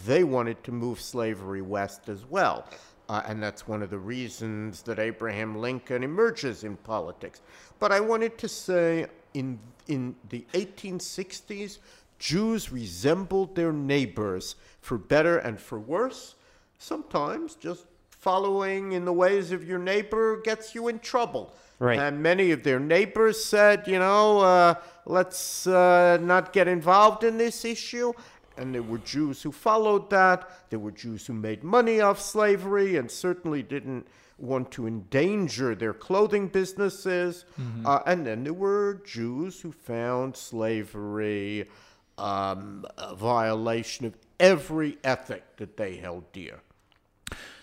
They 0.06 0.22
wanted 0.22 0.62
to 0.62 0.70
move 0.70 1.00
slavery 1.00 1.62
west 1.62 2.08
as 2.08 2.24
well. 2.24 2.68
Uh, 3.08 3.22
and 3.26 3.42
that's 3.42 3.66
one 3.66 3.82
of 3.82 3.90
the 3.90 3.98
reasons 3.98 4.82
that 4.82 5.00
Abraham 5.00 5.56
Lincoln 5.56 6.04
emerges 6.04 6.62
in 6.62 6.76
politics. 6.76 7.42
But 7.80 7.90
I 7.90 7.98
wanted 7.98 8.38
to 8.38 8.46
say 8.46 9.06
in, 9.34 9.58
in 9.88 10.14
the 10.28 10.46
1860s, 10.52 11.78
Jews 12.20 12.70
resembled 12.70 13.56
their 13.56 13.72
neighbors 13.72 14.54
for 14.80 14.96
better 14.96 15.38
and 15.38 15.58
for 15.58 15.80
worse. 15.80 16.36
Sometimes 16.78 17.56
just 17.56 17.86
following 18.10 18.92
in 18.92 19.04
the 19.04 19.12
ways 19.12 19.50
of 19.50 19.66
your 19.66 19.80
neighbor 19.80 20.40
gets 20.42 20.72
you 20.72 20.86
in 20.86 21.00
trouble. 21.00 21.52
Right. 21.78 21.98
And 21.98 22.22
many 22.22 22.52
of 22.52 22.62
their 22.62 22.80
neighbors 22.80 23.44
said, 23.44 23.86
you 23.86 23.98
know, 23.98 24.40
uh, 24.40 24.74
let's 25.04 25.66
uh, 25.66 26.18
not 26.20 26.52
get 26.52 26.68
involved 26.68 27.22
in 27.22 27.36
this 27.36 27.64
issue. 27.64 28.12
And 28.56 28.74
there 28.74 28.82
were 28.82 28.98
Jews 28.98 29.42
who 29.42 29.52
followed 29.52 30.08
that. 30.10 30.70
There 30.70 30.78
were 30.78 30.90
Jews 30.90 31.26
who 31.26 31.34
made 31.34 31.62
money 31.62 32.00
off 32.00 32.18
slavery 32.18 32.96
and 32.96 33.10
certainly 33.10 33.62
didn't 33.62 34.06
want 34.38 34.70
to 34.70 34.86
endanger 34.86 35.74
their 35.74 35.92
clothing 35.92 36.48
businesses. 36.48 37.44
Uh, 37.84 38.00
and 38.06 38.26
then 38.26 38.44
there 38.44 38.54
were 38.54 39.02
Jews 39.04 39.60
who 39.60 39.72
found 39.72 40.36
slavery 40.36 41.68
um, 42.18 42.86
a 42.96 43.14
violation 43.14 44.06
of 44.06 44.14
every 44.40 44.98
ethic 45.04 45.56
that 45.56 45.76
they 45.76 45.96
held 45.96 46.30
dear. 46.32 46.60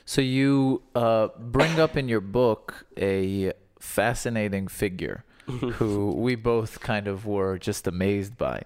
So 0.06 0.22
you 0.22 0.84
uh, 0.96 1.30
bring 1.40 1.80
up 1.80 1.96
in 1.96 2.10
your 2.10 2.22
book 2.22 2.86
a 2.98 3.54
fascinating 3.84 4.68
figure 4.68 5.24
who 5.46 6.12
we 6.14 6.36
both 6.36 6.80
kind 6.80 7.08
of 7.08 7.26
were 7.26 7.58
just 7.60 7.86
amazed 7.86 8.38
by. 8.38 8.64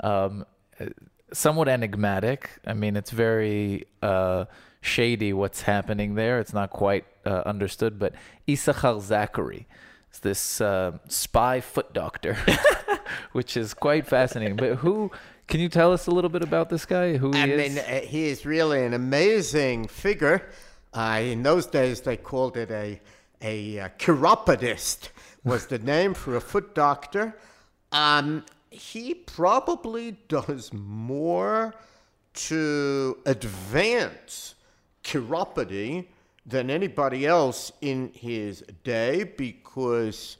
Um, 0.00 0.46
uh, 0.80 0.86
somewhat 1.32 1.68
enigmatic. 1.68 2.50
I 2.66 2.72
mean, 2.74 2.96
it's 2.96 3.10
very 3.10 3.86
uh, 4.02 4.46
shady 4.80 5.32
what's 5.32 5.62
happening 5.62 6.14
there. 6.14 6.40
It's 6.40 6.54
not 6.54 6.70
quite 6.70 7.04
uh, 7.26 7.42
understood, 7.44 7.98
but 7.98 8.14
Issachar 8.48 9.00
Zachary 9.00 9.66
is 10.12 10.20
this 10.20 10.60
uh, 10.60 10.98
spy 11.08 11.60
foot 11.60 11.92
doctor, 11.92 12.36
which 13.32 13.56
is 13.56 13.74
quite 13.74 14.06
fascinating. 14.06 14.56
But 14.56 14.76
who 14.76 15.10
can 15.46 15.60
you 15.60 15.68
tell 15.68 15.92
us 15.92 16.06
a 16.06 16.10
little 16.10 16.30
bit 16.30 16.42
about 16.42 16.70
this 16.70 16.86
guy? 16.86 17.16
Who 17.18 17.32
he 17.32 17.38
I 17.38 17.46
is? 17.46 17.74
mean, 17.74 17.84
uh, 17.84 18.00
he 18.00 18.28
is 18.28 18.46
really 18.46 18.82
an 18.84 18.94
amazing 18.94 19.88
figure. 19.88 20.48
Uh, 20.94 21.20
in 21.22 21.42
those 21.42 21.66
days, 21.66 22.00
they 22.00 22.16
called 22.16 22.56
it 22.56 22.70
a 22.70 23.00
a 23.42 23.78
uh, 23.80 23.88
chiropodist 23.98 25.10
was 25.44 25.66
the 25.66 25.78
name 25.78 26.14
for 26.14 26.36
a 26.36 26.40
foot 26.40 26.74
doctor. 26.74 27.36
Um, 27.92 28.44
he 28.70 29.14
probably 29.14 30.12
does 30.28 30.72
more 30.72 31.74
to 32.34 33.18
advance 33.26 34.54
chiropody 35.04 36.06
than 36.46 36.70
anybody 36.70 37.26
else 37.26 37.72
in 37.80 38.10
his 38.14 38.62
day 38.82 39.24
because 39.24 40.36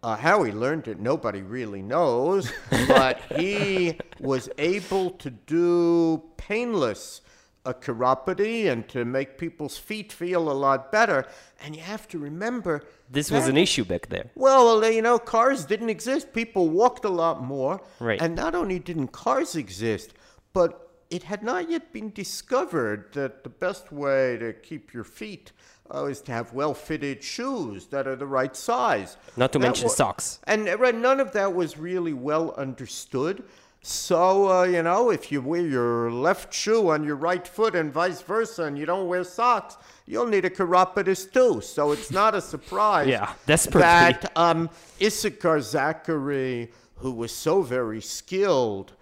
Uh, 0.00 0.14
how 0.14 0.44
he 0.44 0.52
learned 0.52 0.86
it, 0.86 1.00
nobody 1.00 1.42
really 1.42 1.82
knows, 1.82 2.52
but 2.86 3.20
he 3.36 3.98
was 4.20 4.48
able 4.56 5.10
to 5.10 5.28
do 5.28 6.22
painless 6.36 7.20
uh, 7.68 7.72
chiropody 7.74 8.70
and 8.70 8.88
to 8.88 9.04
make 9.04 9.36
people's 9.38 9.76
feet 9.76 10.12
feel 10.12 10.50
a 10.50 10.56
lot 10.66 10.90
better. 10.90 11.26
And 11.62 11.76
you 11.76 11.82
have 11.82 12.08
to 12.08 12.18
remember 12.18 12.82
This 13.10 13.30
was 13.30 13.46
an 13.48 13.56
issue 13.56 13.84
back 13.84 14.08
there. 14.08 14.30
well, 14.34 14.84
you 14.90 15.02
know, 15.02 15.18
cars 15.18 15.64
didn't 15.64 15.90
exist. 15.90 16.32
People 16.32 16.68
walked 16.70 17.04
a 17.04 17.10
lot 17.10 17.42
more. 17.42 17.80
Right. 18.00 18.20
And 18.20 18.34
not 18.34 18.54
only 18.54 18.78
didn't 18.78 19.08
cars 19.08 19.54
exist, 19.56 20.14
but 20.52 20.70
it 21.10 21.22
had 21.24 21.42
not 21.42 21.70
yet 21.70 21.92
been 21.92 22.10
discovered 22.10 23.12
that 23.12 23.42
the 23.44 23.50
best 23.50 23.92
way 23.92 24.36
to 24.38 24.52
keep 24.52 24.92
your 24.92 25.04
feet 25.04 25.52
uh, 25.94 26.04
is 26.04 26.20
to 26.20 26.32
have 26.32 26.52
well 26.52 26.74
fitted 26.74 27.22
shoes 27.22 27.86
that 27.86 28.06
are 28.06 28.16
the 28.16 28.26
right 28.26 28.54
size. 28.54 29.16
Not 29.36 29.52
to 29.52 29.58
That 29.58 29.66
mention 29.68 29.88
socks. 29.88 30.38
And 30.44 30.68
right, 30.78 30.94
none 30.94 31.18
of 31.20 31.32
that 31.32 31.54
was 31.54 31.78
really 31.78 32.12
well 32.12 32.54
understood. 32.56 33.42
So, 33.82 34.50
uh, 34.50 34.62
you 34.64 34.82
know, 34.82 35.10
if 35.10 35.30
you 35.32 35.40
wear 35.40 35.62
your 35.62 36.10
left 36.10 36.52
shoe 36.52 36.90
on 36.90 37.04
your 37.04 37.16
right 37.16 37.46
foot 37.46 37.74
and 37.74 37.92
vice 37.92 38.20
versa, 38.22 38.64
and 38.64 38.76
you 38.76 38.84
don't 38.86 39.06
wear 39.08 39.24
socks, 39.24 39.76
you'll 40.06 40.26
need 40.26 40.44
a 40.44 40.50
chiropodist 40.50 41.32
too. 41.32 41.60
So 41.60 41.92
it's 41.92 42.10
not 42.10 42.34
a 42.34 42.40
surprise 42.40 43.06
Yeah, 43.16 43.32
desperately. 43.46 43.80
that 43.82 44.32
um, 44.36 44.68
Issachar 45.00 45.60
Zachary, 45.60 46.70
who 46.96 47.12
was 47.12 47.32
so 47.34 47.62
very 47.62 48.00
skilled, 48.00 48.92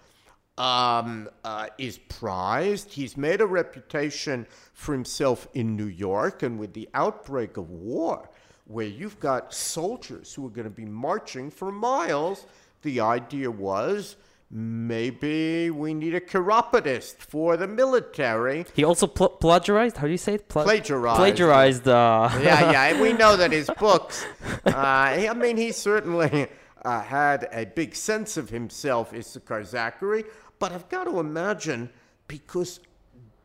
um, 0.57 1.27
uh, 1.43 1.67
is 1.77 1.97
prized. 1.97 2.93
He's 2.93 3.17
made 3.17 3.41
a 3.41 3.45
reputation 3.45 4.47
for 4.73 4.93
himself 4.93 5.47
in 5.53 5.75
New 5.75 5.85
York, 5.87 6.43
and 6.43 6.57
with 6.59 6.73
the 6.73 6.87
outbreak 6.93 7.57
of 7.57 7.69
war, 7.71 8.29
where 8.65 8.87
you've 8.87 9.19
got 9.19 9.53
soldiers 9.53 10.33
who 10.33 10.45
are 10.45 10.49
going 10.51 10.65
to 10.65 10.69
be 10.69 10.85
marching 10.85 11.49
for 11.49 11.71
miles, 11.71 12.45
the 12.83 12.99
idea 12.99 13.49
was 13.49 14.15
maybe 14.49 15.69
we 15.69 15.93
need 15.93 16.15
a 16.15 16.19
chiropodist 16.21 17.21
for 17.21 17.57
the 17.57 17.67
military. 17.67 18.65
He 18.73 18.83
also 18.83 19.07
pl- 19.07 19.29
plagiarized. 19.29 19.97
How 19.97 20.05
do 20.07 20.11
you 20.11 20.17
say 20.17 20.35
it? 20.35 20.47
Pla- 20.47 20.63
Plagiarized. 20.63 21.17
Plagiarized. 21.17 21.87
Uh, 21.87 22.29
yeah, 22.41 22.71
yeah. 22.71 22.83
and 22.85 23.01
We 23.01 23.13
know 23.13 23.35
that 23.37 23.51
his 23.51 23.69
books. 23.79 24.25
Uh, 24.65 24.71
I 24.75 25.33
mean, 25.33 25.57
he 25.57 25.71
certainly 25.71 26.47
uh, 26.85 27.01
had 27.01 27.49
a 27.51 27.65
big 27.65 27.95
sense 27.95 28.37
of 28.37 28.49
himself, 28.49 29.13
Issachar 29.13 29.63
Zachary. 29.63 30.23
But 30.59 30.71
I've 30.71 30.89
got 30.89 31.03
to 31.05 31.19
imagine 31.19 31.89
because 32.27 32.79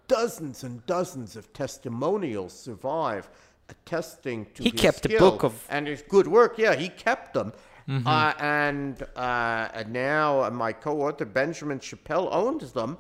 dozens 0.09 0.65
and 0.65 0.85
dozens 0.87 1.37
of 1.37 1.53
testimonials 1.53 2.53
survive 2.53 3.29
attesting 3.69 4.47
to 4.55 4.63
He 4.63 4.71
his 4.71 4.81
kept 4.81 5.07
a 5.07 5.19
book 5.19 5.43
of- 5.43 5.67
and 5.71 5.87
his 5.87 6.03
good 6.03 6.27
work. 6.29 6.59
Yeah, 6.59 6.75
he 6.75 6.89
kept 6.89 7.35
them. 7.35 7.53
Uh, 7.89 8.33
and, 8.39 9.03
uh, 9.17 9.69
and 9.75 9.93
now 9.93 10.49
my 10.51 10.73
co-author 10.73 11.25
Benjamin 11.25 11.81
Shapell 11.81 12.29
owns 12.33 12.73
them. 12.73 12.99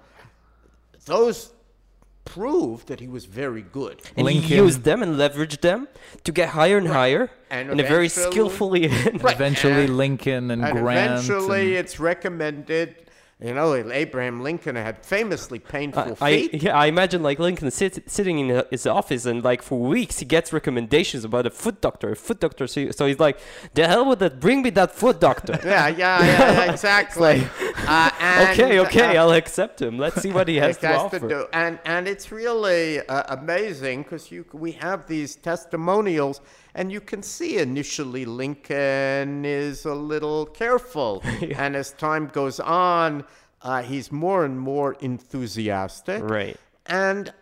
Those 1.07 1.53
prove 2.25 2.87
that 2.87 3.01
he 3.01 3.09
was 3.09 3.25
very 3.25 3.63
good. 3.63 4.01
and 4.17 4.29
he 4.29 4.55
used 4.57 4.85
them 4.85 5.03
and 5.03 5.17
leveraged 5.17 5.61
them 5.61 5.89
to 6.25 6.31
get 6.33 6.51
higher 6.51 6.79
and 6.79 6.87
higher 6.89 7.31
And 7.51 7.71
in 7.71 7.81
a 7.81 7.83
very 7.83 8.09
skillfully. 8.09 8.89
Right. 9.21 9.35
Eventually, 9.35 9.85
And- 9.85 9.97
Lincoln 9.97 10.51
and, 10.51 10.65
And 10.65 10.79
Grant. 10.79 11.25
eventually, 11.25 11.69
and- 11.77 11.79
it's 11.85 11.99
recommended. 11.99 12.97
You 13.43 13.55
know, 13.55 13.75
Abraham 13.75 14.41
Lincoln 14.41 14.77
had 14.77 15.05
famously 15.05 15.59
painful 15.59 16.17
I, 16.21 16.47
feet. 16.49 16.63
yeah, 16.63 16.77
I 16.77 16.87
imagine 16.87 17.25
like 17.25 17.41
Lincoln 17.41 17.73
sit, 17.73 18.09
sitting 18.09 18.39
in 18.39 18.63
his 18.71 18.87
office 18.87 19.27
and 19.27 19.43
like 19.43 19.63
for 19.63 19.81
weeks 19.81 20.21
he 20.21 20.25
gets 20.25 20.53
recommendations 20.53 21.25
about 21.25 21.47
a 21.47 21.51
foot 21.51 21.81
doctor, 21.81 22.13
a 22.13 22.17
foot 22.17 22.39
doctor. 22.39 22.69
So, 22.69 22.93
so 22.93 23.07
he's 23.07 23.19
like, 23.19 23.41
the 23.75 23.89
hell 23.89 24.09
with 24.09 24.21
that, 24.21 24.39
bring 24.39 24.63
me 24.63 24.71
that 24.71 24.95
foot 24.95 25.19
doctor. 25.19 25.59
yeah, 25.65 25.89
yeah, 25.89 26.25
yeah, 26.25 26.63
exactly. 26.73 27.45
uh, 27.89 28.11
and, 28.21 28.51
okay, 28.51 28.79
okay, 28.79 29.17
uh, 29.17 29.25
I'll 29.25 29.33
accept 29.33 29.83
him. 29.83 29.99
Let's 29.99 30.23
see 30.23 30.31
what 30.31 30.47
he 30.47 30.57
has 30.59 30.79
to 30.79 30.87
has 30.87 31.01
offer. 31.01 31.19
to 31.19 31.29
do. 31.29 31.47
And 31.53 31.81
and 31.85 32.07
it's 32.07 32.31
really 32.31 33.01
uh, 33.01 33.37
amazing 33.37 34.05
because 34.05 34.33
we 34.53 34.73
have 34.73 35.09
these 35.09 35.35
testimonials, 35.35 36.41
and 36.75 36.91
you 36.91 37.01
can 37.01 37.23
see 37.23 37.59
initially 37.59 38.25
Lincoln 38.25 39.45
is 39.45 39.85
a 39.85 39.95
little 39.95 40.47
careful, 40.47 41.23
and 41.57 41.77
as 41.77 41.93
time 41.93 42.29
goes 42.29 42.61
on, 42.61 43.25
uh, 43.63 43.83
he's 43.83 44.11
more 44.11 44.45
and 44.45 44.59
more 44.59 44.95
enthusiastic. 45.01 46.23
Right. 46.23 46.57
And 46.87 47.33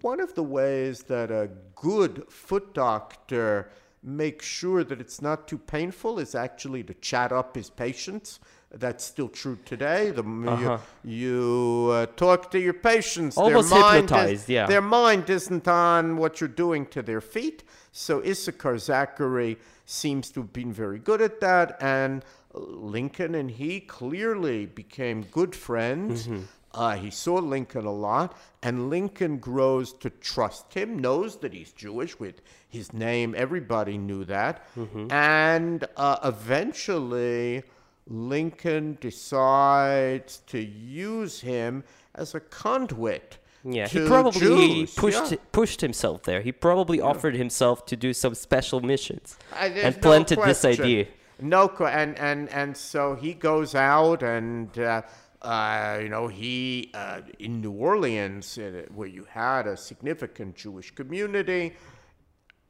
one 0.00 0.20
of 0.20 0.34
the 0.34 0.42
ways 0.42 1.02
that 1.04 1.30
a 1.30 1.50
good 1.74 2.24
foot 2.30 2.74
doctor 2.74 3.70
makes 4.02 4.46
sure 4.46 4.84
that 4.84 5.00
it's 5.00 5.20
not 5.20 5.48
too 5.48 5.58
painful 5.58 6.18
is 6.18 6.34
actually 6.34 6.82
to 6.84 6.94
chat 6.94 7.32
up 7.32 7.56
his 7.56 7.70
patients. 7.70 8.40
That's 8.70 9.02
still 9.02 9.28
true 9.28 9.58
today. 9.64 10.10
The 10.10 10.22
Uh-huh. 10.22 10.78
you, 11.02 11.86
you 11.86 11.90
uh, 11.90 12.06
talk 12.06 12.50
to 12.50 12.60
your 12.60 12.74
patients. 12.74 13.36
Almost 13.36 13.70
their 13.70 13.80
mind 13.80 14.10
hypnotized, 14.10 14.42
is, 14.44 14.48
yeah. 14.48 14.66
Their 14.66 14.82
mind 14.82 15.30
isn't 15.30 15.66
on 15.66 16.16
what 16.18 16.40
you're 16.40 16.48
doing 16.48 16.84
to 16.86 17.02
their 17.02 17.22
feet. 17.22 17.64
So 17.98 18.22
Issachar 18.22 18.78
Zachary 18.78 19.58
seems 19.84 20.30
to 20.30 20.40
have 20.42 20.52
been 20.52 20.72
very 20.72 21.00
good 21.00 21.20
at 21.20 21.40
that, 21.40 21.76
and 21.82 22.24
Lincoln 22.54 23.34
and 23.34 23.50
he 23.50 23.80
clearly 23.80 24.66
became 24.66 25.24
good 25.24 25.54
friends. 25.54 26.28
Mm-hmm. 26.28 26.42
Uh, 26.72 26.94
he 26.94 27.10
saw 27.10 27.34
Lincoln 27.38 27.86
a 27.86 27.92
lot, 27.92 28.36
and 28.62 28.88
Lincoln 28.88 29.38
grows 29.38 29.92
to 29.94 30.10
trust 30.10 30.74
him, 30.74 31.00
knows 31.00 31.38
that 31.38 31.52
he's 31.52 31.72
Jewish 31.72 32.20
with 32.20 32.40
his 32.68 32.92
name. 32.92 33.34
Everybody 33.36 33.98
knew 33.98 34.24
that. 34.26 34.72
Mm-hmm. 34.76 35.10
And 35.10 35.84
uh, 35.96 36.18
eventually, 36.22 37.64
Lincoln 38.06 38.96
decides 39.00 40.38
to 40.46 40.60
use 40.60 41.40
him 41.40 41.82
as 42.14 42.36
a 42.36 42.40
conduit. 42.40 43.38
Yeah, 43.70 43.86
he 43.88 44.06
probably 44.06 44.40
Jews. 44.86 44.94
pushed 44.94 45.32
Yeah. 45.32 45.38
pushed 45.52 45.80
himself 45.80 46.22
there. 46.22 46.40
He 46.40 46.52
probably 46.52 47.00
offered 47.00 47.34
himself 47.34 47.84
to 47.86 47.96
do 47.96 48.14
some 48.14 48.34
special 48.34 48.80
missions 48.80 49.36
Uh, 49.52 49.70
and 49.86 49.96
no 49.96 50.00
planted 50.00 50.38
this 50.42 50.64
idea. 50.64 51.06
No, 51.40 51.68
and 51.80 52.18
and 52.18 52.48
and 52.50 52.76
so 52.76 53.14
he 53.14 53.34
goes 53.34 53.74
out 53.74 54.22
and. 54.22 54.76
Uh, 54.78 55.02
uh, 55.40 56.00
you 56.02 56.08
know, 56.08 56.26
he 56.26 56.90
uh, 56.94 57.20
in 57.38 57.60
New 57.60 57.70
Orleans, 57.70 58.58
uh, 58.58 58.82
where 58.92 59.06
you 59.06 59.24
had 59.30 59.68
a 59.68 59.76
significant 59.76 60.56
Jewish 60.56 60.92
community, 60.92 61.76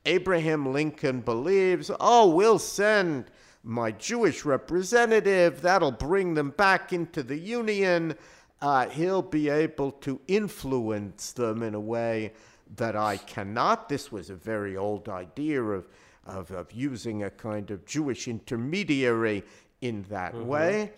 Abraham 0.04 0.70
Lincoln 0.70 1.22
believes, 1.22 1.90
oh, 1.98 2.28
we'll 2.28 2.58
send 2.58 3.30
my 3.62 3.90
Jewish 3.92 4.44
representative. 4.44 5.62
That'll 5.62 5.92
bring 5.92 6.34
them 6.34 6.50
back 6.50 6.92
into 6.92 7.22
the 7.22 7.38
Union. 7.38 8.14
Uh, 8.60 8.88
he'll 8.88 9.22
be 9.22 9.48
able 9.48 9.92
to 9.92 10.20
influence 10.26 11.32
them 11.32 11.62
in 11.62 11.74
a 11.74 11.80
way 11.80 12.32
that 12.76 12.96
I 12.96 13.16
cannot. 13.16 13.88
This 13.88 14.10
was 14.10 14.30
a 14.30 14.34
very 14.34 14.76
old 14.76 15.08
idea 15.08 15.62
of, 15.62 15.88
of, 16.26 16.50
of 16.50 16.72
using 16.72 17.22
a 17.22 17.30
kind 17.30 17.70
of 17.70 17.86
Jewish 17.86 18.26
intermediary 18.28 19.44
in 19.80 20.04
that 20.10 20.34
way. 20.34 20.92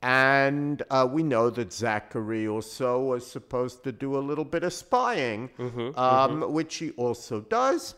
And 0.00 0.82
uh, 0.90 1.06
we 1.08 1.22
know 1.22 1.48
that 1.50 1.72
Zachary 1.72 2.48
also 2.48 2.98
was 2.98 3.24
supposed 3.24 3.84
to 3.84 3.92
do 3.92 4.16
a 4.16 4.18
little 4.18 4.44
bit 4.44 4.64
of 4.64 4.72
spying, 4.72 5.50
um, 5.96 6.52
which 6.52 6.76
he 6.76 6.90
also 6.92 7.40
does. 7.42 7.94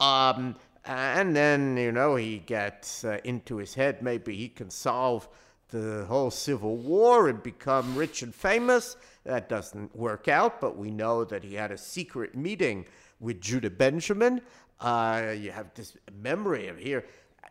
Um, 0.00 0.56
and 0.84 1.36
then, 1.36 1.76
you 1.76 1.92
know, 1.92 2.16
he 2.16 2.38
gets 2.38 3.04
uh, 3.04 3.18
into 3.24 3.56
his 3.58 3.74
head 3.74 4.02
maybe 4.02 4.34
he 4.34 4.48
can 4.48 4.70
solve 4.70 5.28
the 5.72 6.04
whole 6.06 6.30
Civil 6.30 6.76
War 6.76 7.28
and 7.28 7.42
become 7.42 7.96
rich 7.96 8.22
and 8.22 8.32
famous. 8.34 8.96
That 9.24 9.48
doesn't 9.48 9.96
work 9.96 10.28
out, 10.28 10.60
but 10.60 10.76
we 10.76 10.90
know 10.90 11.24
that 11.24 11.42
he 11.42 11.54
had 11.54 11.72
a 11.72 11.78
secret 11.78 12.36
meeting 12.36 12.86
with 13.18 13.40
Judah 13.40 13.70
Benjamin. 13.70 14.42
Uh, 14.80 15.34
you 15.36 15.50
have 15.50 15.72
this 15.74 15.96
memory 16.22 16.68
of 16.68 16.78
here. 16.78 17.04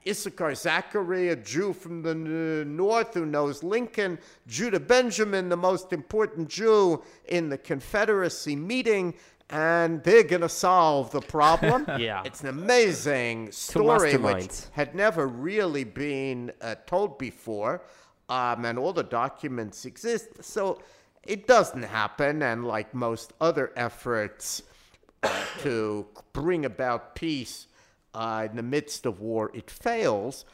Issachar 0.07 0.55
Zachary, 0.55 1.29
a 1.29 1.36
Jew 1.36 1.73
from 1.73 2.01
the 2.01 2.15
north 2.15 3.13
who 3.13 3.25
knows 3.25 3.63
Lincoln, 3.63 4.17
Judah 4.47 4.79
Benjamin, 4.79 5.49
the 5.49 5.57
most 5.57 5.93
important 5.93 6.49
Jew 6.49 7.03
in 7.27 7.49
the 7.49 7.57
Confederacy 7.57 8.55
meeting, 8.55 9.13
and 9.51 10.01
they're 10.03 10.23
going 10.23 10.41
to 10.41 10.49
solve 10.49 11.12
the 11.12 11.21
problem. 11.21 11.86
Yeah. 11.99 12.23
It's 12.25 12.41
an 12.41 12.47
amazing 12.47 13.51
story 13.51 14.15
which 14.17 14.62
had 14.71 14.95
never 14.95 15.27
really 15.27 15.84
been 15.84 16.51
uh, 16.62 16.75
told 16.88 17.17
before, 17.17 17.81
um, 18.32 18.63
and 18.63 18.80
all 18.80 18.94
the 18.94 19.04
documents 19.04 19.84
exist. 19.84 20.41
So 20.41 20.80
it 21.22 21.48
doesn't 21.48 21.84
happen, 21.84 22.41
and 22.41 22.65
like 22.65 22.94
most 22.94 23.34
other 23.41 23.74
efforts 23.76 24.63
uh, 25.22 25.44
to 25.60 26.06
bring 26.32 26.63
about 26.63 27.13
peace 27.13 27.67
uh, 28.13 28.48
in 28.50 28.56
the 28.56 28.63
midst 28.63 29.06
of 29.06 29.20
war, 29.20 29.52
it 29.54 29.70
fails. 29.70 30.46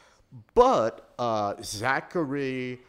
But 0.54 1.14
uh, 1.20 1.54
Zachary 1.62 2.80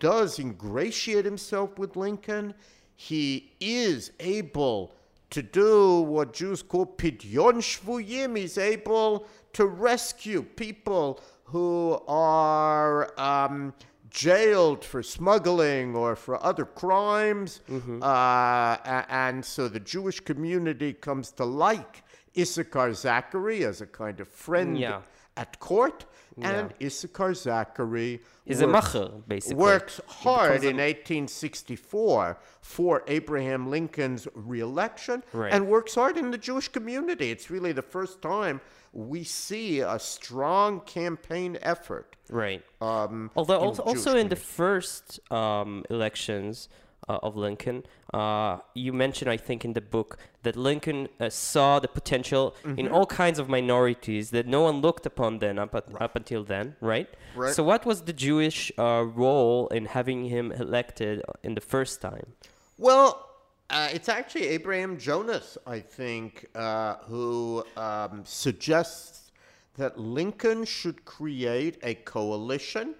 does 0.00 0.40
ingratiate 0.40 1.24
himself 1.24 1.78
with 1.78 1.94
Lincoln. 1.94 2.54
He 2.96 3.52
is 3.60 4.10
able 4.18 4.96
to 5.30 5.42
do 5.42 6.00
what 6.00 6.32
Jews 6.32 6.62
call 6.62 6.86
pidyon 6.86 7.58
shvuyim. 7.62 8.36
He's 8.36 8.58
able 8.58 9.28
to 9.52 9.66
rescue 9.66 10.42
people 10.42 11.20
who 11.44 12.02
are 12.08 13.18
um, 13.18 13.72
jailed 14.10 14.84
for 14.84 15.02
smuggling 15.02 15.94
or 15.96 16.16
for 16.16 16.42
other 16.42 16.64
crimes. 16.64 17.60
Mm-hmm. 17.70 18.02
Uh, 18.02 19.02
and 19.08 19.44
so 19.44 19.68
the 19.68 19.80
Jewish 19.80 20.20
community 20.20 20.92
comes 20.92 21.30
to 21.32 21.44
like 21.44 22.02
Issachar 22.36 22.94
Zachary 22.94 23.64
as 23.64 23.80
a 23.80 23.86
kind 23.86 24.20
of 24.20 24.28
friend 24.28 24.78
Yeah. 24.78 25.00
at 25.36 25.58
court. 25.60 26.06
And 26.40 26.72
Issachar 26.80 27.34
Zachary 27.34 28.20
a 28.62 28.66
works- 28.68 28.90
macher, 28.94 29.22
basically. 29.26 29.56
works 29.56 30.00
hard 30.06 30.62
in 30.62 30.78
1864 30.78 32.38
for 32.60 33.02
Abraham 33.08 33.68
Lincoln's 33.68 34.28
reelection 34.34 35.24
Right. 35.32 35.52
and 35.52 35.66
works 35.66 35.96
hard 35.96 36.16
in 36.16 36.30
the 36.30 36.38
Jewish 36.38 36.68
community. 36.68 37.32
It's 37.32 37.50
really 37.50 37.72
the 37.72 37.82
first 37.82 38.22
time 38.22 38.60
we 38.92 39.24
see 39.24 39.80
a 39.80 39.98
strong 39.98 40.80
campaign 40.80 41.58
effort. 41.62 42.16
Right. 42.30 42.62
Um, 42.80 43.30
Although 43.36 43.58
also, 43.58 43.82
Jewish 43.84 43.96
also 43.96 44.16
in 44.16 44.28
the 44.28 44.36
first 44.36 45.20
um, 45.32 45.84
elections 45.90 46.68
uh, 47.08 47.18
of 47.22 47.36
Lincoln, 47.36 47.84
uh, 48.12 48.58
you 48.74 48.92
mentioned, 48.92 49.30
I 49.30 49.36
think, 49.36 49.64
in 49.64 49.72
the 49.72 49.80
book 49.80 50.18
that 50.42 50.56
Lincoln 50.56 51.08
uh, 51.20 51.30
saw 51.30 51.78
the 51.78 51.88
potential 51.88 52.54
Mm-hmm. 52.64 52.78
in 52.78 52.88
all 52.88 53.06
kinds 53.06 53.38
of 53.38 53.48
minorities 53.48 54.30
that 54.30 54.46
no 54.46 54.62
one 54.62 54.80
looked 54.80 55.06
upon 55.06 55.38
then 55.38 55.58
up, 55.58 55.74
at, 55.74 55.84
up 56.00 56.16
until 56.16 56.44
then, 56.44 56.76
right? 56.80 57.08
Right. 57.34 57.54
So 57.54 57.62
what 57.62 57.86
was 57.86 58.02
the 58.02 58.12
Jewish 58.12 58.72
uh, 58.78 59.04
role 59.14 59.68
in 59.68 59.86
having 59.86 60.24
him 60.24 60.52
elected 60.52 61.22
in 61.42 61.54
the 61.54 61.60
first 61.60 62.00
time? 62.00 62.34
Well, 62.78 63.27
uh, 63.70 63.88
it's 63.92 64.08
actually 64.08 64.46
Abraham 64.46 64.96
Jonas, 64.96 65.58
I 65.66 65.80
think, 65.80 66.46
uh, 66.54 66.96
who 67.06 67.64
um, 67.76 68.22
suggests 68.24 69.30
that 69.76 69.98
Lincoln 69.98 70.64
should 70.64 71.04
create 71.04 71.78
a 71.82 71.94
coalition, 71.94 72.94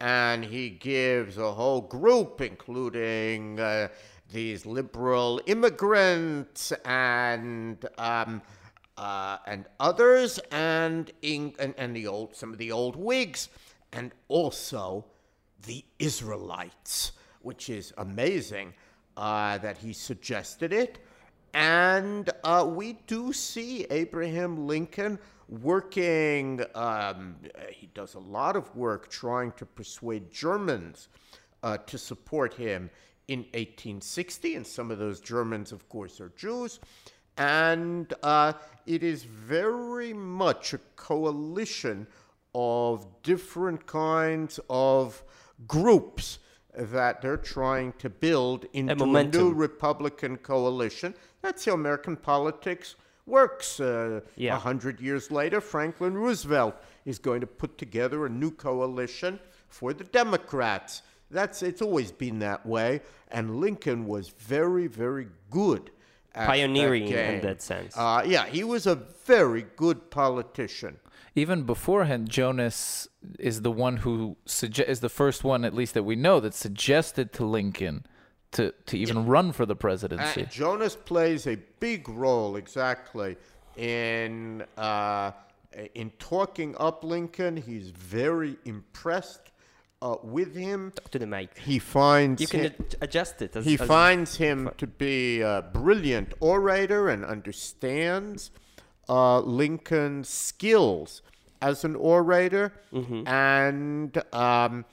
and 0.00 0.42
he 0.44 0.70
gives 0.70 1.36
a 1.36 1.52
whole 1.52 1.82
group, 1.82 2.40
including 2.40 3.60
uh, 3.60 3.88
these 4.32 4.66
liberal 4.66 5.40
immigrants 5.46 6.72
and. 6.84 7.84
Um, 7.98 8.42
uh, 8.98 9.36
and 9.46 9.66
others, 9.78 10.40
and, 10.50 11.12
in, 11.20 11.52
and 11.58 11.74
and 11.76 11.94
the 11.94 12.06
old 12.06 12.34
some 12.34 12.50
of 12.50 12.56
the 12.56 12.72
old 12.72 12.96
Whigs, 12.96 13.50
and 13.92 14.10
also 14.28 15.04
the 15.66 15.84
Israelites, 15.98 17.12
which 17.42 17.68
is 17.68 17.92
amazing 17.98 18.72
uh, 19.16 19.58
that 19.58 19.78
he 19.78 19.92
suggested 19.92 20.72
it. 20.72 20.98
And 21.54 22.28
uh, 22.44 22.66
we 22.68 22.98
do 23.06 23.32
see 23.32 23.86
Abraham 23.90 24.66
Lincoln 24.66 25.18
working, 25.48 26.62
um, 26.74 27.36
he 27.70 27.88
does 27.94 28.14
a 28.14 28.18
lot 28.18 28.56
of 28.56 28.74
work 28.76 29.08
trying 29.08 29.52
to 29.52 29.64
persuade 29.64 30.30
Germans 30.30 31.08
uh, 31.62 31.78
to 31.78 31.96
support 31.98 32.54
him 32.54 32.90
in 33.28 33.40
1860. 33.54 34.56
And 34.56 34.66
some 34.66 34.90
of 34.90 34.98
those 34.98 35.20
Germans, 35.20 35.72
of 35.72 35.88
course, 35.88 36.20
are 36.20 36.32
Jews. 36.36 36.80
And 37.38 38.12
uh, 38.22 38.54
it 38.86 39.02
is 39.02 39.24
very 39.24 40.12
much 40.12 40.74
a 40.74 40.78
coalition 40.96 42.06
of 42.54 43.06
different 43.22 43.86
kinds 43.86 44.58
of 44.70 45.22
groups 45.66 46.38
that 46.76 47.22
they're 47.22 47.36
trying 47.36 47.92
to 47.94 48.10
build 48.10 48.66
into 48.72 49.04
a, 49.04 49.24
new. 49.24 49.52
Republican 49.52 50.36
coalition. 50.36 51.14
That's 51.42 51.64
how 51.64 51.72
American 51.72 52.16
politics 52.16 52.96
works. 53.26 53.80
Uh, 53.80 54.20
A 54.36 54.40
Yeah. 54.40 54.58
hundred 54.58 55.00
years 55.00 55.30
later, 55.30 55.60
Franklin 55.60 56.14
Roosevelt 56.14 56.74
is 57.04 57.18
going 57.18 57.40
to 57.40 57.46
put 57.46 57.78
together 57.78 58.26
a 58.26 58.28
new 58.28 58.50
coalition 58.50 59.40
for 59.68 59.92
the 59.92 60.04
Democrats. 60.04 61.02
That's 61.30 61.62
it's 61.62 61.82
always 61.82 62.12
been 62.12 62.38
that 62.40 62.64
way, 62.64 63.00
and 63.32 63.56
Lincoln 63.60 64.06
was 64.06 64.28
very, 64.28 64.86
very 64.86 65.28
good. 65.50 65.90
At 66.36 66.46
Pioneering 66.48 67.10
that 67.10 67.34
in 67.34 67.40
that 67.40 67.62
sense. 67.62 67.96
Uh, 67.96 68.22
yeah, 68.26 68.46
he 68.46 68.62
was 68.62 68.86
a 68.86 68.94
very 69.24 69.64
good 69.76 70.10
politician. 70.10 70.98
Even 71.34 71.64
beforehand, 71.64 72.28
Jonas 72.30 73.08
is 73.38 73.62
the 73.62 73.70
one 73.70 73.98
who 73.98 74.36
sugge- 74.46 74.86
is 74.88 75.00
the 75.00 75.08
first 75.08 75.44
one, 75.44 75.64
at 75.64 75.74
least 75.74 75.94
that 75.94 76.02
we 76.04 76.16
know, 76.16 76.40
that 76.40 76.54
suggested 76.54 77.32
to 77.34 77.44
Lincoln 77.44 78.06
to 78.52 78.72
to 78.86 78.96
even 78.96 79.26
run 79.26 79.52
for 79.52 79.66
the 79.66 79.74
Uh, 79.74 79.86
presidency. 79.86 80.46
Jonas 80.50 80.96
plays 80.96 81.46
a 81.46 81.56
big 81.80 82.08
role 82.08 82.56
exactly 82.56 83.36
in 83.76 84.64
uh, 84.78 85.32
in 85.94 86.10
talking 86.18 86.74
up 86.78 87.04
Lincoln. 87.04 87.56
He's 87.56 87.90
very 87.90 88.56
impressed 88.64 89.50
uh, 90.02 90.16
with 90.22 90.54
him. 90.54 90.92
To 91.10 91.18
the 91.18 91.26
mic. 91.26 91.58
He 91.58 91.78
finds 91.78 92.40
You 92.40 92.46
can 92.48 92.60
him- 92.60 92.74
adjust 93.00 93.42
it. 93.42 93.56
As, 93.56 93.64
he 93.64 93.74
as- 93.74 93.86
finds 93.86 94.36
him 94.36 94.70
to 94.78 94.86
be 94.86 95.40
a 95.40 95.64
brilliant 95.72 96.34
orator 96.40 97.08
and 97.08 97.24
understands 97.24 98.50
uh, 99.08 99.40
Lincoln's 99.40 100.28
skills 100.28 101.22
as 101.62 101.84
an 101.84 101.96
orator. 101.96 102.72
Mm-hmm. 102.92 103.26
And 103.26 104.22
um, 104.32 104.84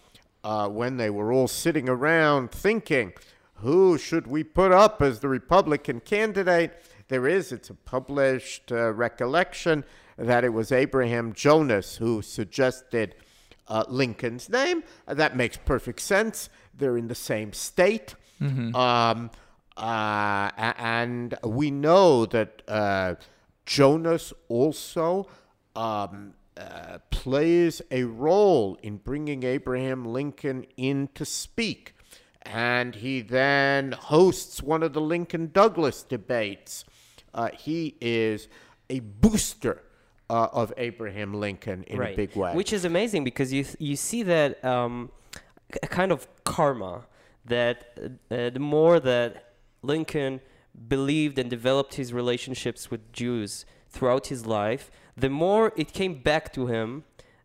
uh, 0.44 0.70
when 0.70 0.98
they 0.98 1.10
were 1.10 1.32
all 1.32 1.48
sitting 1.48 1.89
around 1.89 2.52
thinking, 2.52 3.13
who 3.56 3.98
should 3.98 4.28
we 4.28 4.44
put 4.44 4.72
up 4.72 5.02
as 5.02 5.20
the 5.20 5.30
Republican 5.30 6.00
candidate? 6.02 6.74
There 7.10 7.28
is, 7.28 7.52
it's 7.52 7.70
a 7.70 7.74
published 7.74 8.72
uh, 8.72 8.92
recollection 8.94 9.84
that 10.18 10.44
it 10.44 10.50
was 10.50 10.72
Abraham 10.72 11.34
Jonas 11.34 11.98
who 11.98 12.22
suggested 12.22 13.16
uh, 13.67 13.86
Lincoln's 13.88 14.49
name. 14.49 14.84
Uh, 15.08 15.13
that 15.13 15.36
makes 15.36 15.58
perfect 15.58 16.02
sense. 16.02 16.49
They're 16.73 16.97
in 16.97 17.08
the 17.08 17.15
same 17.15 17.54
state. 17.54 18.15
Um, 18.76 19.32
uh, 19.78 20.52
and 20.58 21.36
we 21.43 21.71
know 21.71 22.26
that 22.26 22.62
uh, 22.67 23.15
Jonas 23.65 24.34
also 24.49 25.28
um, 25.76 26.34
uh, 26.58 26.99
plays 27.10 27.82
a 27.89 28.04
role 28.04 28.78
in 28.84 28.97
bringing 28.97 29.43
Abraham 29.43 30.06
Lincoln 30.06 30.65
in 30.78 31.10
to 31.15 31.26
speak. 31.26 31.95
And 32.43 32.95
he 32.95 33.21
then 33.21 33.93
hosts 33.93 34.62
one 34.62 34.84
of 34.84 34.93
the 34.93 35.02
Lincoln 35.02 35.49
Douglas 35.54 36.04
debates. 36.04 36.84
Uh, 37.34 37.49
he 37.58 37.95
is 38.02 38.47
a 38.89 38.99
booster 38.99 39.82
uh, 40.30 40.48
of 40.52 40.74
Abraham 40.78 41.34
Lincoln 41.34 41.84
in 41.84 42.02
a 42.02 42.16
big 42.16 42.36
way. 42.36 42.54
Which 42.54 42.74
is 42.74 42.86
amazing 42.86 43.24
because 43.24 43.52
you 43.54 43.66
you 43.80 43.96
see 43.96 44.24
that 44.24 44.64
um, 44.64 45.12
a 45.82 45.88
kind 45.88 46.12
of 46.12 46.28
karma 46.44 47.06
that 47.46 47.98
uh, 48.32 48.50
the 48.50 48.60
more 48.60 49.00
that 49.00 49.54
Lincoln 49.82 50.42
believed 50.88 51.38
and 51.38 51.50
developed 51.50 51.96
his 51.96 52.14
relationships 52.14 52.90
with 52.90 53.12
Jews 53.12 53.66
throughout 53.90 54.28
his 54.28 54.46
life, 54.46 54.90
the 55.16 55.30
more 55.30 55.72
it 55.76 55.94
came 55.94 56.22
back 56.22 56.52
to 56.54 56.68
him 56.68 57.04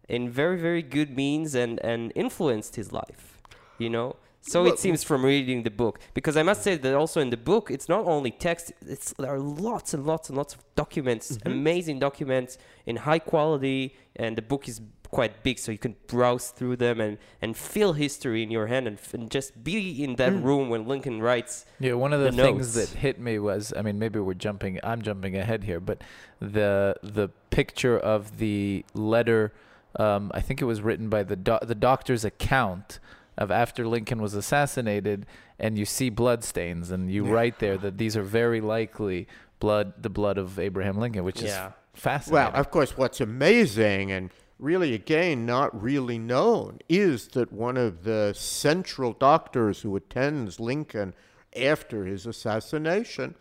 in 0.09 0.31
very 0.31 0.59
very 0.59 0.83
good 0.83 1.17
means 1.17 1.55
and 1.55 1.79
and 1.81 2.13
influenced 2.15 2.77
his 2.77 2.93
life. 2.93 3.41
You 3.79 3.91
know. 3.91 4.17
So 4.41 4.63
Well- 4.63 4.73
it 4.73 4.79
seems 4.79 5.03
from 5.03 5.25
reading 5.25 5.63
the 5.65 5.71
book, 5.71 5.99
because 6.15 6.37
I 6.37 6.43
must 6.43 6.63
say 6.63 6.77
that 6.77 6.95
also 6.95 7.21
in 7.21 7.31
the 7.31 7.37
book, 7.37 7.71
it's 7.71 7.89
not 7.89 8.07
only 8.07 8.31
text; 8.31 8.73
it's 8.87 9.13
there 9.19 9.31
are 9.35 9.39
lots 9.39 9.93
and 9.95 10.07
lots 10.07 10.29
and 10.29 10.39
lots 10.39 10.55
of 10.55 10.61
documents, 10.75 11.33
Mm-hmm. 11.37 11.51
amazing 11.51 11.99
documents 11.99 12.57
in 12.87 12.97
high 12.97 13.19
quality, 13.19 13.95
and 14.17 14.37
the 14.37 14.43
book 14.43 14.69
is 14.69 14.81
quite 15.11 15.43
big, 15.43 15.59
so 15.59 15.73
you 15.73 15.79
can 15.79 15.97
browse 16.07 16.49
through 16.51 16.77
them 16.77 17.01
and, 17.01 17.17
and 17.41 17.57
feel 17.57 17.95
history 17.95 18.43
in 18.43 18.51
your 18.51 18.67
hand 18.67 18.87
and, 18.87 18.99
f- 18.99 19.15
and 19.15 19.31
just 19.31 19.65
be 19.65 20.05
in 20.05 20.17
that 20.17 20.33
Mm. 20.33 20.45
room 20.45 20.69
when 20.69 20.87
Lincoln 20.87 21.23
writes. 21.23 21.65
Yeah, 21.81 21.95
one 21.95 22.13
of 22.13 22.21
the, 22.21 22.31
the 22.31 22.43
things 22.43 22.77
notes. 22.77 22.91
that 22.91 22.99
hit 22.99 23.19
me 23.19 23.39
was, 23.39 23.73
I 23.75 23.81
mean, 23.81 23.99
maybe 23.99 24.21
we're 24.21 24.35
jumping, 24.35 24.79
I'm 24.85 25.01
jumping 25.01 25.35
ahead 25.35 25.65
here, 25.65 25.81
but 25.81 26.03
the 26.41 26.95
the 27.03 27.29
picture 27.51 27.99
of 27.99 28.37
the 28.39 28.85
letter, 28.95 29.53
um, 29.99 30.31
I 30.35 30.41
think 30.43 30.61
it 30.61 30.67
was 30.67 30.81
written 30.83 31.09
by 31.09 31.23
the 31.23 31.37
do- 31.37 31.59
the 31.63 31.75
doctor's 31.75 32.25
account 32.25 32.99
of 33.39 33.51
after 33.51 33.87
Lincoln 33.89 34.21
was 34.21 34.35
assassinated, 34.35 35.25
and 35.59 35.79
you 35.79 35.87
see 35.87 36.11
blood 36.11 36.45
stains, 36.45 36.91
and 36.91 37.11
you 37.11 37.25
write 37.25 37.59
there 37.61 37.79
that 37.79 37.97
these 37.97 38.17
are 38.17 38.23
very 38.23 38.61
likely 38.61 39.27
blood, 39.61 39.95
the 40.03 40.11
blood 40.11 40.37
of 40.37 40.59
Abraham 40.59 40.99
Lincoln, 40.99 41.25
which 41.25 41.41
Yeah. 41.41 41.69
is 41.69 41.73
fascinating. 41.95 42.53
Well, 42.53 42.61
of 42.61 42.71
course, 42.71 42.97
what's 42.99 43.21
amazing 43.21 44.13
and 44.13 44.31
really, 44.59 44.93
again, 44.93 45.47
not 45.47 45.81
really 45.81 46.19
known 46.19 46.81
is 46.89 47.29
that 47.29 47.53
one 47.53 47.77
of 47.77 48.03
the 48.05 48.35
central 48.37 49.13
doctors 49.13 49.83
who 49.83 49.95
attends 49.97 50.59
Lincoln 50.61 51.15
after 51.57 52.05
his 52.05 52.27
assassination 52.27 53.35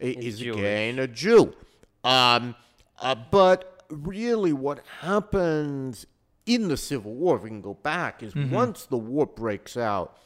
i- 0.00 0.04
is 0.04 0.40
Jewish. 0.40 0.58
again 0.58 0.98
a 0.98 1.06
Jew. 1.06 1.54
Um, 2.02 2.54
uh, 3.00 3.14
but 3.30 3.84
really, 3.88 4.52
what 4.52 4.80
happens 5.00 6.06
in 6.46 6.68
the 6.68 6.76
Civil 6.76 7.14
War, 7.14 7.36
if 7.36 7.42
we 7.42 7.50
can 7.50 7.60
go 7.62 7.74
back, 7.74 8.22
is 8.22 8.34
once 8.34 8.84
the 8.84 8.98
war 8.98 9.26
breaks 9.26 9.76
out, 9.76 10.16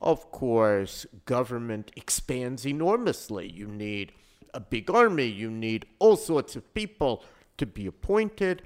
of 0.00 0.30
course, 0.30 1.06
government 1.26 1.90
expands 1.96 2.66
enormously. 2.66 3.50
You 3.50 3.66
need 3.66 4.12
a 4.54 4.60
big 4.60 4.90
army, 4.90 5.26
you 5.26 5.50
need 5.50 5.86
all 5.98 6.16
sorts 6.16 6.56
of 6.56 6.72
people 6.74 7.22
to 7.58 7.66
be 7.66 7.86
appointed. 7.86 8.62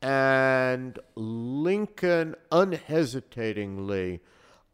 and 0.00 0.98
Lincoln 1.14 2.34
unhesitatingly 2.50 4.20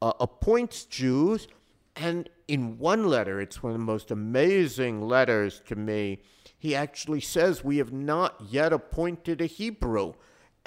uh, 0.00 0.12
appoints 0.20 0.84
Jews. 0.84 1.48
And 1.96 2.30
in 2.46 2.78
one 2.78 3.08
letter, 3.08 3.40
it's 3.40 3.62
one 3.62 3.72
of 3.72 3.78
the 3.78 3.84
most 3.84 4.10
amazing 4.10 5.02
letters 5.02 5.60
to 5.66 5.76
me, 5.76 6.20
he 6.58 6.74
actually 6.74 7.20
says, 7.20 7.62
We 7.64 7.78
have 7.78 7.92
not 7.92 8.40
yet 8.48 8.72
appointed 8.72 9.40
a 9.40 9.46
Hebrew, 9.46 10.14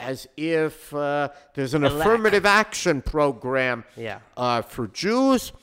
as 0.02 0.28
if 0.36 0.94
uh, 0.94 1.30
there's 1.54 1.74
an 1.74 1.84
affirmative 1.86 2.46
action 2.46 3.02
program 3.02 3.84
Yeah. 3.96 4.20
uh, 4.36 4.62
for 4.64 4.88
Jews. 4.88 5.54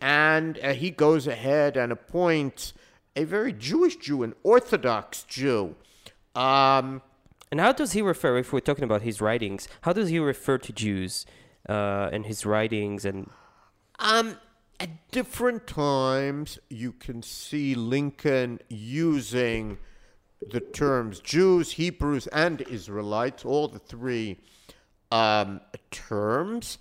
And 0.00 0.58
uh, 0.62 0.74
he 0.74 0.90
goes 0.90 1.26
ahead 1.26 1.76
and 1.76 1.90
appoints 1.90 2.74
a 3.16 3.24
very 3.24 3.52
Jewish 3.52 3.96
Jew, 3.96 4.22
an 4.22 4.34
Orthodox 4.42 5.24
Jew. 5.24 5.74
Um, 6.34 7.00
And 7.50 7.60
how 7.60 7.72
does 7.72 7.92
he 7.92 8.02
refer, 8.02 8.36
if 8.38 8.52
we're 8.52 8.60
talking 8.60 8.84
about 8.84 9.02
his 9.02 9.20
writings, 9.20 9.68
how 9.82 9.92
does 9.94 10.08
he 10.10 10.18
refer 10.18 10.58
to 10.58 10.72
Jews 10.72 11.24
uh, 11.68 12.10
and 12.12 12.26
his 12.26 12.44
writings? 12.44 13.04
And 13.06 13.30
Um, 13.98 14.36
at 14.78 14.90
different 15.10 15.66
times, 15.66 16.58
you 16.68 16.92
can 16.92 17.22
see 17.22 17.74
Lincoln 17.74 18.58
using 18.68 19.78
the 20.40 20.60
terms 20.60 21.20
Jews, 21.20 21.72
Hebrews, 21.72 22.26
and 22.28 22.60
Israelites, 22.62 23.44
all 23.44 23.68
the 23.68 23.78
three 23.78 24.38
um, 25.10 25.60
terms. 25.90 26.78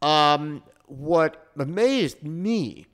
Um, 0.00 0.62
what 0.86 1.48
amazed 1.58 2.22
me 2.22 2.86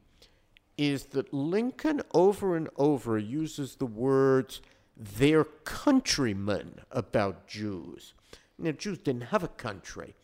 is 0.77 1.07
that 1.07 1.35
Lincoln 1.35 2.03
over 2.15 2.57
and 2.57 2.69
over 2.77 3.19
uses 3.19 3.77
the 3.77 3.87
words 3.87 4.61
their 4.97 5.45
countrymen 5.45 6.81
about 6.91 7.47
Jews. 7.47 8.15
Now, 8.59 8.73
Jews 8.73 8.99
didn't 8.99 9.23
have 9.23 9.43
a 9.43 9.49
country, 9.49 10.15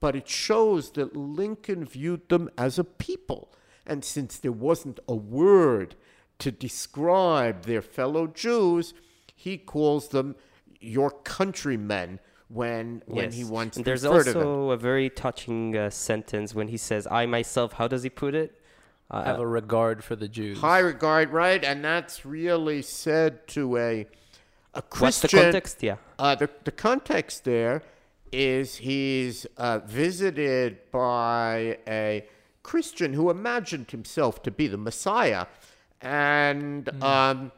but 0.00 0.16
it 0.16 0.28
shows 0.28 0.92
that 0.92 1.16
Lincoln 1.16 1.84
viewed 1.84 2.28
them 2.28 2.50
as 2.56 2.78
a 2.78 2.84
people. 2.84 3.52
And 3.86 4.04
since 4.04 4.38
there 4.38 4.52
wasn't 4.52 5.00
a 5.08 5.14
word 5.14 5.96
to 6.38 6.50
describe 6.50 7.64
their 7.64 7.82
fellow 7.82 8.26
Jews, 8.26 8.94
he 9.46 9.58
calls 9.58 10.08
them 10.08 10.28
your 10.80 11.10
countrymen 11.36 12.08
when 12.48 13.02
when 13.06 13.30
he 13.32 13.40
Yes. 13.42 13.50
wants 13.56 13.76
And 13.76 13.84
to 13.84 13.88
there's 13.90 14.04
refer 14.04 14.24
to 14.24 14.32
them. 14.38 14.46
also 14.48 14.70
a 14.70 14.76
very 14.76 15.08
touching 15.24 15.76
uh, 15.76 15.90
sentence 15.90 16.48
when 16.58 16.68
he 16.68 16.76
says, 16.76 17.06
"I 17.20 17.26
myself." 17.26 17.68
How 17.80 17.88
does 17.88 18.02
he 18.02 18.10
put 18.24 18.34
it? 18.34 18.50
Uh, 19.10 19.24
Have 19.24 19.40
a 19.40 19.46
regard 19.46 20.02
for 20.04 20.16
the 20.16 20.28
Jews. 20.28 20.58
high 20.58 20.78
regard, 20.94 21.30
right? 21.30 21.62
And 21.70 21.84
that's 21.84 22.24
really 22.24 22.80
said 22.82 23.46
to 23.56 23.62
a 23.76 24.06
a 24.74 24.82
Christian. 24.82 25.04
what's 25.06 25.20
the 25.20 25.28
context? 25.28 25.82
Yeah. 25.82 25.96
Uh, 26.18 26.34
the 26.42 26.48
the 26.68 26.72
context 26.88 27.44
there 27.44 27.82
is 28.32 28.76
he's 28.76 29.44
uh, 29.58 29.78
visited 30.02 30.78
by 30.90 31.78
a 31.86 32.26
Christian 32.62 33.12
who 33.18 33.28
imagined 33.38 33.90
himself 33.90 34.42
to 34.44 34.50
be 34.50 34.66
the 34.68 34.78
Messiah, 34.88 35.44
and 36.00 36.88
Hmm. 36.88 37.02
um, 37.02 37.52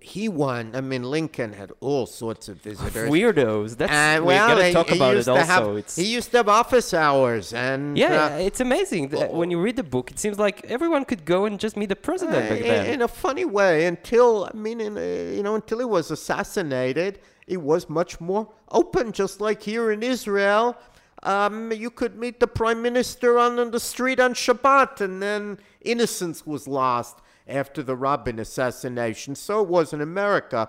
he 0.00 0.28
won. 0.28 0.76
I 0.76 0.80
mean, 0.82 1.02
Lincoln 1.02 1.54
had 1.54 1.72
all 1.80 2.04
sorts 2.06 2.48
of 2.48 2.56
visitors. 2.58 3.08
Weirdos. 3.10 3.76
That's 3.78 3.90
And, 3.90 4.22
we 4.24 4.34
well, 4.34 4.48
gotta 4.48 4.72
talk 4.72 4.88
he 4.90 4.96
about 4.96 5.16
it 5.16 5.26
also. 5.28 5.34
have- 5.76 5.94
he 5.96 6.04
used 6.12 6.30
to 6.32 6.36
have 6.38 6.48
office 6.48 6.92
hours, 6.92 7.52
and 7.54 7.96
yeah, 7.96 8.26
uh, 8.34 8.38
it's 8.48 8.60
amazing. 8.60 9.08
that 9.08 9.32
when 9.32 9.50
you 9.50 9.58
read 9.60 9.76
the 9.76 9.82
book, 9.82 10.10
it 10.10 10.18
seems 10.18 10.38
like 10.38 10.64
everyone 10.66 11.04
could 11.06 11.24
go 11.24 11.46
and 11.46 11.58
just 11.58 11.74
meet 11.76 11.88
the 11.88 11.96
president 11.96 12.48
back 12.50 12.60
Uh, 12.60 12.64
then. 12.64 12.86
in, 12.86 12.92
in 12.94 13.02
a 13.02 13.08
funny 13.08 13.46
way 13.46 13.86
until 13.86 14.44
I 14.52 14.56
mean, 14.56 14.80
in, 14.80 14.98
uh, 14.98 15.00
you 15.36 15.42
know, 15.42 15.54
until 15.54 15.78
he 15.78 15.84
was 15.86 16.10
assassinated, 16.10 17.20
it 17.46 17.62
was 17.62 17.88
much 17.88 18.20
more 18.20 18.48
open. 18.70 19.12
Just 19.12 19.40
like 19.40 19.62
here 19.62 19.90
in 19.90 20.02
Israel, 20.02 20.76
um, 21.22 21.72
you 21.72 21.90
could 21.90 22.16
meet 22.18 22.40
the 22.40 22.46
prime 22.46 22.82
minister 22.82 23.38
on 23.38 23.70
the 23.70 23.80
street 23.80 24.20
on 24.20 24.34
Shabbat, 24.34 25.00
and 25.00 25.22
then 25.22 25.58
innocence 25.80 26.46
was 26.46 26.68
lost 26.68 27.16
after 27.48 27.82
the 27.82 27.96
Rabin 27.96 28.38
assassination. 28.38 29.34
So 29.34 29.62
it 29.62 29.68
was 29.68 29.92
in 29.92 30.00
America, 30.00 30.68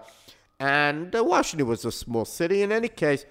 and 0.59 1.15
uh, 1.15 1.23
Washington 1.23 1.67
was 1.67 1.85
a 1.85 1.91
small 1.91 2.25
city. 2.25 2.61
In 2.61 2.71
any 2.71 2.87
case, 2.87 3.25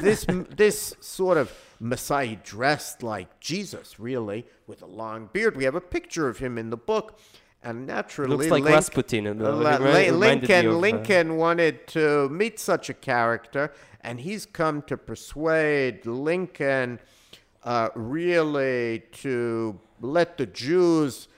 this 0.00 0.24
this 0.56 0.94
sort 1.00 1.36
of 1.38 1.52
Messiah 1.80 2.36
dressed 2.42 3.02
like 3.02 3.40
Jesus, 3.40 3.98
really, 3.98 4.46
with 4.66 4.82
a 4.82 4.86
long 4.86 5.28
beard. 5.32 5.56
We 5.56 5.64
have 5.64 5.74
a 5.74 5.80
picture 5.80 6.28
of 6.28 6.38
him 6.38 6.58
in 6.58 6.70
the 6.70 6.76
book. 6.76 7.18
And 7.64 7.86
naturally, 7.86 8.36
Looks 8.36 8.50
like 8.50 8.64
Link- 8.64 8.74
Rasputin, 8.74 9.26
uh, 9.28 9.30
it 9.30 9.36
Li- 9.38 9.44
re- 9.44 9.78
Li- 9.78 10.10
reminded 10.10 10.10
me 10.10 10.10
Lincoln, 10.10 10.66
of, 10.66 10.72
uh, 10.72 10.78
Lincoln 10.78 11.36
wanted 11.36 11.86
to 11.88 12.28
meet 12.28 12.58
such 12.58 12.90
a 12.90 12.94
character, 12.94 13.72
and 14.00 14.18
he's 14.18 14.46
come 14.46 14.82
to 14.82 14.96
persuade 14.96 16.04
Lincoln 16.04 16.98
uh, 17.62 17.90
really 17.94 19.04
to 19.12 19.78
let 20.00 20.38
the 20.38 20.46
Jews 20.46 21.28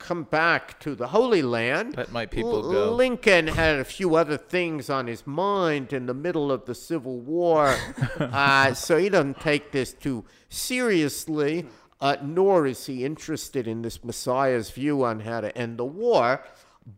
come 0.00 0.24
back 0.24 0.80
to 0.80 0.96
the 0.96 1.08
Holy 1.08 1.42
Land. 1.42 1.96
Let 1.96 2.10
my 2.10 2.26
people 2.26 2.56
L- 2.64 2.72
go. 2.72 2.94
Lincoln 2.94 3.46
had 3.46 3.78
a 3.78 3.84
few 3.84 4.16
other 4.16 4.36
things 4.36 4.90
on 4.90 5.06
his 5.06 5.26
mind 5.26 5.92
in 5.92 6.06
the 6.06 6.14
middle 6.14 6.50
of 6.50 6.64
the 6.64 6.74
Civil 6.74 7.20
War, 7.20 7.76
uh, 8.18 8.74
so 8.74 8.96
he 8.98 9.08
doesn't 9.08 9.40
take 9.40 9.70
this 9.70 9.92
too 9.92 10.24
seriously, 10.48 11.66
uh, 12.00 12.16
nor 12.22 12.66
is 12.66 12.86
he 12.86 13.04
interested 13.04 13.68
in 13.68 13.82
this 13.82 14.02
Messiah's 14.02 14.70
view 14.70 15.04
on 15.04 15.20
how 15.20 15.40
to 15.40 15.56
end 15.56 15.78
the 15.78 15.84
war. 15.84 16.42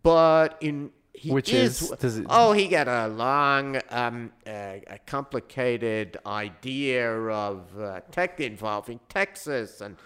But 0.02 0.56
in 0.60 0.92
he 1.14 1.30
Which 1.30 1.52
is, 1.52 1.92
is- 2.02 2.18
it- 2.18 2.26
oh, 2.30 2.52
he 2.52 2.68
got 2.68 2.88
a 2.88 3.06
long, 3.06 3.78
um, 3.90 4.32
uh, 4.46 4.50
a 4.86 4.98
complicated 5.04 6.16
idea 6.24 7.12
of 7.12 7.78
uh, 7.78 8.00
tech 8.10 8.40
involving 8.40 8.98
Texas 9.10 9.82
and 9.82 9.96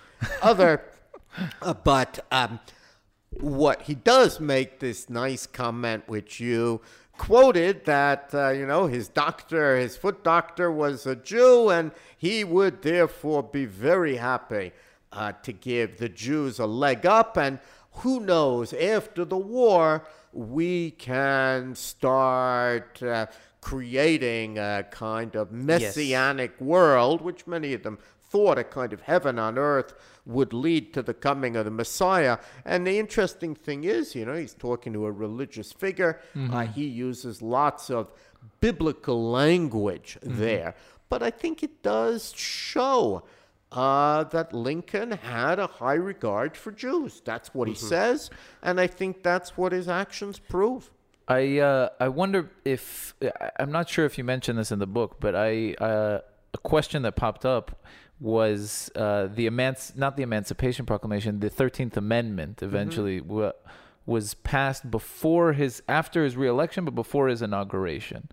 other. 0.43 0.83
uh, 1.63 1.75
but 1.75 2.25
um, 2.33 2.59
what 3.41 3.83
he 3.83 3.95
does 3.95 4.41
make 4.41 4.81
this 4.81 5.11
nice 5.11 5.47
comment, 5.47 6.05
which 6.09 6.41
you 6.41 6.81
quoted, 7.19 7.85
that 7.85 8.31
uh, 8.35 8.51
you 8.51 8.67
know 8.67 8.87
his 8.87 9.09
doctor, 9.09 9.77
his 9.77 9.97
foot 9.97 10.23
doctor, 10.23 10.71
was 10.71 11.07
a 11.07 11.17
Jew, 11.17 11.71
and 11.71 11.93
he 12.17 12.45
would 12.45 12.83
therefore 12.83 13.43
be 13.43 13.65
very 13.65 14.17
happy 14.17 14.73
uh, 15.13 15.33
to 15.43 15.53
give 15.53 15.99
the 15.99 16.09
Jews 16.09 16.59
a 16.59 16.67
leg 16.67 17.07
up. 17.07 17.37
And 17.37 17.59
who 17.93 18.21
knows, 18.21 18.73
after 18.73 19.25
the 19.25 19.39
war, 19.39 20.07
we 20.33 20.91
can 20.91 21.75
start 21.75 23.03
uh, 23.03 23.27
creating 23.61 24.59
a 24.59 24.87
kind 24.91 25.35
of 25.35 25.51
messianic 25.51 26.61
world, 26.61 27.21
which 27.23 27.47
many 27.47 27.73
of 27.73 27.83
them 27.83 27.99
thought 28.37 28.59
a 28.59 28.65
kind 28.65 28.93
of 28.93 29.01
heaven 29.01 29.39
on 29.39 29.57
earth 29.57 29.95
would 30.27 30.53
lead 30.53 30.93
to 30.93 31.03
the 31.03 31.15
coming 31.15 31.57
of 31.57 31.65
the 31.65 31.71
Messiah. 31.71 32.37
And 32.67 32.87
the 32.87 32.99
interesting 32.99 33.55
thing 33.55 33.85
is, 33.85 34.15
you 34.15 34.27
know, 34.27 34.35
he's 34.35 34.53
talking 34.53 34.93
to 34.93 35.07
a 35.07 35.11
religious 35.11 35.73
figure. 35.73 36.21
Uh, 36.53 36.67
he 36.67 36.85
uses 36.85 37.41
lots 37.41 37.89
of 37.89 38.11
biblical 38.61 39.31
language 39.31 40.19
there. 40.23 40.75
But 41.09 41.23
I 41.23 41.31
think 41.31 41.63
it 41.63 41.83
does 41.83 42.35
show 42.37 43.23
uh, 43.73 44.25
that 44.25 44.53
Lincoln 44.53 45.13
had 45.13 45.59
a 45.59 45.67
high 45.67 45.95
regard 45.95 46.59
for 46.59 46.73
Jews. 46.73 47.23
That's 47.25 47.55
what 47.55 47.69
he 47.69 47.75
says. 47.75 48.29
And 48.63 48.79
I 48.79 48.87
think 48.87 49.23
that's 49.23 49.57
what 49.57 49.73
his 49.73 49.89
actions 49.89 50.39
prove. 50.39 50.91
I 51.29 51.59
uh, 51.59 51.89
I 51.99 52.09
wonder 52.09 52.51
if 52.65 53.15
I'm 53.59 53.73
not 53.73 53.89
sure 53.89 54.05
if 54.05 54.19
you 54.19 54.25
mentioned 54.25 54.59
this 54.59 54.71
in 54.71 54.79
the 54.79 54.87
book, 54.87 55.17
but 55.19 55.35
I 55.35 55.75
uh, 55.75 56.21
a 56.55 56.59
question 56.59 57.03
that 57.03 57.17
popped 57.17 57.45
up 57.45 57.85
was 58.21 58.91
uh, 58.97 59.27
the 59.27 59.49
emanci- 59.49 59.97
not 59.97 60.17
the 60.17 60.23
Emancipation 60.23 60.87
Proclamation, 60.87 61.41
the 61.41 61.51
Thirteenth 61.51 61.97
Amendment 61.97 62.57
mm-hmm. 62.57 62.67
eventually 62.67 63.21
wa- 63.21 63.53
was 64.07 64.35
passed 64.35 64.91
before 64.91 65.53
his 65.53 65.83
after 65.89 66.25
his 66.25 66.37
reelection, 66.37 66.85
but 66.85 66.95
before 66.95 67.29
his 67.29 67.43
inauguration. 67.43 68.29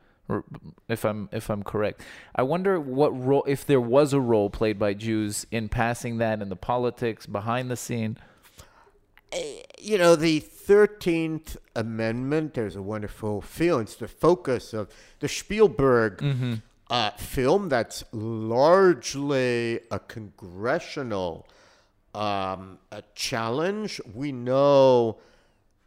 If 0.87 1.03
I'm 1.03 1.27
if 1.33 1.49
I'm 1.49 1.63
correct, 1.63 2.01
I 2.33 2.43
wonder 2.43 2.79
what 2.79 3.09
role 3.09 3.43
if 3.45 3.65
there 3.65 3.81
was 3.81 4.13
a 4.13 4.21
role 4.21 4.49
played 4.49 4.79
by 4.79 4.93
Jews 4.93 5.45
in 5.51 5.67
passing 5.67 6.17
that 6.19 6.41
in 6.41 6.47
the 6.47 6.55
politics 6.55 7.25
behind 7.25 7.69
the 7.69 7.75
scene. 7.75 8.17
Eh, 9.33 9.63
you 9.79 9.97
know, 9.97 10.15
the 10.15 10.39
13th 10.39 11.57
Amendment, 11.75 12.53
there's 12.53 12.77
a 12.77 12.81
wonderful 12.81 13.41
film. 13.41 13.81
It's 13.81 13.95
the 13.95 14.07
focus 14.07 14.73
of 14.73 14.89
the 15.19 15.27
Spielberg 15.27 16.19
mm-hmm. 16.19 16.53
Uh, 16.93 17.09
film 17.17 17.69
that's 17.69 18.03
largely 18.11 19.79
a 19.89 19.97
congressional 19.97 21.47
um, 22.13 22.77
a 22.91 23.01
challenge. 23.15 23.99
We 24.13 24.31
know 24.31 25.17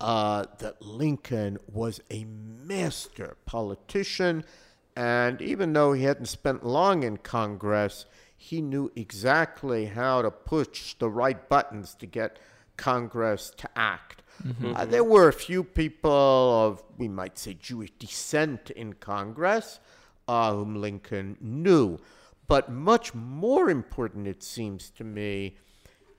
uh, 0.01 0.47
that 0.59 0.83
Lincoln 0.83 1.59
was 1.73 2.01
a 2.11 2.25
master 2.25 3.37
politician, 3.47 4.45
and 4.97 5.41
even 5.41 5.73
though 5.73 5.93
he 5.93 6.03
hadn't 6.03 6.27
spent 6.27 6.67
long 6.67 7.05
in 7.05 7.19
Congress, 7.19 8.07
he 8.37 8.61
knew 8.61 8.91
exactly 8.97 9.87
how 9.87 10.23
to 10.23 10.33
push 10.33 10.95
the 10.95 11.09
right 11.09 11.49
buttons 11.49 11.95
to 12.01 12.07
get 12.07 12.41
Congress 12.77 13.53
to 13.59 13.71
act. 13.77 14.25
Uh, 14.75 14.85
there 14.85 15.05
were 15.05 15.29
a 15.29 15.33
few 15.33 15.63
people 15.63 16.11
of, 16.67 16.83
we 16.99 17.07
might 17.07 17.39
say, 17.39 17.55
Jewish 17.55 17.93
descent 17.93 18.71
in 18.71 18.95
Congress, 18.95 19.79
uh, 20.29 20.53
whom 20.53 20.77
Lincoln 20.81 21.37
knew. 21.41 21.99
But 22.47 22.71
much 22.71 23.15
more 23.15 23.71
important, 23.71 24.27
it 24.27 24.43
seems 24.43 24.91
to 24.91 25.05
me, 25.05 25.57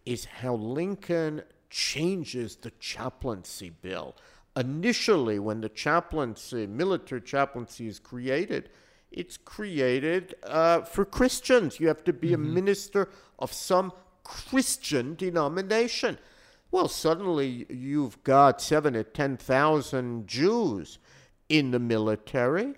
is 0.05 0.25
how 0.25 0.55
Lincoln 0.55 1.43
changes 1.69 2.55
the 2.57 2.71
chaplaincy 2.79 3.69
bill. 3.69 4.15
Initially, 4.55 5.39
when 5.39 5.61
the 5.61 5.69
chaplaincy, 5.69 6.65
military 6.65 7.21
chaplaincy 7.21 7.87
is 7.87 7.99
created, 7.99 8.69
it's 9.11 9.37
created 9.37 10.35
uh, 10.43 10.81
for 10.81 11.05
Christians. 11.05 11.79
You 11.79 11.87
have 11.87 12.03
to 12.05 12.13
be 12.13 12.33
a 12.33 12.37
minister 12.37 13.09
of 13.39 13.53
some 13.53 13.93
Christian 14.23 15.15
denomination. 15.15 16.17
Well, 16.71 16.89
suddenly 16.89 17.65
you've 17.69 18.21
got 18.23 18.61
seven 18.61 18.93
to 18.93 19.03
ten 19.03 19.37
thousand 19.37 20.27
Jews 20.27 20.99
in 21.47 21.71
the 21.71 21.79
military, 21.79 22.73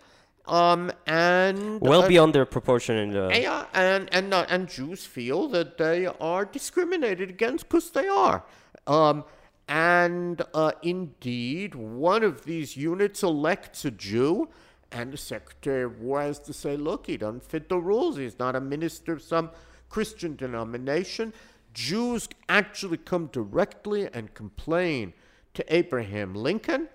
um, 0.50 0.92
and 1.06 1.80
Well 1.80 2.04
uh, 2.04 2.08
beyond 2.08 2.34
their 2.34 2.46
proportion 2.46 2.98
in 2.98 3.12
the. 3.12 3.30
yeah, 3.42 3.66
and 3.74 4.10
and 4.12 4.30
not, 4.30 4.50
and 4.50 4.68
Jews 4.68 5.06
feel 5.06 5.48
that 5.50 5.78
they 5.78 6.08
are 6.08 6.46
discriminated 6.46 7.30
against 7.30 7.70
because 7.70 7.92
they 7.92 8.08
are. 8.08 8.44
Um, 8.88 9.24
and 9.68 10.42
uh, 10.56 10.72
indeed, 10.82 11.76
one 11.76 12.24
of 12.24 12.46
these 12.46 12.76
units 12.76 13.22
elects 13.22 13.86
a 13.86 13.92
Jew, 13.92 14.50
and 14.92 15.14
the 15.14 15.18
Secretary 15.18 15.84
of 15.84 16.02
War 16.02 16.22
has 16.22 16.40
to 16.40 16.54
say, 16.54 16.76
"Look, 16.76 17.06
he 17.06 17.18
doesn't 17.18 17.44
fit 17.44 17.70
the 17.70 17.78
rules. 17.78 18.18
He's 18.18 18.40
not 18.40 18.56
a 18.56 18.62
minister 18.62 19.14
of 19.14 19.22
some 19.22 19.52
Christian 19.88 20.36
denomination." 20.36 21.32
Jews 21.72 22.28
actually 22.50 22.98
come 22.98 23.28
directly 23.28 24.10
and 24.12 24.34
complain 24.34 25.14
to 25.54 25.64
Abraham 25.74 26.34
Lincoln, 26.34 26.90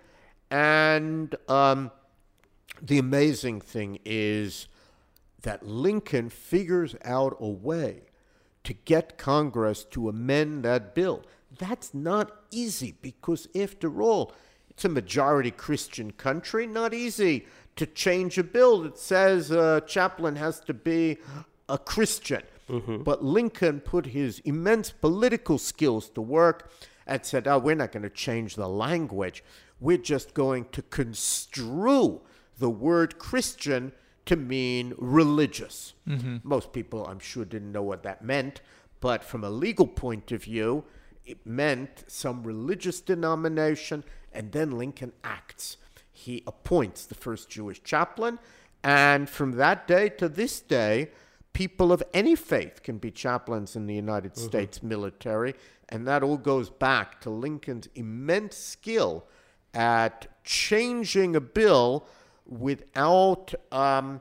and 0.51 1.37
um, 1.49 1.93
the 2.81 2.99
amazing 2.99 3.61
thing 3.61 3.99
is 4.05 4.69
that 5.43 5.67
Lincoln 5.67 6.29
figures 6.31 6.97
out 7.05 7.37
a 7.41 7.49
way 7.49 8.03
to 8.65 8.73
get 8.73 9.19
Congress 9.19 9.85
to 9.85 10.09
amend 10.09 10.65
that 10.65 10.95
bill. 10.95 11.23
That's 11.59 11.95
not 11.95 12.33
easy 12.51 12.97
because, 13.03 13.47
after 13.55 14.03
all, 14.03 14.33
it's 14.71 14.85
a 14.85 14.89
majority 14.89 15.51
Christian 15.51 16.11
country. 16.13 16.67
Not 16.67 16.93
easy 16.95 17.47
to 17.77 17.87
change 17.87 18.39
a 18.39 18.45
bill 18.45 18.83
that 18.83 18.99
says 18.99 19.51
a 19.51 19.83
chaplain 19.87 20.37
has 20.37 20.61
to 20.61 20.75
be 20.75 21.19
a 21.69 21.79
Christian. 21.79 22.43
Mm-hmm. 22.69 23.03
But 23.03 23.23
Lincoln 23.23 23.81
put 23.81 24.07
his 24.07 24.41
immense 24.41 24.91
political 24.91 25.59
skills 25.59 26.09
to 26.11 26.23
work 26.23 26.73
and 27.07 27.25
said, 27.25 27.47
Oh, 27.47 27.59
we're 27.59 27.75
not 27.75 27.93
going 27.93 28.03
to 28.03 28.11
change 28.11 28.57
the 28.57 28.69
language. 28.69 29.45
We're 29.79 29.99
just 29.99 30.35
going 30.35 30.67
to 30.73 30.83
construe 30.83 32.23
the 32.59 32.71
word 32.71 33.19
Christian 33.19 33.93
to 34.27 34.37
mean 34.37 34.95
religious. 34.97 35.95
Mm-hmm. 36.09 36.39
Most 36.43 36.73
people, 36.73 37.07
I'm 37.07 37.19
sure, 37.19 37.45
didn't 37.45 37.73
know 37.73 37.83
what 37.83 38.03
that 38.05 38.25
meant, 38.25 38.61
but 39.01 39.23
from 39.23 39.45
a 39.45 39.51
legal 39.51 39.87
point 39.87 40.33
of 40.33 40.45
view, 40.45 40.85
it 41.25 41.47
meant 41.47 42.05
some 42.07 42.43
religious 42.43 43.01
denomination, 43.01 44.05
and 44.33 44.53
then 44.53 44.79
Lincoln 44.79 45.13
acts. 45.23 45.77
He 46.13 46.43
appoints 46.47 47.07
the 47.07 47.15
first 47.15 47.49
Jewish 47.49 47.83
chaplain, 47.83 48.39
and 48.83 49.29
from 49.29 49.53
that 49.53 49.87
day 49.87 50.09
to 50.11 50.29
this 50.29 50.61
day, 50.61 51.11
people 51.53 51.93
of 51.93 52.03
any 52.13 52.35
faith 52.35 52.83
can 52.83 52.99
be 52.99 53.11
chaplains 53.11 53.77
in 53.77 53.87
the 53.87 53.95
United 53.95 54.33
mm-hmm. 54.35 54.47
States 54.47 54.83
military, 54.83 55.55
and 55.89 56.07
that 56.07 56.23
all 56.23 56.37
goes 56.37 56.71
back 56.71 57.21
to 57.21 57.31
Lincoln's 57.31 57.89
immense 57.95 58.57
skill 58.57 59.27
at 59.73 60.27
changing 60.45 61.35
a 61.35 61.41
bill 61.41 62.07
without 62.47 63.55
um, 63.73 64.21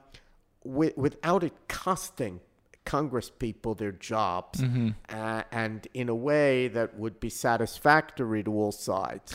wi- 0.64 0.94
without 0.96 1.44
it 1.44 1.54
costing 1.68 2.40
Congress 2.86 3.30
people 3.30 3.76
their 3.76 3.92
jobs, 3.92 4.62
uh, 5.10 5.44
and 5.52 5.88
in 5.94 6.10
a 6.10 6.16
way 6.16 6.68
that 6.68 6.98
would 6.98 7.20
be 7.20 7.30
satisfactory 7.30 8.44
to 8.44 8.52
all 8.52 8.72
sides. 8.72 9.34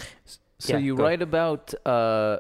So 0.59 0.74
Yeah, 0.74 0.78
you 0.80 0.97
go. 0.97 1.05
write 1.05 1.22
about 1.22 1.72
uh, 1.86 2.39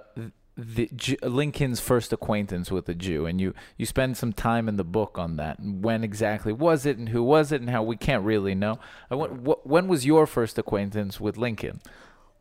the 0.56 0.90
Ju- 0.94 1.16
Lincoln's 1.22 1.80
first 1.80 2.12
acquaintance 2.12 2.70
with 2.70 2.88
a 2.88 2.94
Jew, 2.94 3.26
and 3.26 3.40
you 3.40 3.54
you 3.78 3.86
spend 3.86 4.16
some 4.16 4.32
time 4.32 4.68
in 4.68 4.76
the 4.76 4.84
book 4.84 5.16
on 5.16 5.36
that. 5.36 5.58
And 5.60 5.82
When 5.84 6.02
exactly 6.04 6.52
was 6.52 6.84
it, 6.84 6.98
and 6.98 7.08
who 7.10 7.22
was 7.22 7.52
it, 7.52 7.60
and 7.60 7.70
how 7.70 7.82
we 7.82 7.96
can't 7.96 8.24
really 8.24 8.54
know. 8.54 8.78
I 9.10 9.14
want, 9.14 9.46
wh- 9.46 9.64
when 9.66 9.86
was 9.88 10.04
your 10.04 10.26
first 10.26 10.58
acquaintance 10.58 11.20
with 11.20 11.36
Lincoln? 11.38 11.80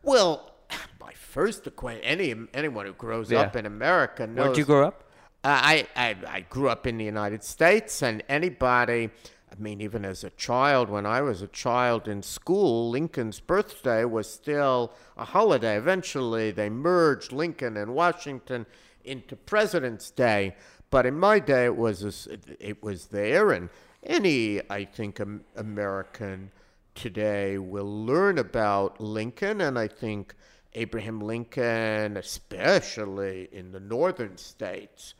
Well, 0.03 0.51
my 0.99 1.13
first 1.27 1.67
acquaintance, 1.67 2.05
any 2.07 2.33
anyone 2.53 2.85
who 2.85 2.93
grows 2.93 3.31
Yeah. 3.31 3.41
up 3.41 3.55
in 3.55 3.65
America 3.65 4.25
knows. 4.25 4.45
Where'd 4.45 4.57
you 4.57 4.65
grow 4.65 4.87
up? 4.87 5.03
Uh, 5.43 5.61
I, 5.73 5.87
I 5.95 6.15
I 6.27 6.39
grew 6.41 6.69
up 6.69 6.87
in 6.87 6.97
the 6.97 7.05
United 7.05 7.43
States, 7.43 8.01
and 8.01 8.23
anybody, 8.27 9.09
I 9.51 9.55
mean, 9.59 9.81
even 9.81 10.03
as 10.05 10.23
a 10.23 10.29
child, 10.31 10.89
when 10.89 11.05
I 11.05 11.21
was 11.21 11.41
a 11.41 11.47
child 11.47 12.07
in 12.07 12.23
school, 12.23 12.89
Lincoln's 12.89 13.39
birthday 13.39 14.03
was 14.05 14.27
still 14.29 14.91
a 15.15 15.25
holiday. 15.25 15.77
Eventually, 15.77 16.51
they 16.51 16.69
merged 16.69 17.31
Lincoln 17.31 17.77
and 17.77 17.93
Washington 17.93 18.65
into 19.05 19.35
President's 19.35 20.09
Day, 20.11 20.55
but 20.89 21.05
in 21.05 21.17
my 21.19 21.39
day, 21.39 21.65
it 21.65 21.77
was 21.77 22.03
a 22.27 22.37
it 22.59 22.81
was 22.81 23.07
there, 23.07 23.51
and 23.51 23.69
any 24.03 24.61
I 24.69 24.85
think 24.85 25.19
um, 25.21 25.41
American 25.55 26.51
today 26.95 27.57
will 27.57 28.05
learn 28.05 28.37
about 28.39 28.99
Lincoln, 28.99 29.61
and 29.61 29.77
I 29.77 29.87
think 29.87 30.33
Abraham 30.77 31.19
Lincoln, 31.19 32.17
especially 32.17 33.49
in 33.51 33.71
the 33.71 33.79
northern 33.79 34.37
states, 34.37 35.15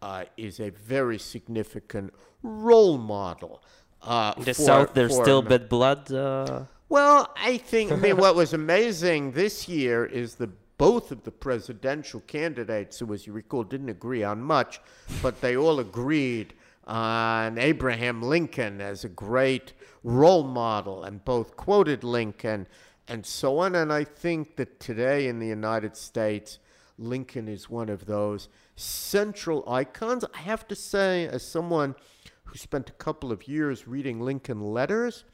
uh, 0.00 0.24
is 0.36 0.60
a 0.60 0.70
very 0.70 1.18
significant 1.18 2.14
role 2.42 2.96
model. 2.96 3.62
Uh, 4.02 4.32
In 4.36 4.44
the 4.44 4.54
for- 4.54 4.62
South, 4.62 4.94
there's 4.94 5.14
for 5.16 5.24
still 5.24 5.42
bad 5.42 5.68
blood. 5.68 6.10
Uh, 6.12 6.64
well, 6.88 7.28
I 7.36 7.58
think 7.58 7.92
I 7.92 7.96
mean 7.96 8.16
what 8.16 8.34
was 8.34 8.52
amazing 8.52 9.32
this 9.32 9.68
year 9.68 10.06
is 10.06 10.36
that 10.36 10.50
both 10.78 11.10
of 11.10 11.24
the 11.24 11.30
presidential 11.30 12.20
candidates, 12.20 12.98
who, 13.00 13.12
as 13.12 13.26
you 13.26 13.32
recall, 13.32 13.64
didn't 13.64 13.90
agree 13.90 14.22
on 14.22 14.40
much, 14.40 14.80
but 15.22 15.40
they 15.40 15.56
all 15.56 15.78
agreed 15.80 16.54
on 16.86 17.58
Abraham 17.58 18.22
Lincoln 18.22 18.80
as 18.80 19.04
a 19.04 19.08
great 19.08 19.74
role 20.02 20.44
model, 20.44 21.04
and 21.04 21.22
both 21.24 21.56
quoted 21.56 22.02
Lincoln 22.02 22.66
and 23.10 23.26
so 23.26 23.58
on. 23.58 23.74
And 23.74 23.92
I 23.92 24.04
think 24.04 24.56
that 24.56 24.78
today 24.78 25.26
in 25.26 25.40
the 25.40 25.46
United 25.46 25.96
States, 25.96 26.60
Lincoln 26.96 27.48
is 27.48 27.68
one 27.68 27.88
of 27.88 28.06
those 28.06 28.48
central 28.76 29.68
icons. 29.68 30.24
I 30.34 30.38
have 30.38 30.66
to 30.68 30.76
say, 30.76 31.26
as 31.26 31.42
someone 31.42 31.96
who 32.44 32.56
spent 32.56 32.88
a 32.88 32.94
couple 32.94 33.32
of 33.32 33.48
years 33.48 33.88
reading 33.88 34.20
Lincoln 34.20 34.60
letters, 34.60 35.24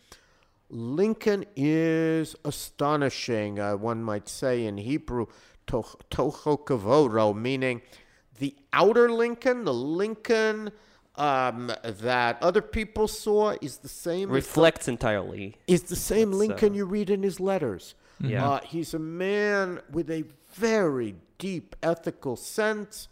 Lincoln 0.70 1.44
is 1.54 2.34
astonishing, 2.44 3.60
uh, 3.60 3.76
one 3.76 4.02
might 4.02 4.28
say 4.28 4.64
in 4.64 4.78
Hebrew, 4.78 5.26
to- 5.66 5.84
toho 6.10 6.64
kavoro, 6.64 7.36
meaning 7.36 7.82
the 8.38 8.56
outer 8.72 9.10
Lincoln, 9.10 9.64
the 9.64 9.74
Lincoln 9.74 10.70
um, 11.16 11.72
that 11.82 12.42
other 12.42 12.62
people 12.62 13.08
saw, 13.08 13.56
is 13.60 13.78
the 13.78 13.88
same 13.88 14.30
reflects 14.30 14.88
entirely. 14.88 15.56
is 15.66 15.84
the 15.84 15.96
same 15.96 16.32
Lincoln 16.32 16.72
uh, 16.72 16.76
you 16.76 16.84
read 16.84 17.10
in 17.10 17.22
his 17.22 17.40
letters. 17.40 17.94
Yeah. 18.20 18.48
Uh, 18.48 18.60
he's 18.60 18.94
a 18.94 18.98
man 18.98 19.80
with 19.90 20.10
a 20.10 20.24
very 20.54 21.14
deep 21.38 21.76
ethical 21.82 22.36
sense, 22.36 23.08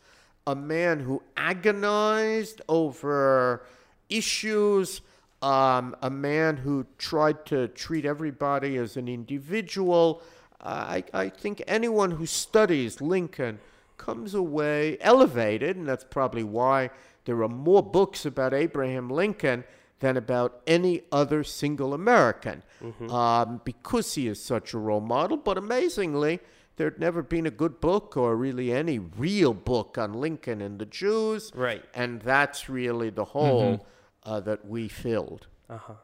a 0.47 0.55
man 0.55 1.01
who 1.01 1.23
agonized 1.37 2.63
over 2.69 3.65
issues, 4.09 5.01
um, 5.43 5.95
a 6.03 6.11
man 6.11 6.57
who 6.57 6.87
tried 6.99 7.45
to 7.47 7.69
treat 7.69 8.05
everybody 8.05 8.77
as 8.77 8.97
an 8.97 9.09
individual. 9.09 10.23
Uh, 10.61 11.03
I, 11.03 11.05
I 11.13 11.29
think 11.29 11.63
anyone 11.67 12.13
who 12.13 12.27
studies 12.27 13.01
Lincoln 13.01 13.59
comes 13.99 14.35
away 14.35 14.99
elevated, 15.01 15.77
and 15.77 15.87
that's 15.87 16.05
probably 16.05 16.45
why 16.45 16.91
there 17.25 17.43
are 17.43 17.49
more 17.49 17.83
books 17.83 18.27
about 18.27 18.53
Abraham 18.55 19.09
Lincoln 19.09 19.64
than 20.01 20.16
about 20.16 20.61
any 20.66 21.03
other 21.11 21.43
single 21.45 21.95
American, 21.95 22.62
um, 23.11 23.61
because 23.64 24.14
he 24.14 24.29
is 24.29 24.43
such 24.43 24.75
a 24.75 24.79
role 24.79 25.01
model. 25.01 25.37
But 25.37 25.57
amazingly, 25.57 26.41
there 26.77 26.91
had 26.91 26.99
never 26.99 27.22
been 27.22 27.47
a 27.47 27.51
good 27.51 27.81
book 27.81 28.16
or 28.16 28.37
really 28.37 28.72
any 28.72 28.99
real 28.99 29.55
book 29.55 29.97
on 29.97 30.12
Lincoln 30.12 30.61
and 30.61 30.79
the 30.79 30.87
Jews. 30.87 31.53
Right. 31.55 31.85
And 31.95 32.20
that's 32.20 32.68
really 32.68 33.11
the 33.11 33.25
hole 33.25 33.87
uh, 34.25 34.41
that 34.41 34.66
we 34.66 34.89
filled. 34.89 35.47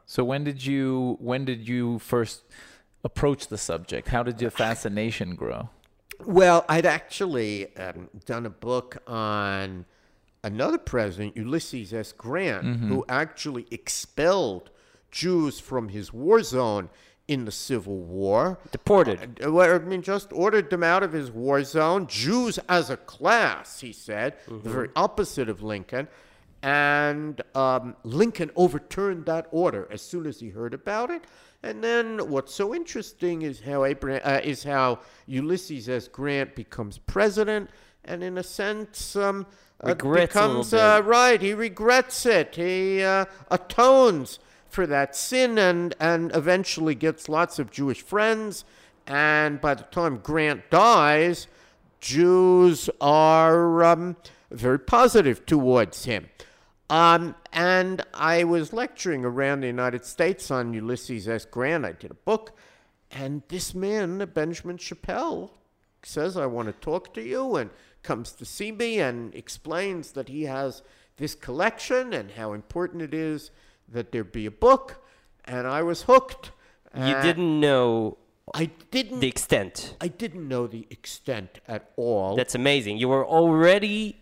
So 0.05 0.23
when 0.23 0.43
did 0.43 0.65
you 0.65 1.17
when 1.19 1.45
did 1.45 1.67
you 1.67 1.99
first 1.99 2.43
approach 3.03 3.47
the 3.47 3.57
subject? 3.57 4.07
How 4.07 4.23
did 4.23 4.41
your 4.41 4.51
fascination 4.51 5.35
grow? 5.35 5.69
Well, 6.25 6.65
I'd 6.69 6.85
actually 6.85 7.75
um, 7.77 8.09
done 8.25 8.45
a 8.45 8.49
book 8.49 8.97
on 9.07 9.85
another 10.43 10.77
president, 10.77 11.37
Ulysses 11.37 11.93
S. 11.93 12.11
Grant, 12.11 12.65
who 12.87 13.05
actually 13.07 13.67
expelled 13.71 14.69
Jews 15.11 15.59
from 15.59 15.89
his 15.89 16.11
war 16.13 16.41
zone 16.41 16.89
in 17.27 17.45
the 17.45 17.51
Civil 17.51 17.97
War. 17.99 18.59
Deported. 18.71 19.39
Uh, 19.43 19.57
I 19.59 19.79
mean, 19.79 20.01
just 20.01 20.33
ordered 20.33 20.69
them 20.69 20.83
out 20.83 21.03
of 21.03 21.13
his 21.13 21.31
war 21.31 21.63
zone. 21.63 22.07
Jews 22.07 22.59
as 22.67 22.89
a 22.89 22.97
class, 22.97 23.79
he 23.79 23.93
said, 23.93 24.35
the 24.47 24.69
very 24.69 24.89
opposite 24.95 25.47
of 25.47 25.61
Lincoln. 25.61 26.07
And 26.63 27.41
um, 27.55 27.95
Lincoln 28.03 28.51
overturned 28.55 29.25
that 29.25 29.47
order 29.51 29.87
as 29.91 30.01
soon 30.01 30.25
as 30.25 30.39
he 30.39 30.49
heard 30.49 30.73
about 30.73 31.09
it. 31.09 31.25
And 31.63 31.83
then 31.83 32.29
what's 32.29 32.53
so 32.53 32.73
interesting 32.75 33.43
is 33.43 33.61
how 33.61 33.85
Abraham, 33.85 34.21
uh, 34.23 34.41
is 34.43 34.63
how 34.63 34.99
Ulysses 35.27 35.87
S. 35.89 36.07
Grant 36.07 36.55
becomes 36.55 36.97
president, 36.97 37.69
and 38.03 38.23
in 38.23 38.37
a 38.37 38.43
sense, 38.43 39.15
um, 39.15 39.45
Regrets 39.83 40.33
becomes 40.33 40.73
uh, 40.73 41.01
right. 41.03 41.41
He 41.41 41.53
regrets 41.53 42.25
it. 42.25 42.55
He 42.55 43.01
uh, 43.03 43.25
atones 43.49 44.39
for 44.69 44.85
that 44.87 45.15
sin, 45.15 45.57
and 45.57 45.95
and 45.99 46.35
eventually 46.35 46.95
gets 46.95 47.27
lots 47.27 47.59
of 47.59 47.71
Jewish 47.71 48.01
friends. 48.01 48.63
And 49.07 49.59
by 49.59 49.73
the 49.73 49.83
time 49.83 50.19
Grant 50.19 50.69
dies, 50.69 51.47
Jews 51.99 52.89
are 52.99 53.83
um, 53.83 54.15
very 54.51 54.79
positive 54.79 55.45
towards 55.45 56.05
him. 56.05 56.29
Um, 56.89 57.35
and 57.53 58.05
I 58.13 58.43
was 58.43 58.73
lecturing 58.73 59.23
around 59.23 59.61
the 59.61 59.67
United 59.67 60.05
States 60.05 60.51
on 60.51 60.73
Ulysses 60.73 61.27
S. 61.27 61.45
Grant. 61.45 61.85
I 61.85 61.93
did 61.93 62.11
a 62.11 62.15
book, 62.15 62.51
and 63.09 63.43
this 63.47 63.73
man, 63.73 64.29
Benjamin 64.33 64.77
Shapell, 64.77 65.51
says, 66.03 66.35
I 66.35 66.47
want 66.47 66.67
to 66.67 66.73
talk 66.73 67.13
to 67.13 67.21
you, 67.21 67.55
and 67.55 67.69
comes 68.03 68.31
to 68.33 68.45
see 68.45 68.71
me 68.71 68.99
and 68.99 69.33
explains 69.35 70.11
that 70.13 70.29
he 70.29 70.43
has 70.43 70.81
this 71.17 71.35
collection 71.35 72.13
and 72.13 72.31
how 72.31 72.53
important 72.53 73.01
it 73.01 73.13
is 73.13 73.51
that 73.87 74.11
there 74.11 74.23
be 74.23 74.45
a 74.45 74.51
book. 74.51 75.03
And 75.45 75.67
I 75.67 75.81
was 75.83 76.03
hooked. 76.03 76.51
You 76.95 77.15
didn't 77.21 77.59
know 77.59 78.17
I 78.53 78.65
didn't. 78.91 79.19
the 79.21 79.27
extent. 79.27 79.95
I 80.01 80.07
didn't 80.07 80.47
know 80.47 80.67
the 80.67 80.87
extent 80.89 81.59
at 81.67 81.91
all. 81.95 82.35
That's 82.35 82.55
amazing. 82.55 82.97
You 82.97 83.07
were 83.09 83.25
already 83.25 84.17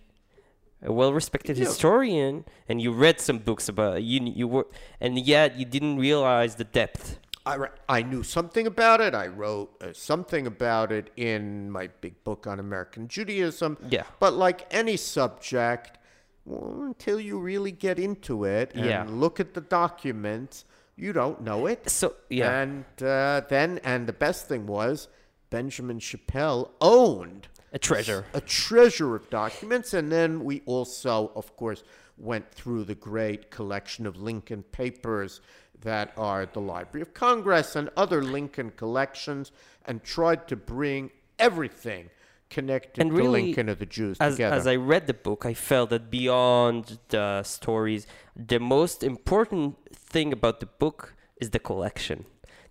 a 0.81 0.93
well-respected 0.93 1.57
Yeah. 1.57 1.65
historian, 1.65 2.45
and 2.67 2.81
you 2.81 2.91
read 2.91 3.19
some 3.19 3.39
books 3.39 3.67
about 3.67 4.03
you. 4.03 4.21
You 4.21 4.47
were, 4.47 4.67
and 5.01 5.17
yet 5.19 5.57
you 5.57 5.65
didn't 5.65 5.97
realize 5.97 6.55
the 6.55 6.63
depth. 6.63 7.19
I, 7.49 7.97
I 7.99 8.01
knew 8.03 8.23
something 8.23 8.67
about 8.67 9.01
it. 9.01 9.13
I 9.13 9.27
wrote 9.27 9.69
uh, 9.81 9.93
something 9.93 10.47
about 10.47 10.91
it 10.91 11.11
in 11.15 11.69
my 11.71 11.87
big 12.01 12.23
book 12.23 12.47
on 12.47 12.59
American 12.59 13.07
Judaism. 13.07 13.77
Yeah. 13.89 14.03
But 14.19 14.33
like 14.33 14.67
any 14.71 14.97
subject, 14.97 15.97
well, 16.45 16.83
until 16.83 17.19
you 17.19 17.39
really 17.39 17.71
get 17.71 17.97
into 17.99 18.43
it 18.45 18.71
and 18.75 18.85
Yeah. 18.85 19.05
look 19.07 19.39
at 19.39 19.53
the 19.53 19.61
documents, 19.61 20.65
you 20.95 21.13
don't 21.13 21.41
know 21.41 21.65
it. 21.67 21.89
So 21.89 22.15
yeah, 22.29 22.61
And 22.61 22.85
uh, 23.01 23.41
then, 23.49 23.79
and 23.83 24.05
the 24.07 24.13
best 24.13 24.47
thing 24.47 24.67
was, 24.67 25.07
Benjamin 25.49 25.99
Shapell 25.99 26.71
owned 26.81 27.47
a 27.73 27.79
treasure. 27.79 28.25
a 28.33 28.41
treasure 28.41 29.15
of 29.15 29.29
documents. 29.29 29.93
And 29.93 30.11
then 30.11 30.43
we 30.43 30.61
also, 30.65 31.31
of 31.35 31.55
course, 31.55 31.83
went 32.17 32.51
through 32.51 32.83
the 32.83 32.95
great 32.95 33.49
collection 33.49 34.05
of 34.05 34.17
Lincoln 34.17 34.63
papers 34.71 35.41
that 35.81 36.11
are 36.17 36.41
at 36.41 36.53
the 36.53 36.61
Library 36.61 37.01
of 37.01 37.13
Congress 37.13 37.75
and 37.75 37.89
other 37.95 38.21
Lincoln 38.21 38.71
collections 38.75 39.51
and 39.85 40.03
tried 40.03 40.47
to 40.47 40.55
bring 40.55 41.11
everything 41.37 42.09
connected 42.49 43.01
And 43.01 43.11
to 43.11 43.15
really, 43.17 43.43
Lincoln 43.43 43.69
and 43.69 43.77
the 43.79 43.85
Jews 43.85 44.17
As, 44.19 44.33
together. 44.35 44.55
as 44.55 44.67
I 44.67 44.75
read 44.75 45.07
the 45.07 45.13
book, 45.13 45.45
I 45.45 45.53
felt 45.53 45.89
that 45.91 46.09
beyond 46.09 46.99
the 47.09 47.43
stories, 47.43 48.07
the 48.35 48.59
most 48.59 49.03
important 49.03 49.75
thing 49.93 50.33
about 50.33 50.59
the 50.59 50.65
book 50.65 51.13
is 51.39 51.51
the 51.51 51.59
collection. 51.59 52.25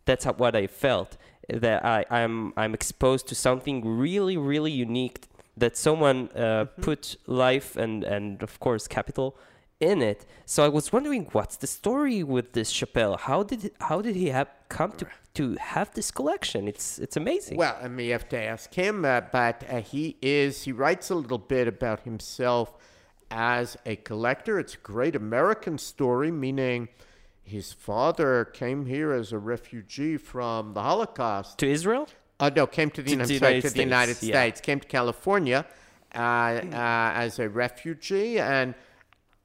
That's 0.05 0.25
how, 0.25 0.33
what 0.35 0.55
I 0.57 0.67
felt. 0.67 1.17
That 1.49 1.83
I, 1.85 2.05
I'm 2.11 2.53
I'm 2.59 2.75
exposed 2.75 3.27
to 3.29 3.35
something 3.35 3.77
really 3.99 4.37
really 4.37 4.71
unique 4.71 5.19
that 5.57 5.79
someone 5.79 6.29
uh, 6.35 6.41
Mm-hmm. 6.67 6.83
put 6.83 7.17
life 7.27 7.75
and 7.75 8.05
and 8.05 8.43
of 8.43 8.61
course 8.61 8.87
capital 8.87 9.35
in 9.81 10.03
it. 10.03 10.27
So 10.45 10.65
I 10.65 10.69
was 10.69 10.93
wondering 10.93 11.29
what's 11.33 11.57
the 11.57 11.67
story 11.67 12.23
with 12.23 12.53
this 12.53 12.73
Shapell? 12.73 13.19
How 13.21 13.43
did 13.43 13.71
how 13.81 14.01
did 14.01 14.17
he 14.17 14.29
have 14.29 14.49
come 14.69 14.93
to 14.93 15.07
to 15.35 15.57
have 15.57 15.93
this 15.95 16.11
collection? 16.11 16.67
It's 16.69 16.99
it's 16.99 17.17
amazing. 17.17 17.57
Well, 17.59 17.77
I 17.81 17.89
mean, 17.89 18.07
you 18.07 18.13
have 18.13 18.29
to 18.31 18.39
ask 18.41 18.75
him, 18.75 19.05
uh, 19.05 19.23
but 19.33 19.65
uh, 19.69 19.81
he 19.81 20.17
is, 20.21 20.65
he 20.65 20.73
writes 20.73 21.11
a 21.11 21.15
little 21.15 21.39
bit 21.39 21.69
about 21.69 22.01
himself 22.01 22.75
as 23.31 23.77
a 23.87 23.97
collector. 23.97 24.59
It's 24.59 24.75
a 24.75 24.79
great 24.79 25.15
American 25.15 25.79
story, 25.79 26.31
meaning 26.31 26.89
his 27.43 27.73
father 27.73 28.45
came 28.45 28.87
here 28.87 29.13
as 29.13 29.33
a 29.33 29.39
refugee 29.39 30.17
from 30.17 30.75
the 30.75 30.83
Holocaust. 30.83 31.59
to 31.59 31.69
Israel? 31.69 32.09
Uh, 32.41 32.51
no, 32.55 32.67
came 32.67 32.91
to 32.91 33.03
the, 33.03 33.07
To 33.07 33.13
United, 33.13 33.39
sorry, 33.39 33.53
United 33.55 33.69
to 33.69 33.75
the 33.75 33.81
United 33.81 34.15
States, 34.15 34.29
yeah. 34.29 34.35
States, 34.43 34.61
came 34.61 34.81
to 34.81 34.87
California 34.87 35.67
uh, 36.15 36.19
uh, 36.19 36.63
as 37.15 37.39
a 37.39 37.49
refugee. 37.49 38.39
And 38.39 38.75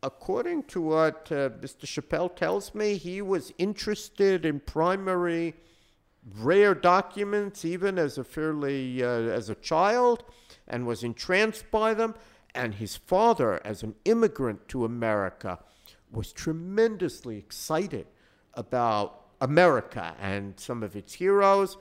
according 0.04 0.64
to 0.64 0.82
what 0.82 1.32
uh, 1.32 1.50
Mr. 1.50 1.88
Shapell 1.88 2.30
tells 2.36 2.76
me, 2.76 2.98
he 2.98 3.22
was 3.22 3.54
interested 3.58 4.46
in 4.46 4.60
primary 4.60 5.56
rare 6.38 6.76
documents 6.76 7.66
even 7.66 7.98
as 7.98 8.18
a 8.18 8.24
fairly 8.24 9.04
uh, 9.04 9.08
as 9.08 9.50
a 9.50 9.56
child 9.56 10.24
and 10.68 10.86
was 10.86 11.04
entranced 11.04 11.70
by 11.70 11.94
them 11.94 12.16
and 12.56 12.76
his 12.76 12.96
father 12.96 13.60
as 13.66 13.84
an 13.84 13.94
immigrant 14.06 14.66
to 14.70 14.86
america 14.86 15.60
was 16.12 16.32
tremendously 16.32 17.38
excited 17.38 18.08
about 18.54 19.26
america 19.42 20.16
and 20.22 20.58
some 20.58 20.82
of 20.82 20.96
its 20.96 21.14
heroes 21.14 21.76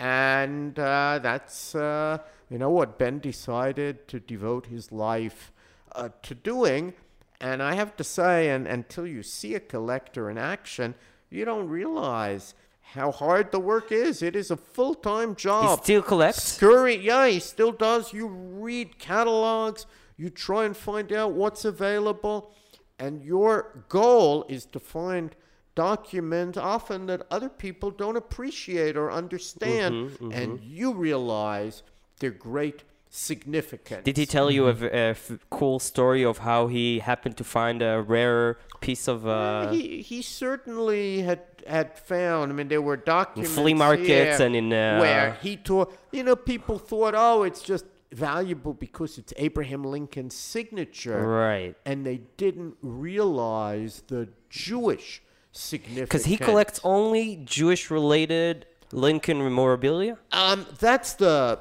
and 0.00 0.78
uh, 0.80 1.20
that's 1.22 1.74
uh, 1.76 2.18
you 2.50 2.58
know 2.58 2.70
what 2.70 2.98
ben 2.98 3.20
decided 3.20 4.08
to 4.08 4.18
devote 4.18 4.66
his 4.66 4.90
life 4.90 5.52
uh, 5.94 6.08
to 6.22 6.34
doing 6.34 6.92
and 7.40 7.62
i 7.62 7.74
have 7.74 7.96
to 7.96 8.04
say 8.04 8.48
and 8.48 8.66
until 8.66 9.06
you 9.06 9.22
see 9.22 9.54
a 9.54 9.60
collector 9.60 10.30
in 10.30 10.38
action 10.38 10.94
you 11.30 11.44
don't 11.44 11.68
realize 11.68 12.54
how 12.94 13.10
hard 13.10 13.50
the 13.50 13.58
work 13.58 13.90
is. 13.90 14.22
It 14.22 14.36
is 14.36 14.50
a 14.50 14.56
full 14.56 14.94
time 14.94 15.34
job. 15.34 15.78
He 15.78 15.84
still 15.84 16.02
collects. 16.02 16.42
Scurry, 16.42 16.96
yeah, 16.96 17.26
he 17.26 17.40
still 17.40 17.72
does. 17.72 18.12
You 18.12 18.28
read 18.28 18.98
catalogs, 18.98 19.86
you 20.16 20.30
try 20.30 20.64
and 20.64 20.76
find 20.76 21.12
out 21.12 21.32
what's 21.32 21.64
available, 21.64 22.54
and 22.98 23.22
your 23.24 23.84
goal 23.88 24.46
is 24.48 24.64
to 24.66 24.78
find 24.78 25.34
documents 25.74 26.56
often 26.56 27.06
that 27.06 27.26
other 27.30 27.48
people 27.48 27.90
don't 27.90 28.16
appreciate 28.16 28.96
or 28.96 29.10
understand, 29.10 30.10
Mm-hmm, 30.12 30.32
and 30.32 30.60
you 30.60 30.94
realize 30.94 31.82
they're 32.20 32.30
great 32.30 32.84
significance. 33.10 34.04
Did 34.04 34.16
he 34.16 34.26
tell 34.26 34.50
you 34.50 34.68
a, 34.68 34.74
a 34.74 35.10
f- 35.10 35.38
cool 35.50 35.78
story 35.78 36.24
of 36.24 36.38
how 36.38 36.66
he 36.66 36.98
happened 36.98 37.36
to 37.38 37.44
find 37.44 37.82
a 37.82 38.02
rare 38.02 38.58
piece 38.80 39.08
of? 39.08 39.26
Uh, 39.26 39.70
he 39.70 40.02
he 40.02 40.22
certainly 40.22 41.22
had 41.22 41.42
had 41.66 41.98
found. 41.98 42.52
I 42.52 42.54
mean, 42.54 42.68
there 42.68 42.82
were 42.82 42.96
documents 42.96 43.54
flea 43.54 43.74
markets 43.74 44.40
and 44.40 44.54
in, 44.54 44.72
uh, 44.72 44.98
where 44.98 45.38
he 45.42 45.56
taught. 45.56 45.92
You 46.12 46.24
know, 46.24 46.36
people 46.36 46.78
thought, 46.78 47.14
oh, 47.16 47.42
it's 47.42 47.62
just 47.62 47.84
valuable 48.12 48.72
because 48.72 49.18
it's 49.18 49.32
Abraham 49.36 49.84
Lincoln's 49.84 50.34
signature, 50.34 51.26
right. 51.26 51.74
and 51.84 52.06
they 52.06 52.20
didn't 52.36 52.76
realize 52.80 54.02
the 54.06 54.28
Jewish 54.48 55.22
significance. 55.52 56.08
Because 56.08 56.24
he 56.24 56.36
collects 56.36 56.80
only 56.84 57.36
Jewish-related 57.44 58.66
Lincoln 58.92 59.38
memorabilia. 59.38 60.18
Um, 60.32 60.66
that's 60.78 61.14
the 61.14 61.60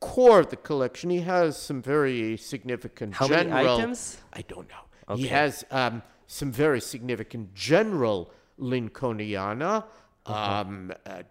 core 0.00 0.40
of 0.40 0.50
the 0.50 0.56
collection. 0.56 1.10
He 1.10 1.20
has 1.20 1.56
some 1.56 1.82
very 1.82 2.36
significant 2.36 3.14
How 3.14 3.28
many 3.28 3.50
general. 3.50 3.76
items? 3.78 4.18
I 4.32 4.42
don't 4.42 4.68
know. 4.68 5.16
He 5.16 5.28
has 5.28 5.64
um, 5.70 6.02
some 6.26 6.50
very 6.50 6.80
significant 6.80 7.54
general 7.54 8.32
Lincolniana. 8.58 9.84
Um, 10.28 10.92
uh, 11.06 11.08
uh, 11.08 11.22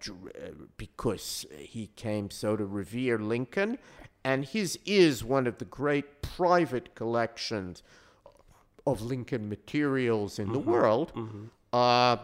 because 0.77 1.45
he 1.57 1.87
came 1.97 2.29
so 2.29 2.55
to 2.55 2.65
revere 2.65 3.19
Lincoln, 3.19 3.77
and 4.23 4.45
his 4.45 4.79
is 4.85 5.21
one 5.21 5.47
of 5.47 5.57
the 5.57 5.65
great 5.65 6.21
private 6.21 6.95
collections 6.95 7.83
of 8.87 9.01
Lincoln 9.01 9.49
materials 9.49 10.39
in 10.39 10.53
the 10.53 10.59
world. 10.59 11.11
Uh, 11.73 12.15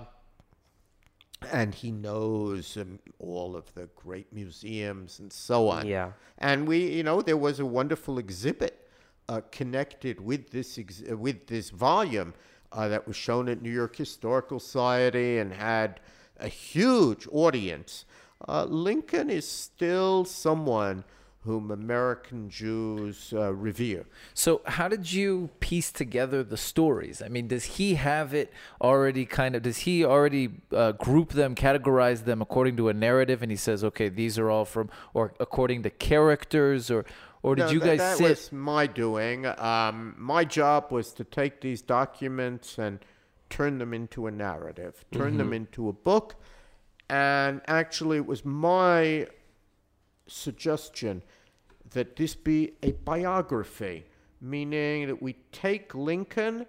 and 1.49 1.73
he 1.73 1.91
knows 1.91 2.77
um, 2.77 2.99
all 3.19 3.55
of 3.55 3.73
the 3.73 3.89
great 3.95 4.31
museums 4.31 5.19
and 5.19 5.31
so 5.31 5.69
on. 5.69 5.87
Yeah. 5.87 6.11
And 6.37 6.67
we, 6.67 6.91
you 6.91 7.03
know, 7.03 7.21
there 7.21 7.37
was 7.37 7.59
a 7.59 7.65
wonderful 7.65 8.17
exhibit 8.17 8.87
uh, 9.27 9.41
connected 9.51 10.19
with 10.19 10.51
this 10.51 10.77
ex- 10.77 11.03
uh, 11.09 11.17
with 11.17 11.47
this 11.47 11.69
volume 11.69 12.33
uh, 12.71 12.87
that 12.87 13.07
was 13.07 13.15
shown 13.15 13.49
at 13.49 13.61
New 13.61 13.71
York 13.71 13.95
Historical 13.95 14.59
Society 14.59 15.37
and 15.37 15.53
had 15.53 15.99
a 16.39 16.47
huge 16.47 17.27
audience. 17.31 18.05
Uh, 18.47 18.65
Lincoln 18.65 19.29
is 19.29 19.47
still 19.47 20.25
someone 20.25 21.03
whom 21.43 21.71
American 21.71 22.49
Jews 22.51 23.33
uh, 23.35 23.51
revere. 23.53 24.05
So, 24.35 24.61
how 24.65 24.87
did 24.87 25.11
you 25.11 25.49
piece 25.59 25.91
together 25.91 26.43
the 26.43 26.57
stories? 26.57 27.21
I 27.21 27.29
mean, 27.29 27.47
does 27.47 27.63
he 27.63 27.95
have 27.95 28.33
it 28.33 28.53
already 28.79 29.25
kind 29.25 29.55
of, 29.55 29.63
does 29.63 29.79
he 29.79 30.05
already 30.05 30.49
uh, 30.71 30.91
group 30.93 31.29
them, 31.31 31.55
categorize 31.55 32.25
them 32.25 32.41
according 32.43 32.77
to 32.77 32.89
a 32.89 32.93
narrative? 32.93 33.41
And 33.41 33.49
he 33.51 33.57
says, 33.57 33.83
okay, 33.83 34.07
these 34.07 34.37
are 34.37 34.51
all 34.51 34.65
from, 34.65 34.91
or 35.15 35.33
according 35.39 35.81
to 35.83 35.89
characters, 35.89 36.91
or, 36.91 37.05
or 37.41 37.55
did 37.55 37.65
No, 37.65 37.71
you 37.71 37.79
that- 37.79 37.85
guys 37.85 37.97
that 37.97 38.17
sit? 38.17 38.29
was 38.29 38.51
my 38.51 38.85
doing. 38.85 39.47
Um, 39.47 40.13
my 40.19 40.45
job 40.45 40.91
was 40.91 41.11
to 41.13 41.23
take 41.23 41.61
these 41.61 41.81
documents 41.81 42.77
and 42.77 42.99
turn 43.49 43.79
them 43.79 43.93
into 43.95 44.27
a 44.27 44.31
narrative, 44.31 45.03
turn 45.11 45.29
Mm-hmm. 45.29 45.37
them 45.39 45.53
into 45.53 45.89
a 45.89 45.93
book. 45.93 46.35
And 47.09 47.61
actually, 47.67 48.17
it 48.17 48.25
was 48.27 48.45
my 48.45 49.27
suggestion 50.31 51.21
that 51.91 52.15
this 52.15 52.35
be 52.35 52.73
a 52.81 52.91
biography, 52.91 54.05
meaning 54.39 55.07
that 55.07 55.21
we 55.21 55.35
take 55.51 55.93
Lincoln 55.93 56.65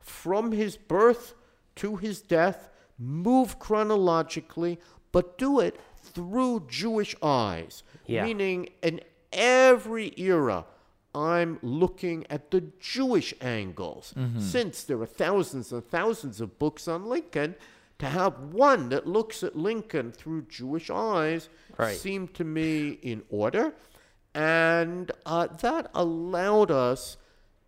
from 0.00 0.52
his 0.52 0.76
birth 0.76 1.34
to 1.76 1.96
his 1.96 2.20
death, 2.20 2.68
move 2.98 3.58
chronologically, 3.58 4.78
but 5.12 5.38
do 5.38 5.60
it 5.60 5.80
through 5.96 6.66
Jewish 6.68 7.14
eyes. 7.22 7.82
Yeah. 8.06 8.24
Meaning, 8.24 8.68
in 8.82 9.00
every 9.32 10.12
era, 10.16 10.66
I'm 11.14 11.58
looking 11.62 12.26
at 12.28 12.50
the 12.50 12.64
Jewish 12.78 13.34
angles. 13.40 14.14
Mm-hmm. 14.16 14.40
Since 14.40 14.84
there 14.84 15.00
are 15.00 15.06
thousands 15.06 15.72
and 15.72 15.84
thousands 15.84 16.40
of 16.40 16.58
books 16.58 16.86
on 16.86 17.06
Lincoln, 17.06 17.56
to 17.98 18.06
have 18.06 18.38
one 18.52 18.88
that 18.90 19.06
looks 19.06 19.42
at 19.42 19.56
Lincoln 19.56 20.12
through 20.12 20.42
Jewish 20.42 20.90
eyes 20.90 21.48
Right. 21.78 21.96
seemed 21.96 22.34
to 22.34 22.44
me 22.44 22.90
in 23.02 23.22
order. 23.30 23.74
And 24.34 25.10
uh, 25.24 25.46
that 25.46 25.90
allowed 25.94 26.70
us 26.70 27.16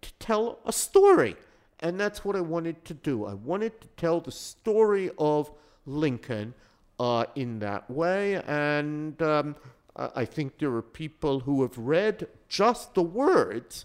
to 0.03 0.13
tell 0.19 0.59
a 0.65 0.73
story. 0.73 1.37
And 1.81 1.99
that's 1.99 2.25
what 2.25 2.37
I 2.37 2.41
wanted 2.41 2.85
to 2.87 2.95
do. 2.95 3.25
I 3.25 3.35
wanted 3.35 3.81
to 3.81 3.89
tell 3.97 4.21
the 4.21 4.33
story 4.33 5.11
of 5.19 5.51
Lincoln 5.87 6.55
uh, 7.01 7.25
in 7.35 7.61
that 7.61 7.91
way. 7.91 8.43
And 8.47 9.21
um, 9.23 9.57
I 9.97 10.11
I 10.15 10.25
think 10.27 10.59
there 10.59 10.73
are 10.75 10.83
people 10.83 11.41
who 11.41 11.63
have 11.63 11.77
read 11.79 12.29
just 12.49 12.95
the 12.95 13.03
words 13.03 13.85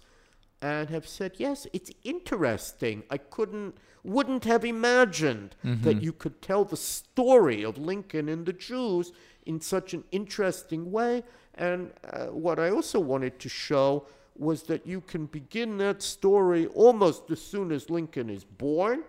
and 0.62 0.88
have 0.90 1.06
said, 1.08 1.32
yes, 1.38 1.66
it's 1.72 1.90
interesting. 2.04 3.02
I 3.10 3.18
couldn't, 3.18 3.76
wouldn't 4.04 4.44
have 4.44 4.64
imagined 4.64 5.56
that 5.82 6.02
you 6.02 6.12
could 6.12 6.40
tell 6.42 6.64
the 6.64 6.76
story 6.76 7.64
of 7.64 7.78
Lincoln 7.78 8.28
and 8.28 8.44
the 8.44 8.52
Jews 8.52 9.12
in 9.46 9.60
such 9.60 9.94
an 9.94 10.04
interesting 10.12 10.92
way. 10.92 11.24
And 11.54 11.90
uh, 12.12 12.26
what 12.26 12.58
I 12.58 12.70
also 12.70 13.00
wanted 13.00 13.38
to 13.40 13.48
show 13.48 14.06
was 14.36 14.64
that 14.64 14.86
you 14.86 15.00
can 15.00 15.26
begin 15.26 15.78
that 15.78 16.02
story 16.02 16.66
almost 16.66 17.30
as 17.30 17.40
soon 17.40 17.72
as 17.72 17.88
Lincoln 17.88 18.28
is 18.28 18.44
born 18.44 19.04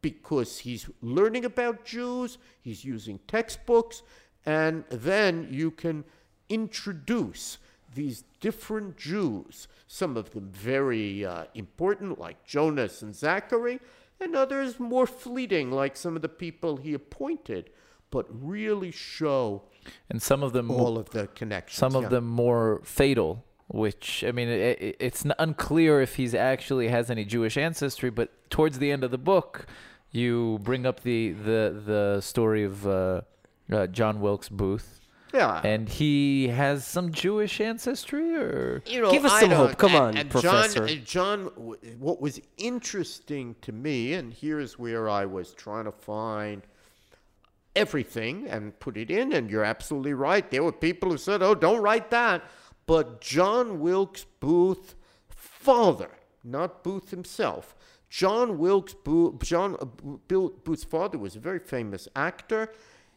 because 0.00 0.58
he's 0.58 0.88
learning 1.00 1.44
about 1.44 1.84
Jews, 1.84 2.38
he's 2.60 2.84
using 2.84 3.20
textbooks, 3.26 4.02
and 4.44 4.84
then 4.90 5.48
you 5.50 5.70
can 5.70 6.04
introduce 6.48 7.58
these 7.94 8.24
different 8.40 8.96
Jews, 8.96 9.68
some 9.86 10.16
of 10.16 10.30
them 10.30 10.50
very 10.50 11.24
uh, 11.24 11.44
important, 11.54 12.18
like 12.18 12.44
Jonas 12.44 13.02
and 13.02 13.14
Zacharie, 13.14 13.80
and 14.20 14.34
others 14.36 14.78
more 14.78 15.06
fleeting, 15.06 15.70
like 15.70 15.96
some 15.96 16.16
of 16.16 16.22
the 16.22 16.28
people 16.28 16.76
he 16.76 16.94
appointed, 16.94 17.70
but 18.10 18.26
really 18.30 18.90
show 18.90 19.62
and 20.08 20.22
some 20.22 20.42
of 20.42 20.52
them, 20.52 20.70
all 20.70 20.96
of 20.96 21.10
the 21.10 21.26
connections. 21.28 21.78
some 21.78 21.94
of 21.94 22.04
yeah. 22.04 22.08
them 22.08 22.26
more 22.26 22.80
fatal 22.84 23.44
which 23.68 24.24
i 24.26 24.32
mean 24.32 24.48
it, 24.48 24.80
it, 24.80 24.96
it's 25.00 25.24
unclear 25.38 26.00
if 26.00 26.16
he's 26.16 26.34
actually 26.34 26.88
has 26.88 27.10
any 27.10 27.24
jewish 27.24 27.56
ancestry 27.56 28.10
but 28.10 28.30
towards 28.50 28.78
the 28.78 28.90
end 28.90 29.02
of 29.02 29.10
the 29.10 29.18
book 29.18 29.66
you 30.10 30.58
bring 30.62 30.84
up 30.86 31.00
the 31.00 31.32
the 31.32 31.82
the 31.84 32.20
story 32.20 32.62
of 32.62 32.86
uh, 32.86 33.22
uh, 33.72 33.86
john 33.86 34.20
wilkes 34.20 34.48
booth 34.48 35.00
Yeah. 35.34 35.60
and 35.64 35.88
he 35.88 36.48
has 36.48 36.86
some 36.86 37.10
jewish 37.10 37.60
ancestry 37.60 38.36
or 38.36 38.82
you 38.86 39.00
know, 39.02 39.10
Give 39.10 39.24
us 39.24 39.32
I 39.32 39.40
some 39.40 39.50
hope. 39.50 39.76
Come 39.76 39.94
and- 39.94 40.04
on, 40.04 40.16
and 40.16 40.30
Professor. 40.30 40.86
John, 40.86 41.04
John, 41.04 41.40
what 41.98 42.20
was 42.20 42.40
interesting 42.56 43.56
to 43.62 43.72
me, 43.72 44.14
and 44.14 44.32
here's 44.32 44.78
where 44.78 45.08
I 45.08 45.24
was 45.26 45.52
trying 45.52 45.84
to 45.86 45.92
find 45.92 46.62
everything 47.76 48.46
and 48.48 48.78
put 48.78 48.96
it 48.96 49.10
in, 49.10 49.32
and 49.32 49.50
you're 49.50 49.64
absolutely 49.64 50.14
right. 50.14 50.48
There 50.50 50.62
were 50.62 50.72
people 50.72 51.10
who 51.10 51.18
said, 51.18 51.42
oh, 51.42 51.54
don't 51.54 51.82
write 51.82 52.10
that. 52.10 52.44
But 52.86 53.20
John 53.20 53.80
Wilkes 53.80 54.26
Booth, 54.40 54.94
father, 55.28 56.10
not 56.44 56.84
Booth 56.84 57.10
himself, 57.10 57.74
John 58.10 58.58
Wilkes 58.58 58.94
Booth, 58.94 59.42
John 59.42 59.76
uh, 59.80 59.86
Bo- 59.86 60.20
Bill 60.28 60.50
Booth's 60.62 60.84
father 60.84 61.18
was 61.18 61.34
a 61.34 61.40
very 61.40 61.58
famous 61.58 62.06
actor. 62.14 62.72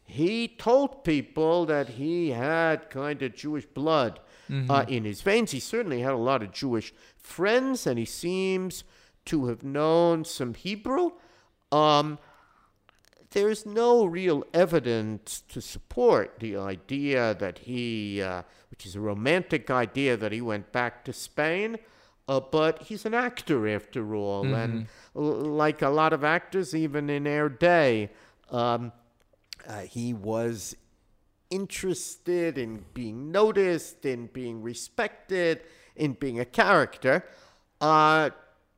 He 0.08 0.48
told 0.48 1.04
people 1.04 1.66
that 1.66 1.90
he 1.90 2.30
had 2.32 2.90
kind 2.90 3.22
of 3.22 3.36
Jewish 3.36 3.66
blood 3.66 4.20
uh, 4.70 4.86
in 4.88 5.04
his 5.04 5.22
veins. 5.22 5.52
He 5.52 5.60
certainly 5.60 6.00
had 6.02 6.14
a 6.14 6.18
lot 6.18 6.42
of 6.42 6.52
Jewish 6.54 6.94
friends, 7.18 7.86
and 7.86 8.00
he 8.00 8.06
seems 8.06 8.86
to 9.26 9.48
have 9.48 9.62
known 9.64 10.24
some 10.24 10.54
Hebrew. 10.54 11.12
Um, 11.72 12.18
there's 13.32 13.66
no 13.66 14.06
real 14.06 14.46
evidence 14.54 15.44
to 15.50 15.60
support 15.62 16.40
the 16.40 16.56
idea 16.56 17.36
that 17.36 17.60
he, 17.60 18.22
uh, 18.22 18.44
which 18.72 18.86
is 18.86 18.96
a 18.96 19.02
romantic 19.02 19.70
idea, 19.70 20.16
that 20.16 20.32
he 20.32 20.40
went 20.40 20.72
back 20.72 21.04
to 21.06 21.12
Spain. 21.14 21.78
Uh, 22.30 22.40
but 22.40 22.84
he's 22.84 23.06
an 23.06 23.14
actor 23.14 23.68
after 23.68 24.14
all, 24.16 24.44
and 24.54 24.88
l- 25.16 25.22
like 25.24 25.82
a 25.82 25.90
lot 25.90 26.12
of 26.14 26.24
actors, 26.26 26.74
even 26.76 27.10
in 27.10 27.26
our 27.28 27.48
day, 27.50 28.10
um, 28.52 28.92
uh, 29.68 29.82
he 29.82 30.14
was 30.14 30.76
interested 31.50 32.58
in 32.58 32.86
being 32.94 33.32
noticed, 33.32 34.06
in 34.06 34.28
being 34.28 34.62
respected, 34.62 35.62
in 35.96 36.14
being 36.14 36.40
a 36.40 36.46
character. 36.46 37.26
Uh, 37.80 38.30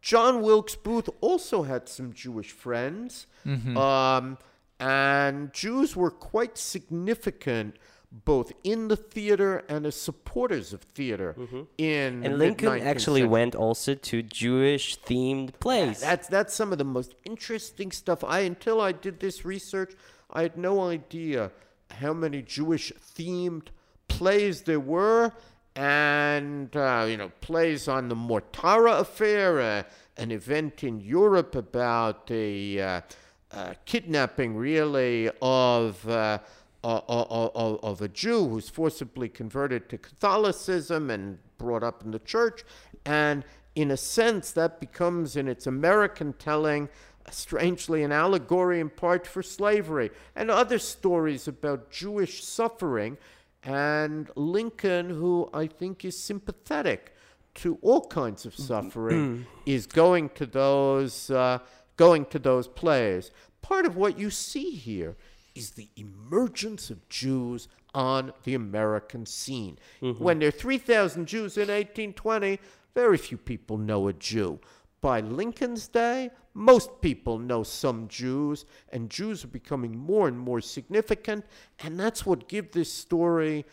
John 0.01 0.41
Wilkes 0.41 0.75
Booth 0.75 1.09
also 1.21 1.63
had 1.63 1.89
some 1.89 2.13
Jewish 2.13 2.51
friends, 2.51 3.27
um, 3.45 4.37
and 4.79 5.51
Jews 5.53 5.95
were 5.95 6.11
quite 6.11 6.57
significant 6.57 7.75
both 8.11 8.51
in 8.63 8.87
the 8.87 8.95
theater 8.95 9.63
and 9.69 9.85
as 9.85 9.95
supporters 9.95 10.73
of 10.73 10.81
theater 10.81 11.35
in 11.77 12.21
the 12.21 12.25
And 12.27 12.39
Lincoln 12.39 12.81
actually 12.81 13.21
century. 13.21 13.27
went 13.27 13.55
also 13.55 13.93
to 13.93 14.23
Jewish 14.23 14.97
themed 15.01 15.53
plays. 15.59 16.01
That's 16.01 16.27
that's 16.27 16.53
some 16.53 16.71
of 16.71 16.77
the 16.79 16.85
most 16.85 17.13
interesting 17.23 17.91
stuff. 17.91 18.23
I 18.23 18.39
until 18.39 18.81
I 18.81 18.93
did 18.93 19.19
this 19.19 19.45
research, 19.45 19.93
I 20.31 20.43
had 20.43 20.57
no 20.57 20.81
idea 20.81 21.51
how 21.89 22.13
many 22.13 22.41
Jewish 22.41 22.91
themed 23.15 23.67
plays 24.07 24.61
there 24.61 24.79
were, 24.79 25.31
and 25.75 26.75
uh, 26.75 27.05
you 27.09 27.17
know 27.17 27.31
plays 27.41 27.87
on 27.87 28.09
the 28.09 28.15
Mortara 28.15 28.99
affair, 28.99 29.59
uh, 29.59 29.83
an 30.17 30.31
event 30.31 30.83
in 30.83 30.99
Europe 30.99 31.55
about 31.55 32.27
the 32.27 32.81
uh, 32.81 33.73
kidnapping, 33.85 34.55
really, 34.55 35.29
of. 35.41 36.07
Uh, 36.07 36.39
of 36.81 38.01
a 38.01 38.07
Jew 38.07 38.47
who's 38.47 38.69
forcibly 38.69 39.27
converted 39.27 39.89
to 39.89 39.97
Catholicism 39.97 41.09
and 41.09 41.37
brought 41.57 41.83
up 41.83 42.05
in 42.05 42.11
the 42.11 42.19
church. 42.19 42.63
And 43.05 43.43
in 43.75 43.91
a 43.91 43.97
sense, 43.97 44.53
that 44.53 44.79
becomes, 44.79 45.35
in 45.35 45.49
its 45.49 45.67
American 45.67 46.31
telling, 46.33 46.87
strangely 47.33 48.03
an 48.03 48.11
allegory 48.11 48.79
in 48.79 48.89
part 48.89 49.25
for 49.27 49.43
slavery 49.43 50.11
and 50.35 50.49
other 50.49 50.79
stories 50.79 51.47
about 51.47 51.91
Jewish 51.91 52.43
suffering. 52.43 53.17
And 53.63 54.29
Lincoln, 54.35 55.09
who 55.09 55.49
I 55.53 55.67
think 55.67 56.05
is 56.05 56.17
sympathetic 56.17 57.13
to 57.55 57.77
all 57.81 58.05
kinds 58.07 58.45
of 58.45 58.55
suffering, 58.55 59.45
is 59.65 59.85
going 59.85 60.29
to 60.29 60.45
those 60.45 61.29
uh, 61.29 61.59
going 61.97 62.25
to 62.27 62.39
those 62.39 62.67
plays. 62.67 63.31
Part 63.61 63.85
of 63.85 63.97
what 63.97 64.17
you 64.17 64.29
see 64.29 64.71
here 64.71 65.17
is 65.55 65.71
the 65.71 65.89
emergence 65.97 66.89
of 66.89 67.07
Jews 67.09 67.67
on 67.93 68.31
the 68.43 68.53
American 68.55 69.25
scene. 69.25 69.77
When 70.19 70.39
there 70.39 70.47
are 70.47 70.51
3,000 70.51 71.27
Jews 71.27 71.57
in 71.57 71.67
1820, 71.67 72.59
very 72.95 73.17
few 73.17 73.37
people 73.37 73.77
know 73.77 74.07
a 74.07 74.13
Jew. 74.13 74.59
By 75.01 75.19
Lincoln's 75.21 75.87
day, 75.87 76.29
most 76.59 77.01
people 77.01 77.39
know 77.39 77.63
some 77.63 78.07
Jews, 78.09 78.65
and 78.91 79.09
Jews 79.09 79.43
are 79.45 79.47
becoming 79.61 79.97
more 79.97 80.27
and 80.27 80.37
more 80.37 80.61
significant, 80.61 81.45
and 81.79 81.99
that's 81.99 82.25
what 82.25 82.47
gives 82.49 82.69
this 82.73 82.91
story 82.91 83.65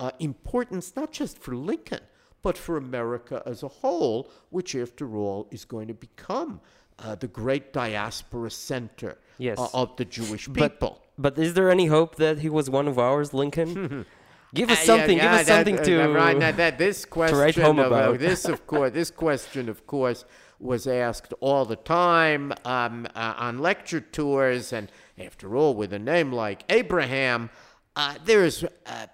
uh, 0.00 0.12
importance, 0.20 0.94
not 0.94 1.10
just 1.12 1.38
for 1.38 1.56
Lincoln, 1.56 2.00
but 2.42 2.56
for 2.56 2.76
America 2.76 3.42
as 3.44 3.62
a 3.64 3.68
whole, 3.68 4.30
which, 4.50 4.74
after 4.76 5.16
all, 5.16 5.48
is 5.50 5.64
going 5.64 5.88
to 5.88 5.94
become 5.94 6.60
uh, 7.00 7.14
the 7.16 7.26
great 7.28 7.72
diaspora 7.72 8.50
center 8.50 9.18
Yes. 9.38 9.58
uh, 9.58 9.68
of 9.74 9.96
the 9.96 10.04
Jewish 10.04 10.52
people. 10.52 11.02
But 11.16 11.36
is 11.38 11.54
there 11.54 11.70
any 11.70 11.86
hope 11.86 12.16
that 12.16 12.38
he 12.38 12.48
was 12.48 12.70
one 12.70 12.86
of 12.88 12.98
ours, 12.98 13.34
Lincoln? 13.34 14.04
Give 14.54 14.70
us 14.70 14.78
Uh, 14.78 14.80
yeah, 14.80 14.86
something. 14.86 15.16
yeah, 15.18 15.22
give 15.24 15.32
us 15.40 15.46
that- 15.46 15.56
something 15.66 15.78
uh, 15.78 15.84
to. 15.84 16.08
right 16.24 16.38
now 16.38 16.52
that 16.52 16.78
this 16.78 17.04
question 17.16 17.38
write 17.38 17.54
home 17.56 17.78
of, 17.78 17.92
uh, 17.92 17.96
about. 17.96 18.18
this 18.18 18.46
of 18.46 18.66
course 18.66 18.92
this 19.00 19.10
question 19.10 19.68
of 19.68 19.86
course 19.86 20.24
was 20.60 20.86
asked 20.86 21.32
all 21.40 21.64
the 21.64 21.76
time 21.76 22.52
um, 22.64 23.06
uh, 23.14 23.34
on 23.36 23.58
lecture 23.58 24.00
tours 24.00 24.72
and 24.72 24.90
after 25.18 25.56
all 25.56 25.74
with 25.74 25.92
a 25.92 25.98
name 25.98 26.32
like 26.32 26.64
Abraham 26.68 27.50
uh, 27.96 28.14
there's 28.24 28.64
uh, 28.64 29.06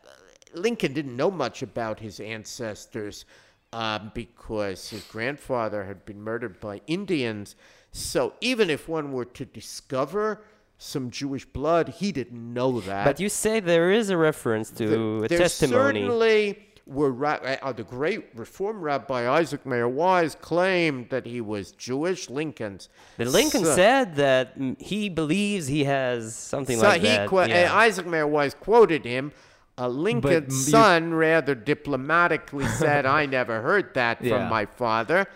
Lincoln 0.55 0.93
didn't 0.93 1.17
know 1.17 1.31
much 1.31 1.63
about 1.63 2.01
his 2.01 2.21
ancestors 2.21 3.25
um, 3.73 4.13
because 4.15 4.91
his 4.91 5.03
grandfather 5.05 5.85
had 5.85 6.05
been 6.07 6.21
murdered 6.23 6.61
by 6.61 6.81
Indians 6.87 7.57
so 7.93 8.35
even 8.41 8.71
if 8.71 8.89
one 8.89 9.13
were 9.13 9.25
to 9.25 9.45
discover 9.45 10.43
some 10.79 11.11
Jewish 11.11 11.45
blood 11.45 11.91
he 11.91 12.11
didn't 12.11 12.55
know 12.55 12.81
that 12.81 13.05
but 13.05 13.21
you 13.21 13.29
say 13.29 13.61
there 13.61 13.91
is 13.91 14.09
a 14.09 14.17
reference 14.17 14.71
to 14.71 15.25
a 15.25 15.29
there 15.29 15.39
testimony. 15.39 16.01
certainly 16.01 16.74
were 16.87 17.11
ra- 17.11 17.41
uh, 17.63 17.73
the 17.73 17.83
great 17.85 18.27
Reform 18.35 18.83
Rabbi 18.83 19.29
Isaac 19.31 19.65
Mayer 19.65 19.89
Wise 19.89 20.35
claimed 20.35 21.09
that 21.11 21.25
he 21.27 21.41
was 21.41 21.73
Jewish. 21.73 22.29
Lincoln's 22.29 22.89
But 23.17 23.29
Lincoln 23.29 23.65
son- 23.65 23.75
said 23.75 24.17
that 24.17 24.55
he 24.79 25.09
believes 25.09 25.67
he 25.67 25.85
has 25.85 26.37
something 26.37 26.79
so 26.79 26.87
like 26.89 27.01
he 27.01 27.09
that. 27.09 27.29
qu- 27.29 27.47
yeah. 27.49 27.73
uh, 27.73 27.77
Isaac 27.77 28.07
Mayer 28.07 28.27
Wise 28.27 28.55
quoted 28.55 29.05
him. 29.05 29.33
Uh, 29.77 29.89
Lincoln's 29.89 30.69
son 30.71 31.15
rather 31.15 31.55
diplomatically 31.55 32.67
said, 32.67 33.07
"I 33.07 33.27
never 33.27 33.61
heard 33.63 33.95
that 33.95 34.19
from 34.29 34.49
my 34.49 34.67
father." 34.67 35.27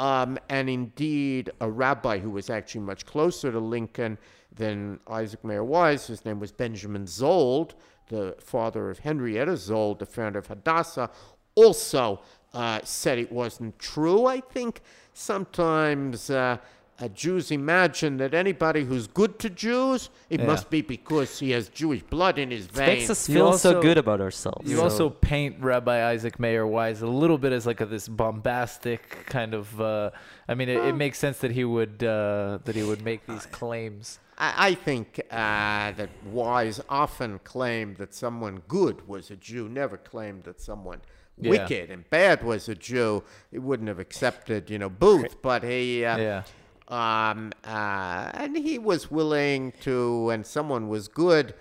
Um, 0.00 0.38
and 0.48 0.68
indeed, 0.68 1.50
a 1.60 1.70
rabbi 1.70 2.18
who 2.18 2.30
was 2.30 2.50
actually 2.50 2.82
much 2.82 3.06
closer 3.06 3.50
to 3.50 3.58
Lincoln 3.58 4.18
than 4.54 5.00
Isaac 5.08 5.42
Mayer 5.44 5.64
Wise, 5.64 6.06
his 6.08 6.24
name 6.24 6.38
was 6.38 6.52
Benjamin 6.52 7.04
Szold, 7.06 7.72
the 8.08 8.36
father 8.40 8.90
of 8.90 9.00
Henrietta 9.00 9.52
Szold, 9.52 9.98
the 9.98 10.06
founder 10.06 10.38
of 10.38 10.46
Hadassah, 10.48 11.10
also 11.54 12.20
uh, 12.54 12.80
said 12.84 13.18
it 13.18 13.30
wasn't 13.32 13.78
true. 13.78 14.26
I 14.26 14.40
think 14.40 14.80
sometimes 15.12 16.30
uh, 16.30 16.56
uh, 17.00 17.08
Jews 17.08 17.50
imagine 17.52 18.16
that 18.16 18.34
anybody 18.34 18.82
who's 18.84 19.06
good 19.06 19.38
to 19.40 19.50
Jews, 19.50 20.10
it 20.30 20.40
Yeah. 20.40 20.46
must 20.46 20.68
be 20.70 20.80
because 20.82 21.38
he 21.38 21.50
has 21.52 21.68
Jewish 21.68 22.02
blood 22.02 22.38
in 22.38 22.50
his 22.50 22.64
It 22.66 22.72
veins. 22.72 22.88
makes 22.88 23.10
us 23.10 23.28
You 23.28 23.34
feel 23.36 23.52
so 23.58 23.80
good 23.80 23.98
about 23.98 24.20
ourselves. 24.20 24.68
You 24.68 24.78
so- 24.78 24.82
also 24.84 25.10
paint 25.10 25.56
Rabbi 25.60 26.10
Isaac 26.10 26.40
Mayer 26.40 26.66
Wise 26.66 27.02
a 27.02 27.06
little 27.06 27.38
bit 27.38 27.52
as 27.52 27.66
like 27.66 27.80
a, 27.80 27.86
this 27.86 28.08
bombastic 28.08 29.26
kind 29.26 29.54
of. 29.54 29.80
Uh, 29.80 30.10
I 30.48 30.54
mean, 30.54 30.68
it, 30.68 30.84
it 30.86 30.96
makes 30.96 31.18
sense 31.18 31.38
that 31.38 31.52
he 31.52 31.64
would 31.64 32.02
uh, 32.02 32.58
that 32.64 32.74
he 32.74 32.82
would 32.82 33.04
make 33.04 33.26
these 33.26 33.46
claims. 33.46 34.18
I, 34.38 34.68
I 34.68 34.74
think 34.74 35.20
uh, 35.30 35.92
that 35.92 36.10
Wise 36.26 36.80
often 36.88 37.40
claimed 37.44 37.96
that 37.98 38.14
someone 38.14 38.62
good 38.68 39.06
was 39.06 39.30
a 39.30 39.36
Jew, 39.36 39.68
never 39.68 39.96
claimed 39.96 40.44
that 40.44 40.60
someone 40.60 41.00
Yeah. 41.40 41.50
wicked 41.50 41.90
and 41.90 42.08
bad 42.10 42.42
was 42.42 42.68
a 42.68 42.74
Jew. 42.74 43.22
He 43.50 43.58
wouldn't 43.58 43.88
have 43.88 43.98
accepted, 43.98 44.70
you 44.70 44.78
know, 44.78 44.88
Booth, 44.88 45.42
but 45.42 45.62
he. 45.62 46.04
Uh, 46.04 46.16
Yeah. 46.18 46.42
Um, 46.90 47.52
uh, 47.66 48.30
and 48.32 48.56
he 48.56 48.78
was 48.78 49.10
willing 49.10 49.72
to, 49.82 50.30
and 50.30 50.46
someone 50.46 50.88
was 50.88 51.06
good, 51.06 51.52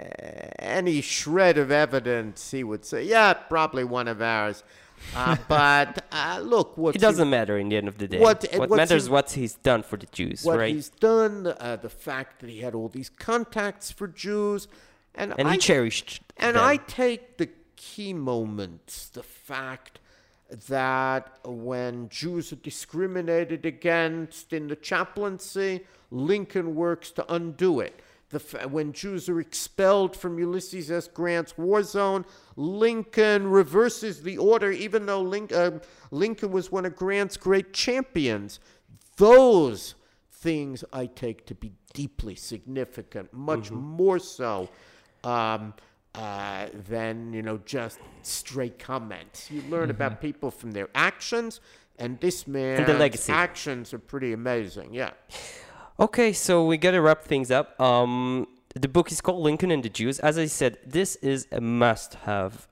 uh, 0.00 0.04
any 0.58 1.00
shred 1.00 1.56
of 1.56 1.70
evidence, 1.70 2.50
he 2.50 2.64
would 2.64 2.84
say, 2.84 3.04
yeah, 3.04 3.32
probably 3.32 3.84
one 3.84 4.08
of 4.08 4.20
ours. 4.20 4.64
Uh, 5.14 5.36
but 5.48 6.04
uh, 6.12 6.40
look, 6.42 6.76
what 6.78 6.94
it 6.96 7.00
doesn't 7.00 7.28
matter 7.28 7.58
in 7.58 7.68
the 7.68 7.76
end 7.76 7.88
of 7.88 7.98
the 7.98 8.08
day. 8.08 8.18
What- 8.18 8.44
What, 8.54 8.70
matters 8.70 9.06
he- 9.06 9.10
what 9.12 9.30
he's 9.32 9.54
done 9.54 9.82
for 9.82 9.96
the 9.96 10.06
Jews, 10.06 10.44
what 10.44 10.58
right? 10.58 10.74
he's 10.74 10.88
done, 10.88 11.46
uh, 11.46 11.76
the 11.76 11.90
fact 11.90 12.40
that 12.40 12.48
he 12.50 12.60
had 12.60 12.74
all 12.74 12.88
these 12.88 13.10
contacts 13.10 13.90
for 13.90 14.08
Jews, 14.08 14.68
and 15.14 15.34
And 15.38 15.48
I, 15.48 15.52
he 15.52 15.58
cherished 15.58 16.22
and 16.38 16.56
them. 16.56 16.64
I 16.64 16.76
take 16.76 17.36
the 17.36 17.48
key 17.76 18.12
moments, 18.14 19.08
the 19.08 19.22
fact 19.22 19.98
that 20.68 21.38
when 21.44 22.08
Jews 22.08 22.52
are 22.52 22.56
discriminated 22.56 23.64
against 23.66 24.52
in 24.52 24.68
the 24.68 24.76
chaplaincy, 24.76 25.80
Lincoln 26.10 26.74
works 26.74 27.10
to 27.12 27.32
undo 27.32 27.80
it. 27.80 28.00
The 28.32 28.66
when 28.68 28.92
Jews 28.92 29.28
are 29.28 29.40
expelled 29.40 30.16
from 30.16 30.38
Ulysses 30.38 30.90
S. 30.90 31.06
Grant's 31.06 31.56
war 31.58 31.82
zone, 31.82 32.24
Lincoln 32.56 33.48
reverses 33.48 34.22
the 34.22 34.38
order, 34.38 34.72
even 34.72 35.04
though 35.06 35.32
uh, 35.32 35.78
Lincoln 36.10 36.50
was 36.50 36.72
one 36.72 36.86
of 36.86 36.96
Grant's 36.96 37.36
great 37.36 37.74
champions. 37.74 38.58
Those 39.16 39.94
things 40.32 40.82
I 40.92 41.06
take 41.06 41.46
to 41.46 41.54
be 41.54 41.72
deeply 41.92 42.34
significant, 42.34 43.32
much 43.34 43.70
more 43.70 44.18
so 44.18 44.70
um, 45.24 45.74
uh, 46.14 46.68
than 46.88 47.34
you 47.34 47.42
know 47.42 47.58
just 47.66 47.98
stray 48.22 48.70
comments. 48.70 49.50
You 49.50 49.62
learn 49.68 49.90
about 49.90 50.22
people 50.22 50.50
from 50.50 50.72
their 50.72 50.88
actions, 50.94 51.60
and 51.98 52.18
this 52.20 52.46
man's 52.46 52.88
legacy. 52.88 53.30
actions 53.30 53.92
are 53.92 53.98
pretty 53.98 54.32
amazing. 54.32 54.94
Yeah. 54.94 55.10
Okay, 56.00 56.32
so 56.32 56.64
we 56.66 56.76
gotta 56.78 57.00
wrap 57.00 57.22
things 57.24 57.50
up. 57.50 57.78
Um, 57.80 58.46
the 58.74 58.88
book 58.88 59.12
is 59.12 59.20
called 59.20 59.42
Lincoln 59.42 59.70
and 59.70 59.82
the 59.82 59.88
Jews. 59.90 60.18
As 60.20 60.38
I 60.38 60.46
said, 60.46 60.78
this 60.86 61.16
is 61.16 61.46
a 61.52 61.60
must-have 61.60 62.66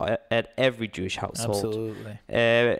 uh, 0.00 0.16
at 0.30 0.52
every 0.58 0.88
Jewish 0.88 1.16
household. 1.16 1.56
Absolutely. 1.64 2.18
Uh, 2.28 2.34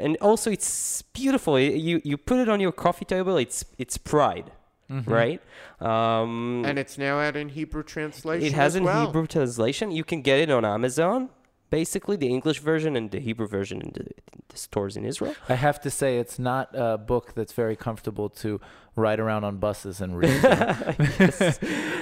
and 0.05 0.17
also, 0.21 0.51
it's 0.51 1.03
beautiful. 1.03 1.59
You 1.61 2.01
you 2.05 2.17
put 2.17 2.39
it 2.41 2.49
on 2.49 2.61
your 2.61 2.73
coffee 2.73 3.05
table. 3.05 3.37
It's 3.37 3.65
it's 3.79 3.97
pride, 3.97 4.51
Mm-hmm. 4.91 5.11
right? 5.11 5.41
Um, 5.81 6.63
And 6.67 6.79
it's 6.79 6.99
now 6.99 7.19
out 7.19 7.37
in 7.37 7.49
Hebrew 7.49 7.83
translation. 7.83 8.47
it 8.47 8.53
has 8.53 8.73
as 8.73 8.77
an 8.77 8.85
well. 8.85 9.07
Hebrew 9.07 9.27
translation. 9.27 9.91
You 9.91 10.05
can 10.05 10.21
get 10.21 10.39
it 10.41 10.51
on 10.51 10.65
Amazon, 10.65 11.31
basically 11.71 12.17
the 12.17 12.29
English 12.29 12.59
version 12.59 12.95
and 12.95 13.11
the 13.11 13.19
Hebrew 13.21 13.47
version 13.49 13.81
in 13.81 13.91
the, 13.95 14.01
in 14.33 14.43
the 14.49 14.57
stores 14.59 14.97
in 14.99 15.05
Israel. 15.07 15.35
I 15.49 15.55
have 15.55 15.81
to 15.83 15.91
say, 15.91 16.19
it's 16.19 16.39
not 16.39 16.69
a 16.75 16.99
book 16.99 17.33
that's 17.35 17.55
very 17.55 17.77
comfortable 17.77 18.29
to 18.43 18.61
ride 18.97 19.19
around 19.21 19.45
on 19.45 19.57
buses 19.59 20.01
and 20.01 20.17
read. 20.21 20.45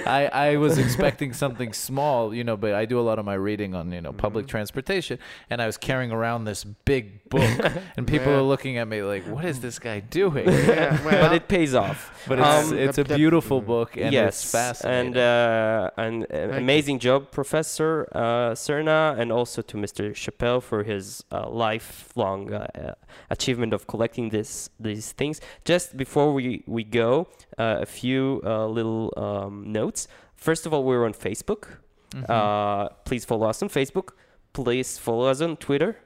I, 0.05 0.29
I 0.33 0.55
was 0.57 0.77
expecting 0.77 1.33
something 1.33 1.73
small, 1.73 2.33
you 2.33 2.43
know, 2.43 2.57
but 2.57 2.73
I 2.73 2.85
do 2.85 2.99
a 2.99 3.01
lot 3.01 3.19
of 3.19 3.25
my 3.25 3.33
reading 3.33 3.73
on, 3.75 3.91
you 3.91 4.01
know, 4.01 4.11
public 4.13 4.47
transportation, 4.47 5.19
and 5.49 5.61
I 5.61 5.65
was 5.65 5.77
carrying 5.77 6.11
around 6.11 6.45
this 6.45 6.63
big 6.63 7.27
book, 7.29 7.49
and 7.97 8.05
people 8.07 8.27
Yeah. 8.31 8.39
are 8.39 8.41
looking 8.41 8.77
at 8.77 8.87
me 8.87 9.01
like, 9.01 9.23
"What 9.27 9.45
is 9.45 9.59
this 9.59 9.79
guy 9.79 9.99
doing?" 10.01 10.47
Yeah, 10.47 10.99
but 11.03 11.33
it 11.33 11.47
pays 11.47 11.73
off. 11.73 12.11
But 12.27 12.39
it's 12.39 12.47
Um, 12.71 12.77
it's 12.77 12.97
a 12.97 13.03
the- 13.03 13.09
the- 13.09 13.15
beautiful 13.15 13.61
book, 13.61 13.97
and 13.97 14.13
yes, 14.13 14.43
it's 14.43 14.51
fascinating. 14.51 15.07
and 15.07 15.17
uh, 15.17 15.89
an 15.97 16.25
uh, 16.31 16.37
you. 16.37 16.51
amazing 16.63 16.99
job, 16.99 17.31
Professor 17.31 18.07
uh, 18.13 18.53
Sarna, 18.55 19.17
and 19.19 19.31
also 19.31 19.61
to 19.61 19.77
Mr. 19.77 20.13
Shapell 20.15 20.61
for 20.61 20.83
his 20.83 21.23
uh, 21.31 21.49
lifelong 21.49 22.53
uh, 22.53 22.67
uh, 22.75 22.93
achievement 23.29 23.73
of 23.73 23.87
collecting 23.87 24.29
this 24.29 24.69
these 24.79 25.11
things. 25.13 25.41
Just 25.65 25.97
before 25.97 26.33
we 26.33 26.63
we 26.67 26.82
go, 26.83 27.27
uh, 27.57 27.77
a 27.81 27.85
few 27.85 28.41
uh, 28.45 28.65
little 28.67 29.13
um, 29.17 29.71
notes. 29.71 30.07
First 30.35 30.65
of 30.65 30.73
all, 30.73 30.83
we're 30.83 31.05
on 31.05 31.13
Facebook. 31.13 31.77
Mhm. 32.11 32.29
Uh, 32.29 32.89
please 33.05 33.25
follow 33.25 33.47
us 33.47 33.61
on 33.63 33.69
Facebook. 33.69 34.09
Please 34.53 34.97
follow 34.97 35.25
us 35.27 35.41
on 35.41 35.57
Twitter. 35.57 35.97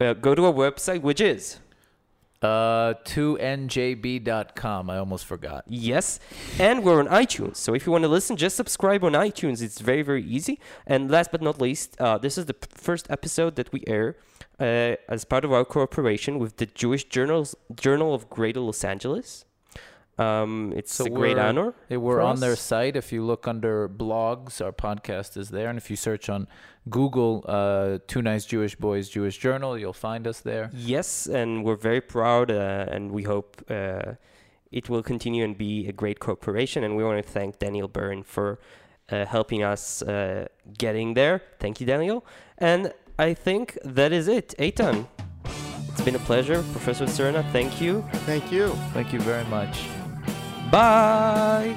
Uh, 0.00 0.12
go 0.14 0.34
to 0.34 0.44
our 0.46 0.52
website, 0.52 1.00
which 1.02 1.20
is 1.20 1.58
Uh, 2.42 2.94
2njb.com. 3.04 4.90
I 4.90 4.98
almost 4.98 5.24
forgot. 5.26 5.64
Yes, 5.68 6.18
and 6.58 6.82
we're 6.84 6.98
on 6.98 7.06
iTunes. 7.06 7.56
So 7.56 7.72
if 7.74 7.86
you 7.86 7.92
want 7.92 8.02
to 8.02 8.08
listen, 8.08 8.36
just 8.36 8.56
subscribe 8.56 9.04
on 9.04 9.12
iTunes. 9.12 9.62
It's 9.62 9.80
very, 9.80 10.02
very 10.02 10.24
easy. 10.24 10.58
And 10.86 11.08
last 11.10 11.30
but 11.30 11.40
not 11.40 11.60
least, 11.60 11.94
uh, 12.00 12.18
this 12.18 12.36
is 12.36 12.46
the 12.46 12.54
p- 12.54 12.66
first 12.74 13.06
episode 13.10 13.54
that 13.56 13.72
we 13.72 13.84
air 13.86 14.16
uh, 14.58 14.96
as 15.08 15.24
part 15.24 15.44
of 15.44 15.52
our 15.52 15.64
cooperation 15.64 16.38
with 16.40 16.56
the 16.56 16.66
Jewish 16.66 17.04
Journals 17.04 17.54
Journal 17.74 18.12
of 18.14 18.28
Greater 18.28 18.60
Los 18.60 18.82
Angeles. 18.84 19.44
Um, 20.18 20.72
it's 20.76 20.94
So 20.94 21.06
a 21.06 21.10
great 21.10 21.38
honor. 21.38 21.74
Hey, 21.88 21.96
we're 21.96 22.16
for 22.16 22.22
on 22.22 22.40
their 22.40 22.56
site. 22.56 22.96
If 22.96 23.12
you 23.12 23.24
look 23.24 23.48
under 23.48 23.88
blogs, 23.88 24.60
our 24.60 24.72
podcast 24.72 25.36
is 25.36 25.48
there. 25.48 25.68
And 25.68 25.78
if 25.78 25.90
you 25.90 25.96
search 25.96 26.28
on 26.28 26.48
Google, 26.90 27.44
uh, 27.48 27.98
Two 28.06 28.22
Nice 28.22 28.44
Jewish 28.44 28.76
Boys 28.76 29.08
Jewish 29.08 29.38
Journal, 29.38 29.78
you'll 29.78 29.92
find 29.92 30.26
us 30.26 30.40
there. 30.40 30.70
Yes, 30.74 31.26
and 31.26 31.64
we're 31.64 31.76
very 31.76 32.00
proud, 32.00 32.50
uh, 32.50 32.86
and 32.88 33.10
we 33.10 33.22
hope 33.22 33.62
uh, 33.70 34.14
it 34.70 34.90
will 34.90 35.02
continue 35.02 35.44
and 35.44 35.56
be 35.56 35.88
a 35.88 35.92
great 35.92 36.18
cooperation. 36.20 36.84
And 36.84 36.96
we 36.96 37.04
want 37.04 37.24
to 37.24 37.32
thank 37.32 37.58
Daniel 37.58 37.88
Byrne 37.88 38.22
for 38.22 38.58
uh, 39.10 39.24
helping 39.24 39.62
us 39.62 40.02
uh, 40.02 40.46
getting 40.76 41.14
there. 41.14 41.42
Thank 41.58 41.80
you, 41.80 41.86
Daniel. 41.86 42.24
And 42.58 42.92
I 43.18 43.34
think 43.34 43.78
that 43.84 44.12
is 44.12 44.28
it. 44.28 44.54
Eitan, 44.58 45.06
it's 45.88 46.00
been 46.02 46.16
a 46.16 46.20
pleasure. 46.20 46.62
Professor 46.72 47.06
Sarna, 47.06 47.50
thank 47.52 47.80
you. 47.80 48.04
Thank 48.26 48.52
you. 48.52 48.68
Thank 48.92 49.12
you 49.12 49.20
very 49.20 49.44
much. 49.46 49.86
Bye. 50.72 51.76